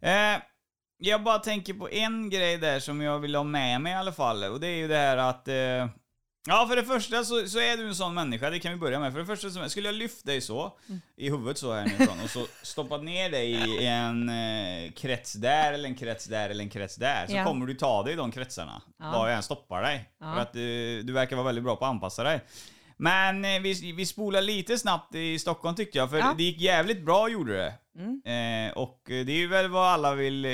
Eh, 0.00 0.36
jag 0.98 1.22
bara 1.22 1.38
tänker 1.38 1.74
på 1.74 1.88
en 1.90 2.30
grej 2.30 2.58
där 2.58 2.80
som 2.80 3.00
jag 3.00 3.18
vill 3.18 3.34
ha 3.34 3.44
med 3.44 3.80
mig 3.80 3.92
i 3.92 3.96
alla 3.96 4.12
fall. 4.12 4.44
Och 4.44 4.60
det 4.60 4.66
är 4.66 4.76
ju 4.76 4.88
det 4.88 4.96
här 4.96 5.16
att... 5.16 5.48
Eh, 5.48 5.88
ja, 6.46 6.66
för 6.68 6.76
det 6.76 6.84
första 6.84 7.24
så, 7.24 7.46
så 7.46 7.58
är 7.58 7.76
du 7.76 7.86
en 7.88 7.94
sån 7.94 8.14
människa, 8.14 8.50
det 8.50 8.58
kan 8.58 8.72
vi 8.72 8.78
börja 8.78 9.00
med. 9.00 9.12
För 9.12 9.20
det 9.20 9.26
första, 9.26 9.50
så, 9.50 9.68
skulle 9.68 9.88
jag 9.88 9.94
lyft 9.94 10.26
dig 10.26 10.40
så, 10.40 10.78
i 11.16 11.30
huvudet 11.30 11.58
så 11.58 11.72
här 11.72 11.84
nerifrån, 11.86 12.20
och 12.24 12.30
så 12.30 12.46
stoppat 12.62 13.04
ner 13.04 13.30
dig 13.30 13.50
i 13.52 13.86
en 13.86 14.28
eh, 14.28 14.92
krets 14.92 15.32
där, 15.32 15.72
eller 15.72 15.88
en 15.88 15.94
krets 15.94 16.24
där, 16.24 16.50
eller 16.50 16.64
en 16.64 16.70
krets 16.70 16.96
där, 16.96 17.26
så 17.26 17.36
Ja. 17.36 17.44
kommer 17.44 17.66
du 17.66 17.74
ta 17.74 18.02
dig 18.02 18.12
i 18.12 18.16
de 18.16 18.32
kretsarna. 18.32 18.82
Ja. 18.98 19.10
Var 19.10 19.28
jag 19.28 19.36
än 19.36 19.42
stoppar 19.42 19.82
dig. 19.82 20.08
Ja. 20.20 20.34
För 20.34 20.40
att 20.40 20.56
eh, 20.56 20.60
du 21.06 21.12
verkar 21.12 21.36
vara 21.36 21.46
väldigt 21.46 21.64
bra 21.64 21.76
på 21.76 21.84
att 21.84 21.90
anpassa 21.90 22.22
dig. 22.22 22.40
Men 23.00 23.44
eh, 23.44 23.60
vi, 23.60 23.92
vi 23.92 24.06
spolar 24.06 24.42
lite 24.42 24.78
snabbt 24.78 25.14
i 25.14 25.38
Stockholm 25.38 25.76
tyckte 25.76 25.98
jag, 25.98 26.10
för 26.10 26.18
Ja. 26.18 26.34
det 26.36 26.42
gick 26.42 26.60
jävligt 26.60 27.04
bra 27.04 27.28
gjorde 27.28 27.56
det. 27.56 27.74
Mm. 27.98 28.22
Eh, 28.24 28.72
och 28.78 29.00
det 29.06 29.14
är 29.32 29.36
ju 29.38 29.46
väl 29.48 29.68
vad 29.70 29.86
alla 29.88 30.14
vill, 30.14 30.44
eh, 30.44 30.50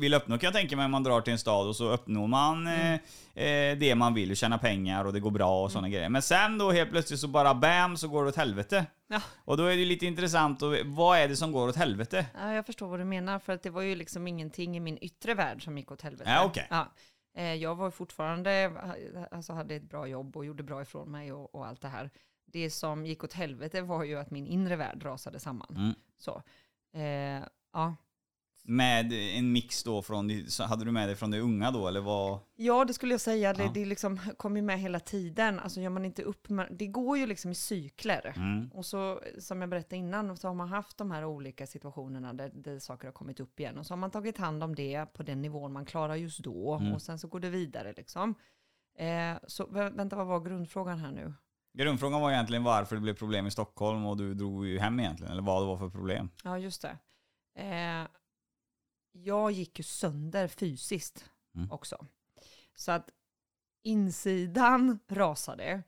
vill 0.00 0.14
uppnå 0.14 0.38
kan 0.38 0.46
jag 0.46 0.54
tänka 0.54 0.76
mig, 0.76 0.84
om 0.84 0.90
man 0.90 1.02
drar 1.02 1.20
till 1.20 1.32
en 1.32 1.38
stad 1.38 1.66
och 1.68 1.76
så 1.76 1.90
uppnår 1.92 2.26
man 2.26 2.66
Mm. 2.66 2.98
eh, 3.34 3.44
eh, 3.44 3.78
det 3.78 3.94
man 3.94 4.14
vill, 4.14 4.30
och 4.30 4.36
tjäna 4.36 4.58
pengar 4.58 5.04
och 5.04 5.12
det 5.12 5.20
går 5.20 5.30
bra 5.30 5.62
och 5.64 5.72
sådana 5.72 5.88
grejer. 5.88 6.08
Men 6.08 6.22
sen 6.22 6.58
då 6.58 6.70
helt 6.72 6.90
plötsligt 6.90 7.20
så 7.20 7.28
bara 7.28 7.54
bam 7.54 7.96
så 7.96 8.08
går 8.08 8.22
det 8.22 8.28
åt 8.28 8.36
helvete. 8.36 8.86
Ja. 9.08 9.20
Och 9.44 9.56
då 9.56 9.64
är 9.64 9.76
det 9.76 9.84
lite 9.84 10.06
intressant, 10.06 10.62
och 10.62 10.74
vad 10.84 11.18
är 11.18 11.28
det 11.28 11.36
som 11.36 11.52
går 11.52 11.68
åt 11.68 11.76
helvete? 11.76 12.26
Ja, 12.40 12.52
jag 12.52 12.66
förstår 12.66 12.88
vad 12.88 13.00
du 13.00 13.04
menar, 13.04 13.38
för 13.38 13.52
att 13.52 13.62
det 13.62 13.70
var 13.70 13.82
ju 13.82 13.94
liksom 13.94 14.26
ingenting 14.28 14.76
i 14.76 14.80
min 14.80 14.98
yttre 15.00 15.34
värld 15.34 15.64
som 15.64 15.78
gick 15.78 15.92
åt 15.92 16.02
helvete. 16.02 16.30
Ja, 16.30 16.44
okej. 16.44 16.66
Ja. 16.70 16.92
Eh, 17.34 17.54
Jag 17.54 17.74
var 17.74 17.90
fortfarande, 17.90 18.72
alltså 19.30 19.52
hade 19.52 19.74
ett 19.74 19.82
bra 19.90 20.06
jobb 20.06 20.36
och 20.36 20.44
gjorde 20.44 20.62
bra 20.62 20.82
ifrån 20.82 21.10
mig 21.10 21.32
och, 21.32 21.54
och 21.54 21.66
allt 21.66 21.80
det 21.80 21.88
här. 21.88 22.10
Det 22.46 22.70
som 22.70 23.06
gick 23.06 23.24
åt 23.24 23.32
helvete 23.32 23.82
var 23.82 24.04
ju 24.04 24.18
att 24.18 24.30
min 24.30 24.46
inre 24.46 24.76
värld 24.76 25.04
rasade 25.04 25.40
samman. 25.40 25.76
Mm. 25.76 25.94
Så. 26.16 26.42
Eh, 26.92 27.42
ja. 27.72 27.96
Med 28.66 29.12
en 29.12 29.52
mix 29.52 29.82
då 29.82 30.02
från, 30.02 30.30
hade 30.68 30.84
du 30.84 30.90
med 30.92 31.08
dig 31.08 31.16
från 31.16 31.30
det 31.30 31.40
unga 31.40 31.70
då 31.70 31.88
eller 31.88 32.00
vad? 32.00 32.38
Ja, 32.56 32.84
det 32.84 32.94
skulle 32.94 33.14
jag 33.14 33.20
säga. 33.20 33.52
Det, 33.52 33.62
Ja. 33.62 33.70
det 33.74 33.84
liksom 33.84 34.18
kommer 34.36 34.62
med 34.62 34.78
hela 34.80 35.00
tiden. 35.00 35.58
Alltså 35.60 35.80
gör 35.80 35.90
man 35.90 36.04
inte 36.04 36.22
upp 36.22 36.46
det 36.70 36.86
går 36.86 37.18
ju 37.18 37.26
liksom 37.26 37.50
i 37.50 37.54
cykler. 37.54 38.32
Mm. 38.36 38.70
Och 38.72 38.86
så, 38.86 39.20
som 39.38 39.60
jag 39.60 39.70
berättade 39.70 39.96
innan, 39.96 40.36
så 40.36 40.48
har 40.48 40.54
man 40.54 40.68
haft 40.68 40.96
de 40.98 41.10
här 41.10 41.24
olika 41.24 41.66
situationerna 41.66 42.32
där, 42.32 42.50
där 42.54 42.78
saker 42.78 43.08
har 43.08 43.12
kommit 43.12 43.40
upp 43.40 43.60
igen. 43.60 43.78
Och 43.78 43.86
så 43.86 43.92
har 43.92 43.98
man 43.98 44.10
tagit 44.10 44.38
hand 44.38 44.62
om 44.64 44.74
det 44.74 45.06
på 45.12 45.22
den 45.22 45.42
nivån 45.42 45.72
man 45.72 45.84
klarar 45.84 46.14
just 46.14 46.38
då. 46.38 46.74
Mm. 46.74 46.92
Och 46.92 47.02
sen 47.02 47.18
så 47.18 47.28
går 47.28 47.40
det 47.40 47.50
vidare 47.50 47.92
liksom. 47.96 48.34
Eh, 48.98 49.36
så 49.46 49.66
vä- 49.66 49.96
vänta, 49.96 50.16
vad 50.16 50.26
var 50.26 50.40
grundfrågan 50.40 50.98
här 50.98 51.12
nu? 51.12 51.34
Grundfrågan 51.78 52.20
var 52.20 52.32
egentligen 52.32 52.64
varför 52.64 52.96
det 52.96 53.02
blev 53.02 53.14
problem 53.14 53.46
i 53.46 53.50
Stockholm 53.50 54.06
och 54.06 54.16
du 54.16 54.34
drog 54.34 54.66
ju 54.66 54.78
hem 54.78 55.00
egentligen, 55.00 55.32
eller 55.32 55.42
vad 55.42 55.62
det 55.62 55.66
var 55.66 55.76
för 55.76 55.88
problem. 55.90 56.30
Ja, 56.44 56.58
just 56.58 56.82
det. 56.82 56.96
Eh, 57.58 58.06
jag 59.16 59.52
gick 59.52 59.78
ju 59.78 59.82
sönder 59.82 60.48
fysiskt 60.48 61.30
Mm. 61.54 61.72
också. 61.72 62.06
Så 62.74 62.92
att 62.92 63.10
insidan 63.82 64.98
rasade 65.08 65.82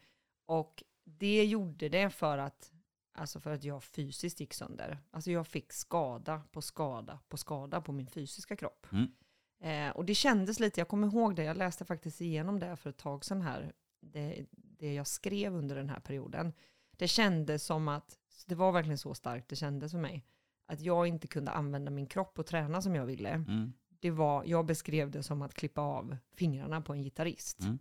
och 0.47 0.83
det 1.05 1.45
gjorde 1.45 1.89
det 1.89 2.11
för 2.11 2.39
att, 2.39 2.73
alltså 3.15 3.41
för 3.41 3.51
att 3.51 3.65
jag 3.65 3.85
fysiskt 3.85 4.41
gick 4.41 4.55
sönder. 4.55 4.99
Alltså 5.11 5.31
jag 5.31 5.47
fick 5.47 5.73
skada 5.73 6.43
på 6.53 6.63
skada 6.63 7.21
på 7.29 7.37
skada 7.37 7.81
på 7.81 7.93
min 7.93 8.07
fysiska 8.07 8.57
kropp. 8.57 8.87
Mm. 8.93 9.13
Eh, 9.61 9.97
och 9.97 10.05
det 10.05 10.15
kändes 10.15 10.61
lite, 10.61 10.81
jag 10.81 10.89
kommer 10.89 11.07
ihåg 11.07 11.37
det, 11.37 11.45
jag 11.45 11.57
läste 11.57 11.85
faktiskt 11.85 12.21
igenom 12.21 12.61
det 12.61 12.77
för 12.77 12.91
ett 12.91 12.99
tag 12.99 13.25
sedan 13.25 13.43
här, 13.43 13.73
det, 14.01 14.47
det 14.53 14.95
jag 14.95 15.07
skrev 15.07 15.55
under 15.55 15.77
den 15.77 15.89
här 15.89 16.01
perioden. 16.01 16.53
Det 16.97 17.09
kändes 17.09 17.65
som 17.65 17.89
att, 17.89 18.19
det 18.47 18.55
var 18.55 18.73
verkligen 18.73 18.99
så 18.99 19.15
starkt 19.15 19.49
det 19.49 19.57
kändes 19.57 19.93
för 19.93 19.99
mig, 19.99 20.25
att 20.67 20.81
jag 20.81 21.07
inte 21.07 21.27
kunde 21.29 21.51
använda 21.51 21.91
min 21.91 22.07
kropp 22.07 22.39
och 22.39 22.47
träna 22.47 22.83
som 22.83 22.95
jag 22.95 23.07
ville. 23.07 23.29
Mm. 23.31 23.73
Det 24.01 24.11
var, 24.11 24.45
jag 24.45 24.67
beskrev 24.67 25.11
det 25.11 25.23
som 25.23 25.43
att 25.43 25.55
klippa 25.55 25.81
av 25.81 26.17
fingrarna 26.37 26.81
på 26.81 26.93
en 26.93 27.03
gitarrist. 27.03 27.61
Mm. 27.63 27.79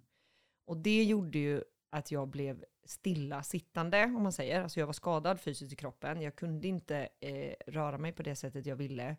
Och 0.66 0.78
det 0.78 1.04
gjorde 1.04 1.40
ju 1.40 1.64
att 1.90 2.12
jag 2.12 2.28
blev 2.28 2.64
stilla 2.86 3.44
sittande, 3.44 4.04
om 4.04 4.24
man 4.24 4.32
säger. 4.34 4.62
Alltså 4.62 4.80
jag 4.80 4.86
var 4.88 4.94
skadad 4.94 5.40
fysiskt 5.40 5.74
i 5.74 5.76
kroppen. 5.76 6.22
Jag 6.22 6.36
kunde 6.36 6.68
inte 6.68 7.10
eh, 7.20 7.54
röra 7.68 7.98
mig 7.98 8.12
på 8.12 8.24
det 8.24 8.36
sättet 8.36 8.66
jag 8.66 8.76
ville. 8.76 9.16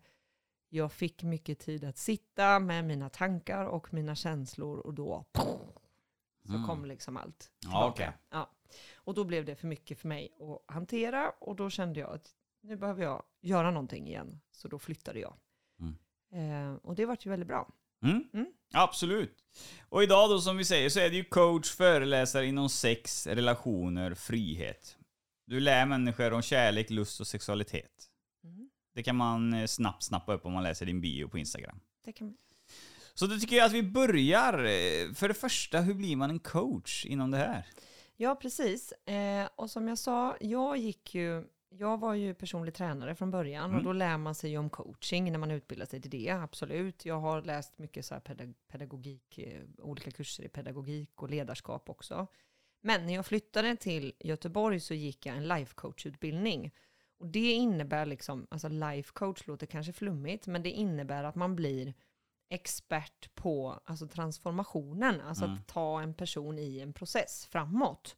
Jag 0.69 0.91
fick 0.91 1.23
mycket 1.23 1.59
tid 1.59 1.83
att 1.83 1.97
sitta 1.97 2.59
med 2.59 2.85
mina 2.85 3.09
tankar 3.09 3.65
och 3.65 3.93
mina 3.93 4.15
känslor 4.15 4.79
och 4.79 4.93
då 4.93 5.25
så 6.45 6.53
Mm. 6.53 6.65
kom 6.67 6.85
liksom 6.85 7.17
allt 7.17 7.51
Ja, 7.59 7.59
tillbaka. 7.69 7.89
okej. 7.91 8.11
Ja. 8.29 8.49
Och 8.95 9.13
då 9.13 9.23
blev 9.23 9.45
det 9.45 9.55
för 9.55 9.67
mycket 9.67 9.99
för 9.99 10.07
mig 10.07 10.29
att 10.39 10.73
hantera 10.73 11.29
och 11.29 11.55
då 11.55 11.69
kände 11.69 11.99
jag 11.99 12.09
att 12.13 12.35
nu 12.67 12.75
behöver 12.75 13.03
jag 13.03 13.23
göra 13.41 13.71
någonting 13.71 14.07
igen. 14.07 14.41
Så 14.51 14.67
då 14.67 14.79
flyttade 14.79 15.19
jag. 15.19 15.33
Eh, 16.33 16.73
och 16.83 16.95
det 16.95 17.05
vart 17.05 17.25
ju 17.25 17.29
väldigt 17.29 17.47
bra. 17.47 17.69
Mm. 18.03 18.23
Mm. 18.33 18.47
Absolut. 18.73 19.37
Och 19.89 20.03
idag 20.03 20.29
då 20.29 20.39
som 20.39 20.57
vi 20.57 20.65
säger 20.65 20.89
så 20.89 20.99
är 20.99 21.09
det 21.09 21.15
ju 21.15 21.23
coach, 21.23 21.69
föreläsare 21.71 22.45
inom 22.45 22.69
sex, 22.69 23.27
relationer, 23.27 24.13
frihet. 24.13 24.97
Du 25.45 25.59
lär 25.59 25.85
människor 25.85 26.33
om 26.33 26.41
kärlek, 26.41 26.89
lust 26.89 27.19
och 27.19 27.27
sexualitet. 27.27 28.09
Mm. 28.43 28.69
Det 28.93 29.03
kan 29.03 29.15
man 29.15 29.53
eh, 29.53 29.65
snabbt 29.65 30.03
snappa 30.03 30.33
upp 30.33 30.45
om 30.45 30.53
man 30.53 30.63
läser 30.63 30.85
din 30.85 31.01
bio 31.01 31.27
på 31.27 31.37
Instagram. 31.37 31.79
Det 32.03 32.11
kan... 32.13 32.37
Så 33.13 33.27
då 33.27 33.37
tycker 33.39 33.55
jag 33.55 33.65
att 33.65 33.71
vi 33.71 33.83
börjar. 33.83 34.53
eh, 34.53 35.13
För 35.13 35.27
det 35.27 35.33
första, 35.33 35.79
hur 35.81 35.93
blir 35.93 36.15
man 36.15 36.29
en 36.29 36.39
coach 36.39 37.05
inom 37.05 37.31
det 37.31 37.37
här? 37.37 37.65
Ja, 38.17 38.35
precis. 38.35 38.91
Eh, 38.91 39.49
och 39.55 39.69
som 39.71 39.87
jag 39.87 39.97
sa, 39.97 40.37
jag 40.39 40.77
gick 40.77 41.15
ju, 41.15 41.43
jag 41.69 41.99
var 41.99 42.13
ju 42.13 42.33
personlig 42.33 42.73
tränare 42.73 43.15
från 43.15 43.31
början 43.31 43.65
Mm. 43.65 43.77
och 43.77 43.83
då 43.83 43.93
lär 43.93 44.17
man 44.17 44.35
sig 44.35 44.49
ju 44.51 44.57
om 44.57 44.69
coaching 44.69 45.31
när 45.31 45.39
man 45.39 45.51
utbildar 45.51 45.85
sig 45.85 46.01
till 46.01 46.11
det, 46.11 46.29
absolut. 46.29 47.05
Jag 47.05 47.19
har 47.19 47.41
läst 47.41 47.77
mycket 47.77 48.05
så 48.05 48.15
pedag- 48.19 48.53
pedagogik, 48.67 49.37
eh, 49.37 49.61
olika 49.77 50.11
kurser 50.11 50.43
i 50.43 50.47
pedagogik 50.49 51.21
och 51.21 51.29
ledarskap 51.29 51.89
också. 51.89 52.27
Men 52.81 53.05
när 53.05 53.13
jag 53.13 53.25
flyttade 53.25 53.75
till 53.75 54.13
Göteborg 54.19 54.79
så 54.79 54.93
gick 54.93 55.25
jag 55.25 55.37
en 55.37 55.47
life 55.47 55.73
coach-utbildning. 55.75 56.71
Och 57.19 57.27
det 57.27 57.51
innebär 57.51 58.05
liksom, 58.05 58.47
alltså 58.49 58.67
life 58.69 59.11
coach 59.13 59.47
låter 59.47 59.65
kanske 59.67 59.93
flummigt, 59.93 60.47
men 60.47 60.63
det 60.63 60.71
innebär 60.71 61.23
att 61.23 61.35
man 61.35 61.55
blir 61.55 61.93
expert 62.49 63.35
på 63.35 63.79
alltså 63.85 64.07
transformationen, 64.07 65.21
alltså 65.21 65.45
Mm. 65.45 65.57
att 65.57 65.67
ta 65.67 66.01
en 66.01 66.13
person 66.13 66.59
i 66.59 66.79
en 66.79 66.93
process 66.93 67.45
framåt. 67.51 68.15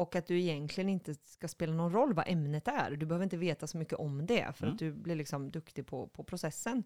Och 0.00 0.16
att 0.16 0.26
du 0.26 0.40
egentligen 0.40 0.88
inte 0.88 1.14
ska 1.14 1.48
spela 1.48 1.72
någon 1.72 1.92
roll 1.92 2.14
vad 2.14 2.28
ämnet 2.28 2.68
är. 2.68 2.90
Du 2.90 3.06
behöver 3.06 3.24
inte 3.24 3.36
veta 3.36 3.66
så 3.66 3.78
mycket 3.78 3.94
om 3.98 4.26
det, 4.26 4.56
för 4.56 4.64
Mm. 4.64 4.72
att 4.72 4.78
du 4.78 4.92
blir 4.92 5.14
liksom 5.16 5.50
duktig 5.50 5.86
på, 5.86 6.06
på 6.08 6.24
processen. 6.24 6.84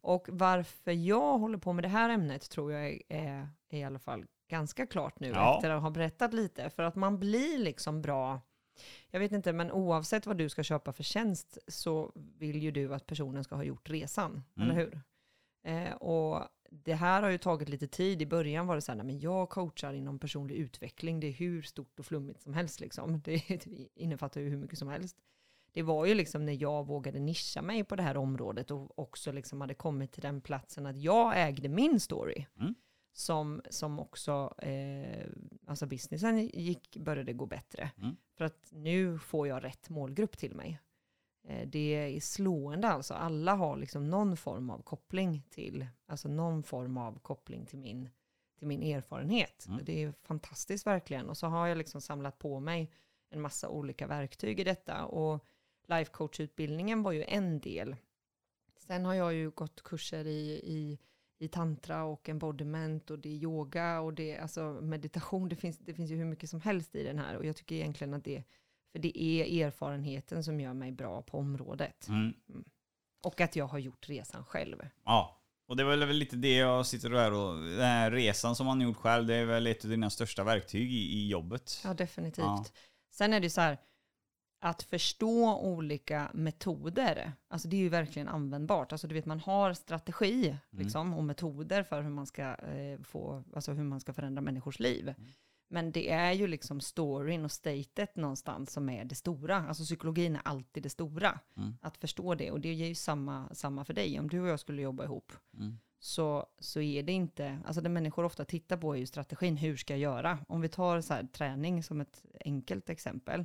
Och 0.00 0.26
varför 0.32 0.92
jag 0.92 1.38
håller 1.38 1.58
på 1.58 1.72
med 1.72 1.84
det 1.84 1.88
här 1.88 2.10
ämnet 2.10 2.50
tror 2.50 2.72
jag 2.72 2.88
är, 2.88 3.02
är, 3.08 3.48
i 3.70 3.84
alla 3.84 3.98
fall 3.98 4.24
ganska 4.50 4.86
klart 4.86 5.20
nu 5.20 5.28
Ja. 5.28 5.56
efter 5.56 5.70
att 5.70 5.82
ha 5.82 5.90
berättat 5.90 6.34
lite. 6.34 6.70
För 6.70 6.82
att 6.82 6.94
man 6.96 7.18
blir 7.18 7.58
liksom 7.58 8.02
bra, 8.02 8.40
jag 9.10 9.20
vet 9.20 9.32
inte, 9.32 9.52
men 9.52 9.72
oavsett 9.72 10.26
vad 10.26 10.36
du 10.38 10.48
ska 10.48 10.62
köpa 10.62 10.92
för 10.92 11.02
tjänst 11.02 11.58
så 11.68 12.12
vill 12.14 12.62
ju 12.62 12.70
du 12.70 12.94
att 12.94 13.06
personen 13.06 13.44
ska 13.44 13.54
ha 13.56 13.64
gjort 13.64 13.90
resan, 13.90 14.42
Mm. 14.56 14.70
eller 14.70 14.80
hur? 14.80 15.00
Eh, 15.64 15.92
och 15.94 16.42
det 16.70 16.94
här 16.94 17.22
har 17.22 17.30
ju 17.30 17.38
tagit 17.38 17.68
lite 17.68 17.88
tid. 17.88 18.22
I 18.22 18.26
början 18.26 18.66
var 18.66 18.74
det 18.74 18.80
så 18.80 18.92
här, 18.92 18.96
nej, 18.96 19.06
men 19.06 19.20
jag 19.20 19.48
coachar 19.48 19.92
inom 19.92 20.18
personlig 20.18 20.54
utveckling. 20.54 21.20
Det 21.20 21.26
är 21.26 21.32
hur 21.32 21.62
stort 21.62 21.98
och 21.98 22.06
flummigt 22.06 22.40
som 22.40 22.54
helst 22.54 22.80
liksom. 22.80 23.20
Det 23.24 23.66
innefattar 23.94 24.40
ju 24.40 24.48
hur 24.48 24.56
mycket 24.56 24.78
som 24.78 24.88
helst. 24.88 25.16
Det 25.72 25.82
var 25.82 26.06
ju 26.06 26.14
liksom 26.14 26.44
när 26.44 26.62
jag 26.62 26.86
vågade 26.86 27.18
nischa 27.18 27.62
mig 27.62 27.84
på 27.84 27.96
det 27.96 28.02
här 28.02 28.16
området 28.16 28.70
och 28.70 28.98
också 28.98 29.32
liksom 29.32 29.60
hade 29.60 29.74
kommit 29.74 30.12
till 30.12 30.22
den 30.22 30.40
platsen 30.40 30.86
att 30.86 30.96
jag 30.96 31.48
ägde 31.48 31.68
min 31.68 32.00
story. 32.00 32.46
Mm. 32.60 32.74
Som, 33.12 33.62
som 33.70 34.00
också, 34.00 34.54
eh, 34.58 35.26
alltså 35.66 35.86
businessen 35.86 36.46
gick, 36.46 36.96
började 36.96 37.32
gå 37.32 37.46
bättre. 37.46 37.90
Mm. 37.98 38.16
För 38.36 38.44
att 38.44 38.68
nu 38.72 39.18
får 39.18 39.48
jag 39.48 39.64
rätt 39.64 39.88
målgrupp 39.88 40.38
till 40.38 40.54
mig. 40.54 40.80
Eh, 41.46 41.68
Det 41.68 41.94
är 41.94 42.20
slående 42.20 42.88
alltså. 42.88 43.14
Alla 43.14 43.54
har 43.54 43.76
liksom 43.76 44.10
någon 44.10 44.36
form 44.36 44.70
av 44.70 44.82
koppling 44.82 45.42
till, 45.50 45.86
alltså 46.06 46.28
någon 46.28 46.62
form 46.62 46.98
av 46.98 47.18
koppling 47.18 47.66
till 47.66 47.78
min, 47.78 48.08
till 48.58 48.66
min 48.66 48.82
erfarenhet. 48.82 49.66
Mm. 49.68 49.84
Det 49.84 50.02
är 50.02 50.12
fantastiskt 50.22 50.86
verkligen. 50.86 51.28
Och 51.28 51.36
så 51.36 51.46
har 51.46 51.66
jag 51.66 51.78
liksom 51.78 52.00
samlat 52.00 52.38
på 52.38 52.60
mig 52.60 52.90
en 53.30 53.40
massa 53.40 53.68
olika 53.68 54.06
verktyg 54.06 54.60
i 54.60 54.64
detta. 54.64 55.04
Och 55.04 55.44
life 55.88 56.12
coach-utbildningen 56.12 57.02
var 57.02 57.12
ju 57.12 57.24
en 57.24 57.60
del. 57.60 57.96
Sen 58.78 59.04
har 59.04 59.14
jag 59.14 59.34
ju 59.34 59.50
gått 59.50 59.82
kurser 59.82 60.24
i, 60.26 60.60
i, 60.64 60.98
i 61.38 61.48
tantra 61.48 62.04
och 62.04 62.28
embodiment 62.28 63.10
och 63.10 63.18
det 63.18 63.28
är 63.28 63.36
yoga 63.36 64.00
och 64.00 64.14
det 64.14 64.34
är 64.34 64.42
alltså 64.42 64.78
meditation. 64.82 65.48
Det 65.48 65.56
finns, 65.56 65.78
det 65.78 65.94
finns 65.94 66.10
ju 66.10 66.16
hur 66.16 66.24
mycket 66.24 66.50
som 66.50 66.60
helst 66.60 66.94
i 66.94 67.02
den 67.02 67.18
här 67.18 67.36
och 67.36 67.44
jag 67.44 67.56
tycker 67.56 67.74
egentligen 67.76 68.14
att 68.14 68.24
det, 68.24 68.44
för 68.96 69.02
det 69.02 69.22
är 69.22 69.66
erfarenheten 69.66 70.44
som 70.44 70.60
gör 70.60 70.74
mig 70.74 70.92
bra 70.92 71.22
på 71.22 71.38
området. 71.38 72.08
Mm. 72.08 72.34
Och 73.24 73.40
att 73.40 73.56
jag 73.56 73.66
har 73.66 73.78
gjort 73.78 74.08
resan 74.08 74.44
själv. 74.44 74.88
Ja. 75.04 75.42
Och 75.68 75.76
det 75.76 75.82
är 75.82 75.86
väl 75.86 76.08
lite 76.08 76.36
det 76.36 76.56
jag 76.56 76.86
sitter 76.86 77.10
där 77.10 77.32
och... 77.32 77.54
Den 77.62 77.80
här 77.80 78.10
resan 78.10 78.56
som 78.56 78.66
man 78.66 78.80
gjort 78.80 78.96
själv, 78.96 79.26
det 79.26 79.34
är 79.34 79.44
väl 79.44 79.66
ett 79.66 79.84
av 79.84 79.90
dina 79.90 80.10
största 80.10 80.44
verktyg 80.44 80.92
i, 80.92 80.96
i 80.96 81.28
jobbet. 81.28 81.80
Ja, 81.84 81.94
definitivt. 81.94 82.44
Ja. 82.44 82.64
Sen 83.10 83.32
är 83.32 83.40
det 83.40 83.50
så 83.50 83.60
här, 83.60 83.78
att 84.60 84.82
förstå 84.82 85.58
olika 85.58 86.30
metoder, 86.34 87.32
alltså 87.48 87.68
det 87.68 87.76
är 87.76 87.80
ju 87.80 87.88
verkligen 87.88 88.28
användbart. 88.28 88.92
Alltså 88.92 89.06
du 89.08 89.14
vet, 89.14 89.26
man 89.26 89.40
har 89.40 89.74
strategi 89.74 90.56
liksom, 90.70 91.14
och 91.14 91.24
metoder 91.24 91.82
för 91.82 92.02
hur 92.02 92.10
man 92.10 92.26
ska 92.26 92.42
eh, 92.42 93.00
få, 93.02 93.44
alltså 93.54 93.72
hur 93.72 93.84
man 93.84 94.00
ska 94.00 94.12
förändra 94.12 94.42
människors 94.42 94.78
liv. 94.78 95.14
Men 95.68 95.92
det 95.92 96.10
är 96.10 96.32
ju 96.32 96.46
liksom 96.46 96.80
storyn 96.80 97.44
och 97.44 97.52
statet 97.52 98.16
någonstans 98.16 98.72
som 98.72 98.88
är 98.88 99.04
det 99.04 99.14
stora. 99.14 99.56
Alltså 99.56 99.84
psykologin 99.84 100.36
är 100.36 100.42
alltid 100.44 100.82
det 100.82 100.90
stora. 100.90 101.40
Mm. 101.56 101.78
Att 101.80 101.96
förstå 101.96 102.34
det. 102.34 102.50
Och 102.50 102.60
det 102.60 102.72
ger 102.74 102.86
ju 102.86 102.94
samma, 102.94 103.54
samma 103.54 103.84
för 103.84 103.94
dig. 103.94 104.20
Om 104.20 104.28
du 104.28 104.40
och 104.40 104.48
jag 104.48 104.60
skulle 104.60 104.82
jobba 104.82 105.04
ihop 105.04 105.32
Mm. 105.58 105.78
så, 105.98 106.46
så 106.58 106.80
är 106.80 107.02
det 107.02 107.12
inte, 107.12 107.58
alltså 107.66 107.80
det 107.82 107.88
människor 107.88 108.24
ofta 108.24 108.44
tittar 108.44 108.76
på 108.76 108.94
är 108.94 108.98
ju 108.98 109.06
strategin, 109.06 109.56
hur 109.56 109.76
ska 109.76 109.92
jag 109.92 110.00
göra? 110.00 110.38
Om 110.48 110.60
vi 110.60 110.68
tar 110.68 111.00
så 111.00 111.14
här, 111.14 111.24
träning 111.32 111.82
som 111.82 112.00
ett 112.00 112.24
enkelt 112.44 112.90
exempel, 112.90 113.44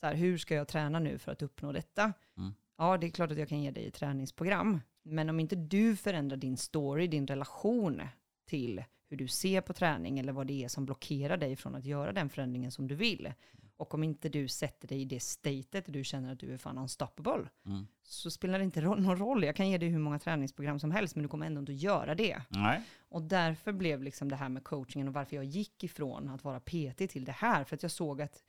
så 0.00 0.06
här, 0.06 0.14
hur 0.14 0.38
ska 0.38 0.54
jag 0.54 0.68
träna 0.68 0.98
nu 0.98 1.18
för 1.18 1.32
att 1.32 1.42
uppnå 1.42 1.72
detta? 1.72 2.12
Mm. 2.36 2.54
Ja, 2.78 2.98
det 2.98 3.06
är 3.06 3.10
klart 3.10 3.30
att 3.30 3.38
jag 3.38 3.48
kan 3.48 3.62
ge 3.62 3.70
dig 3.70 3.86
ett 3.86 3.94
träningsprogram, 3.94 4.80
men 5.02 5.30
om 5.30 5.40
inte 5.40 5.56
du 5.56 5.96
förändrar 5.96 6.36
din 6.36 6.56
story, 6.56 7.06
din 7.06 7.26
relation 7.26 8.02
till 8.44 8.84
hur 9.12 9.16
du 9.18 9.28
ser 9.28 9.60
på 9.60 9.72
träning 9.72 10.18
eller 10.18 10.32
vad 10.32 10.46
det 10.46 10.64
är 10.64 10.68
som 10.68 10.84
blockerar 10.86 11.36
dig 11.36 11.56
från 11.56 11.74
att 11.74 11.84
göra 11.84 12.12
den 12.12 12.28
förändringen 12.30 12.70
som 12.70 12.88
du 12.88 12.94
vill, 12.94 13.32
och 13.76 13.94
om 13.94 14.02
inte 14.04 14.28
du 14.28 14.48
sätter 14.48 14.88
dig 14.88 15.00
i 15.02 15.04
det 15.04 15.20
statet 15.20 15.84
du 15.88 16.04
känner 16.04 16.32
att 16.32 16.38
du 16.40 16.54
är 16.54 16.58
fan 16.58 16.78
unstoppable, 16.78 17.48
Mm. 17.66 17.86
så 18.02 18.30
spelar 18.30 18.58
det 18.58 18.64
inte 18.64 18.80
någon 18.80 19.16
roll. 19.18 19.44
Jag 19.44 19.56
kan 19.56 19.70
ge 19.70 19.78
dig 19.78 19.88
hur 19.88 19.98
många 19.98 20.18
träningsprogram 20.18 20.80
som 20.80 20.90
helst, 20.90 21.16
men 21.16 21.22
du 21.22 21.28
kommer 21.28 21.46
ändå 21.46 21.60
inte 21.60 21.72
göra 21.72 22.14
det. 22.14 22.42
Nej. 22.48 22.82
Och 23.08 23.22
därför 23.22 23.72
blev 23.72 24.02
liksom 24.02 24.28
det 24.28 24.36
här 24.36 24.48
med 24.48 24.64
coachingen 24.64 25.08
och 25.08 25.14
varför 25.14 25.36
jag 25.36 25.44
gick 25.44 25.84
ifrån 25.84 26.28
att 26.28 26.44
vara 26.44 26.60
PT 26.60 27.08
till 27.08 27.24
det 27.24 27.32
här, 27.32 27.64
för 27.64 27.76
att 27.76 27.82
jag 27.82 27.92
såg 27.92 28.22
att 28.22 28.44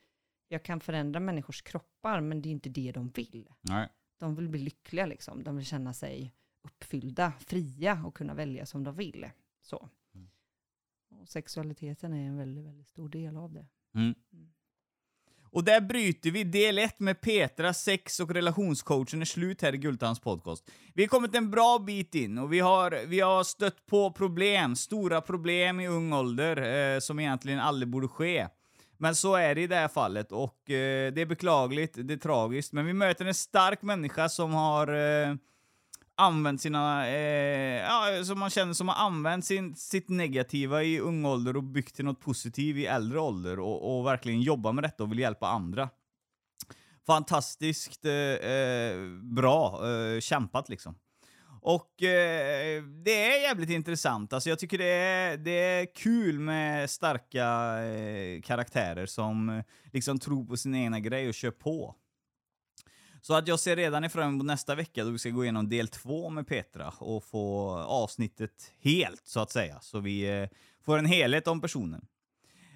jag 0.48 0.62
kan 0.62 0.80
förändra 0.80 1.20
människors 1.20 1.62
kroppar, 1.62 2.20
men 2.20 2.42
det 2.42 2.48
är 2.48 2.50
inte 2.50 2.68
det 2.68 2.92
de 2.92 3.08
vill. 3.08 3.48
Nej. 3.60 3.88
De 4.18 4.34
vill 4.34 4.48
bli 4.48 4.60
lyckliga 4.60 5.06
liksom. 5.06 5.42
De 5.44 5.56
vill 5.56 5.66
känna 5.66 5.92
sig 5.92 6.32
uppfyllda, 6.62 7.32
fria 7.38 8.02
och 8.06 8.14
kunna 8.16 8.34
välja 8.34 8.66
som 8.66 8.84
de 8.84 8.94
vill. 8.94 9.30
Så. 9.62 9.88
Och 11.24 11.28
sexualiteten 11.28 12.12
är 12.12 12.26
en 12.26 12.36
väldigt, 12.36 12.64
väldigt 12.64 12.88
stor 12.88 13.08
del 13.08 13.36
av 13.36 13.52
det. 13.52 13.66
Mm. 13.94 14.14
Och 15.50 15.64
där 15.64 15.80
bryter 15.80 16.30
vi 16.30 16.44
del 16.44 16.78
ett 16.78 17.00
med 17.00 17.20
Petra, 17.20 17.74
sex 17.74 18.20
och 18.20 18.30
relationscoachen 18.30 19.20
är 19.20 19.24
slut 19.24 19.62
här 19.62 19.74
i 19.74 19.78
Gultans 19.78 20.20
podcast. 20.20 20.70
Vi 20.94 21.02
har 21.02 21.08
kommit 21.08 21.34
en 21.34 21.50
bra 21.50 21.78
bit 21.78 22.14
in 22.14 22.38
och 22.38 22.52
vi 22.52 22.60
har, 22.60 23.06
vi 23.06 23.20
har 23.20 23.44
stött 23.44 23.86
på 23.86 24.12
problem, 24.12 24.76
stora 24.76 25.20
problem 25.20 25.80
i 25.80 25.88
ung 25.88 26.12
ålder 26.12 26.56
eh, 26.94 27.00
som 27.00 27.20
egentligen 27.20 27.58
aldrig 27.58 27.88
borde 27.88 28.08
ske. 28.08 28.48
Men 28.98 29.14
så 29.14 29.34
är 29.34 29.54
det 29.54 29.60
i 29.60 29.66
det 29.66 29.76
här 29.76 29.88
fallet 29.88 30.32
och 30.32 30.70
eh, 30.70 31.12
det 31.12 31.20
är 31.20 31.26
beklagligt, 31.26 31.92
det 31.96 32.14
är 32.14 32.18
tragiskt, 32.18 32.72
men 32.72 32.86
vi 32.86 32.92
möter 32.92 33.24
en 33.24 33.34
stark 33.34 33.82
människa 33.82 34.28
som 34.28 34.54
har 34.54 34.88
eh, 34.88 35.34
använt 36.16 36.60
sina, 36.60 37.08
eh, 37.08 37.82
ja, 37.82 38.24
som 38.24 38.38
man 38.38 38.50
känner 38.50 38.72
som 38.72 38.88
har 38.88 39.06
använt 39.06 39.44
sin, 39.44 39.76
sitt 39.76 40.08
negativa 40.08 40.82
i 40.82 41.00
ung 41.00 41.24
ålder 41.24 41.56
och 41.56 41.62
byggt 41.62 41.94
till 41.94 42.04
något 42.04 42.20
positivt 42.20 42.76
i 42.76 42.86
äldre 42.86 43.20
ålder 43.20 43.58
och, 43.60 43.98
och 43.98 44.06
verkligen 44.06 44.40
jobbar 44.40 44.72
med 44.72 44.84
detta 44.84 45.02
och 45.02 45.12
vill 45.12 45.18
hjälpa 45.18 45.48
andra. 45.48 45.88
Fantastiskt 47.06 48.04
eh, 48.04 48.12
eh, 48.12 48.96
bra 49.22 49.80
eh, 49.88 50.20
kämpat 50.20 50.68
liksom. 50.68 50.94
Och 51.66 52.02
eh, 52.02 52.82
det 52.82 53.24
är 53.24 53.42
jävligt 53.42 53.70
intressant. 53.70 54.32
Alltså 54.32 54.48
jag 54.48 54.58
tycker 54.58 54.78
det 54.78 54.84
är, 54.84 55.36
det 55.36 55.50
är 55.50 55.94
kul 55.94 56.38
med 56.38 56.90
starka 56.90 57.78
eh, 57.84 58.40
karaktärer 58.42 59.06
som 59.06 59.48
eh, 59.48 59.64
liksom 59.92 60.18
tror 60.18 60.44
på 60.44 60.56
sin 60.56 60.74
egna 60.74 61.00
grej 61.00 61.28
och 61.28 61.34
kör 61.34 61.50
på. 61.50 61.94
Så 63.26 63.34
att 63.34 63.48
jag 63.48 63.60
ser 63.60 63.76
redan 63.76 64.10
fram 64.10 64.28
emot 64.28 64.46
nästa 64.46 64.74
vecka 64.74 65.04
då 65.04 65.10
vi 65.10 65.18
ska 65.18 65.30
gå 65.30 65.44
igenom 65.44 65.68
del 65.68 65.88
två 65.88 66.30
med 66.30 66.46
Petra 66.46 66.92
och 66.98 67.24
få 67.24 67.70
avsnittet 67.78 68.72
helt, 68.80 69.26
så 69.26 69.40
att 69.40 69.50
säga. 69.50 69.78
Så 69.80 70.00
vi 70.00 70.40
eh, 70.40 70.48
får 70.84 70.98
en 70.98 71.06
helhet 71.06 71.48
om 71.48 71.60
personen. 71.60 72.06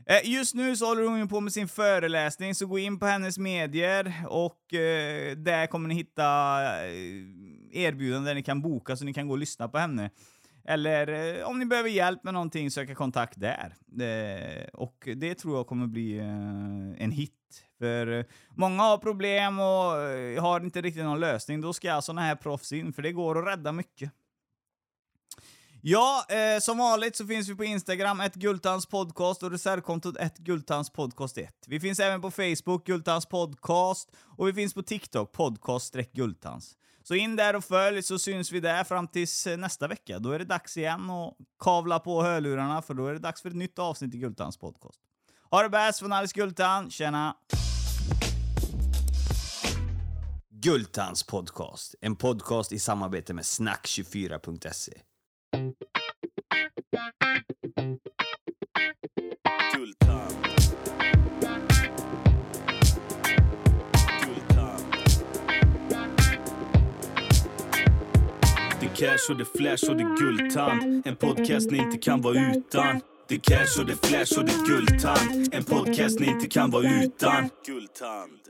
Eh, 0.07 0.31
just 0.31 0.55
nu 0.55 0.77
så 0.77 0.87
håller 0.87 1.03
hon 1.03 1.19
ju 1.19 1.27
på 1.27 1.41
med 1.41 1.53
sin 1.53 1.69
föreläsning, 1.69 2.55
så 2.55 2.67
gå 2.67 2.79
in 2.79 2.99
på 2.99 3.07
hennes 3.07 3.39
medier 3.39 4.15
och 4.29 4.75
eh, 4.75 5.37
där 5.37 5.67
kommer 5.67 5.89
ni 5.89 5.95
hitta 5.95 6.25
eh, 6.87 6.93
erbjudanden 7.73 8.25
där 8.25 8.35
ni 8.35 8.43
kan 8.43 8.63
boka 8.63 8.97
så 8.97 9.05
ni 9.05 9.15
kan 9.15 9.29
gå 9.29 9.33
och 9.35 9.39
lyssna 9.39 9.69
på 9.69 9.79
henne. 9.79 10.11
Eller 10.69 11.37
eh, 11.39 11.47
om 11.47 11.59
ni 11.59 11.67
behöver 11.67 11.89
hjälp 11.89 12.25
med 12.25 12.35
någonting, 12.35 12.71
söka 12.71 12.95
kontakt 12.95 13.41
där. 13.41 13.75
Eh, 14.01 14.65
och 14.73 15.09
det 15.17 15.35
tror 15.35 15.57
jag 15.57 15.67
kommer 15.67 15.87
bli 15.87 16.19
eh, 16.19 17.05
en 17.05 17.11
hit. 17.11 17.33
För 17.79 18.27
många 18.51 18.83
har 18.83 18.99
problem 18.99 19.59
och 19.59 20.43
har 20.43 20.61
inte 20.61 20.81
riktigt 20.81 21.05
någon 21.05 21.21
lösning. 21.21 21.61
Då 21.61 21.73
ska 21.73 22.01
sådana 22.01 22.21
här 22.21 22.37
proffs 22.37 22.73
in, 22.73 22.93
för 22.93 23.03
det 23.03 23.13
går 23.13 23.39
att 23.39 23.47
rädda 23.47 23.73
mycket. 23.73 24.13
Ja, 25.83 26.27
eh, 26.29 26.61
som 26.61 26.79
vanligt 26.79 27.17
så 27.17 27.27
finns 27.27 27.49
vi 27.49 27.55
på 27.55 27.65
Instagram, 27.65 28.21
ett 28.21 28.35
Gultans 28.35 28.87
podcast 28.87 29.43
och 29.43 29.51
reservkontot 29.51 30.17
ett 30.17 30.39
Gultans 30.39 30.91
podcast 30.91 31.39
1. 31.39 31.55
Vi 31.67 31.81
finns 31.81 32.01
även 32.01 32.21
på 32.21 32.31
Facebook, 32.31 32.87
Gultans 32.87 33.27
podcast, 33.27 34.11
och 34.37 34.49
vi 34.49 34.53
finns 34.53 34.75
på 34.75 34.83
TikTok, 34.83 35.33
podcast-gultans. 35.33 36.78
Så 37.09 37.15
in 37.15 37.37
där 37.37 37.57
och 37.57 37.65
följ 37.65 38.03
så 38.03 38.19
syns 38.19 38.53
vi 38.53 38.61
där 38.61 38.85
fram 38.85 39.09
tills 39.09 39.47
eh, 39.47 39.59
nästa 39.59 39.89
vecka. 39.89 40.19
Då 40.19 40.31
är 40.31 40.39
det 40.39 40.45
dags 40.45 40.77
igen 40.77 41.11
att 41.11 41.37
kavla 41.59 41.99
på 41.99 42.23
hörlurarna 42.23 42.83
för 42.83 42.95
då 42.95 43.07
är 43.07 43.13
det 43.13 43.19
dags 43.19 43.43
för 43.43 43.49
ett 43.49 43.57
nytt 43.57 43.79
avsnitt 43.79 44.15
i 44.15 44.19
Gultans 44.19 44.57
podcast. 44.57 45.01
Ha 45.51 45.63
det 45.63 45.69
bäst 45.69 45.99
från 45.99 46.13
Alice 46.13 46.33
Gultan, 46.35 46.91
tjena! 46.91 47.37
Gultans 50.51 51.23
podcast, 51.23 51.95
en 52.01 52.17
podcast 52.17 52.73
i 52.73 52.79
samarbete 52.79 53.35
med 53.35 53.45
snack24.se. 53.45 54.93
Gultan. 57.73 57.99
Gultan. 59.75 60.48
Cash 68.99 69.31
och 69.31 69.37
det 69.37 69.45
flash 69.45 69.91
och 69.91 69.97
det 69.97 70.17
guldtand. 70.21 71.07
En 71.07 71.17
podcast 71.17 71.71
ni 71.71 71.79
inte 71.79 71.99
kan 71.99 72.21
vara 72.21 72.35
utan. 72.57 73.01
Det 73.29 73.35
är 73.35 73.39
cash 73.39 73.81
och 73.81 73.87
det 73.87 74.07
flash 74.07 74.39
och 74.39 74.45
det 74.45 74.67
guldtand. 74.67 75.55
En 75.55 75.65
podcast 75.65 76.21
ni 76.21 76.27
inte 76.27 76.47
kan 76.47 76.71
vara 76.71 76.83
utan. 76.83 77.51
Guldtand. 77.67 78.48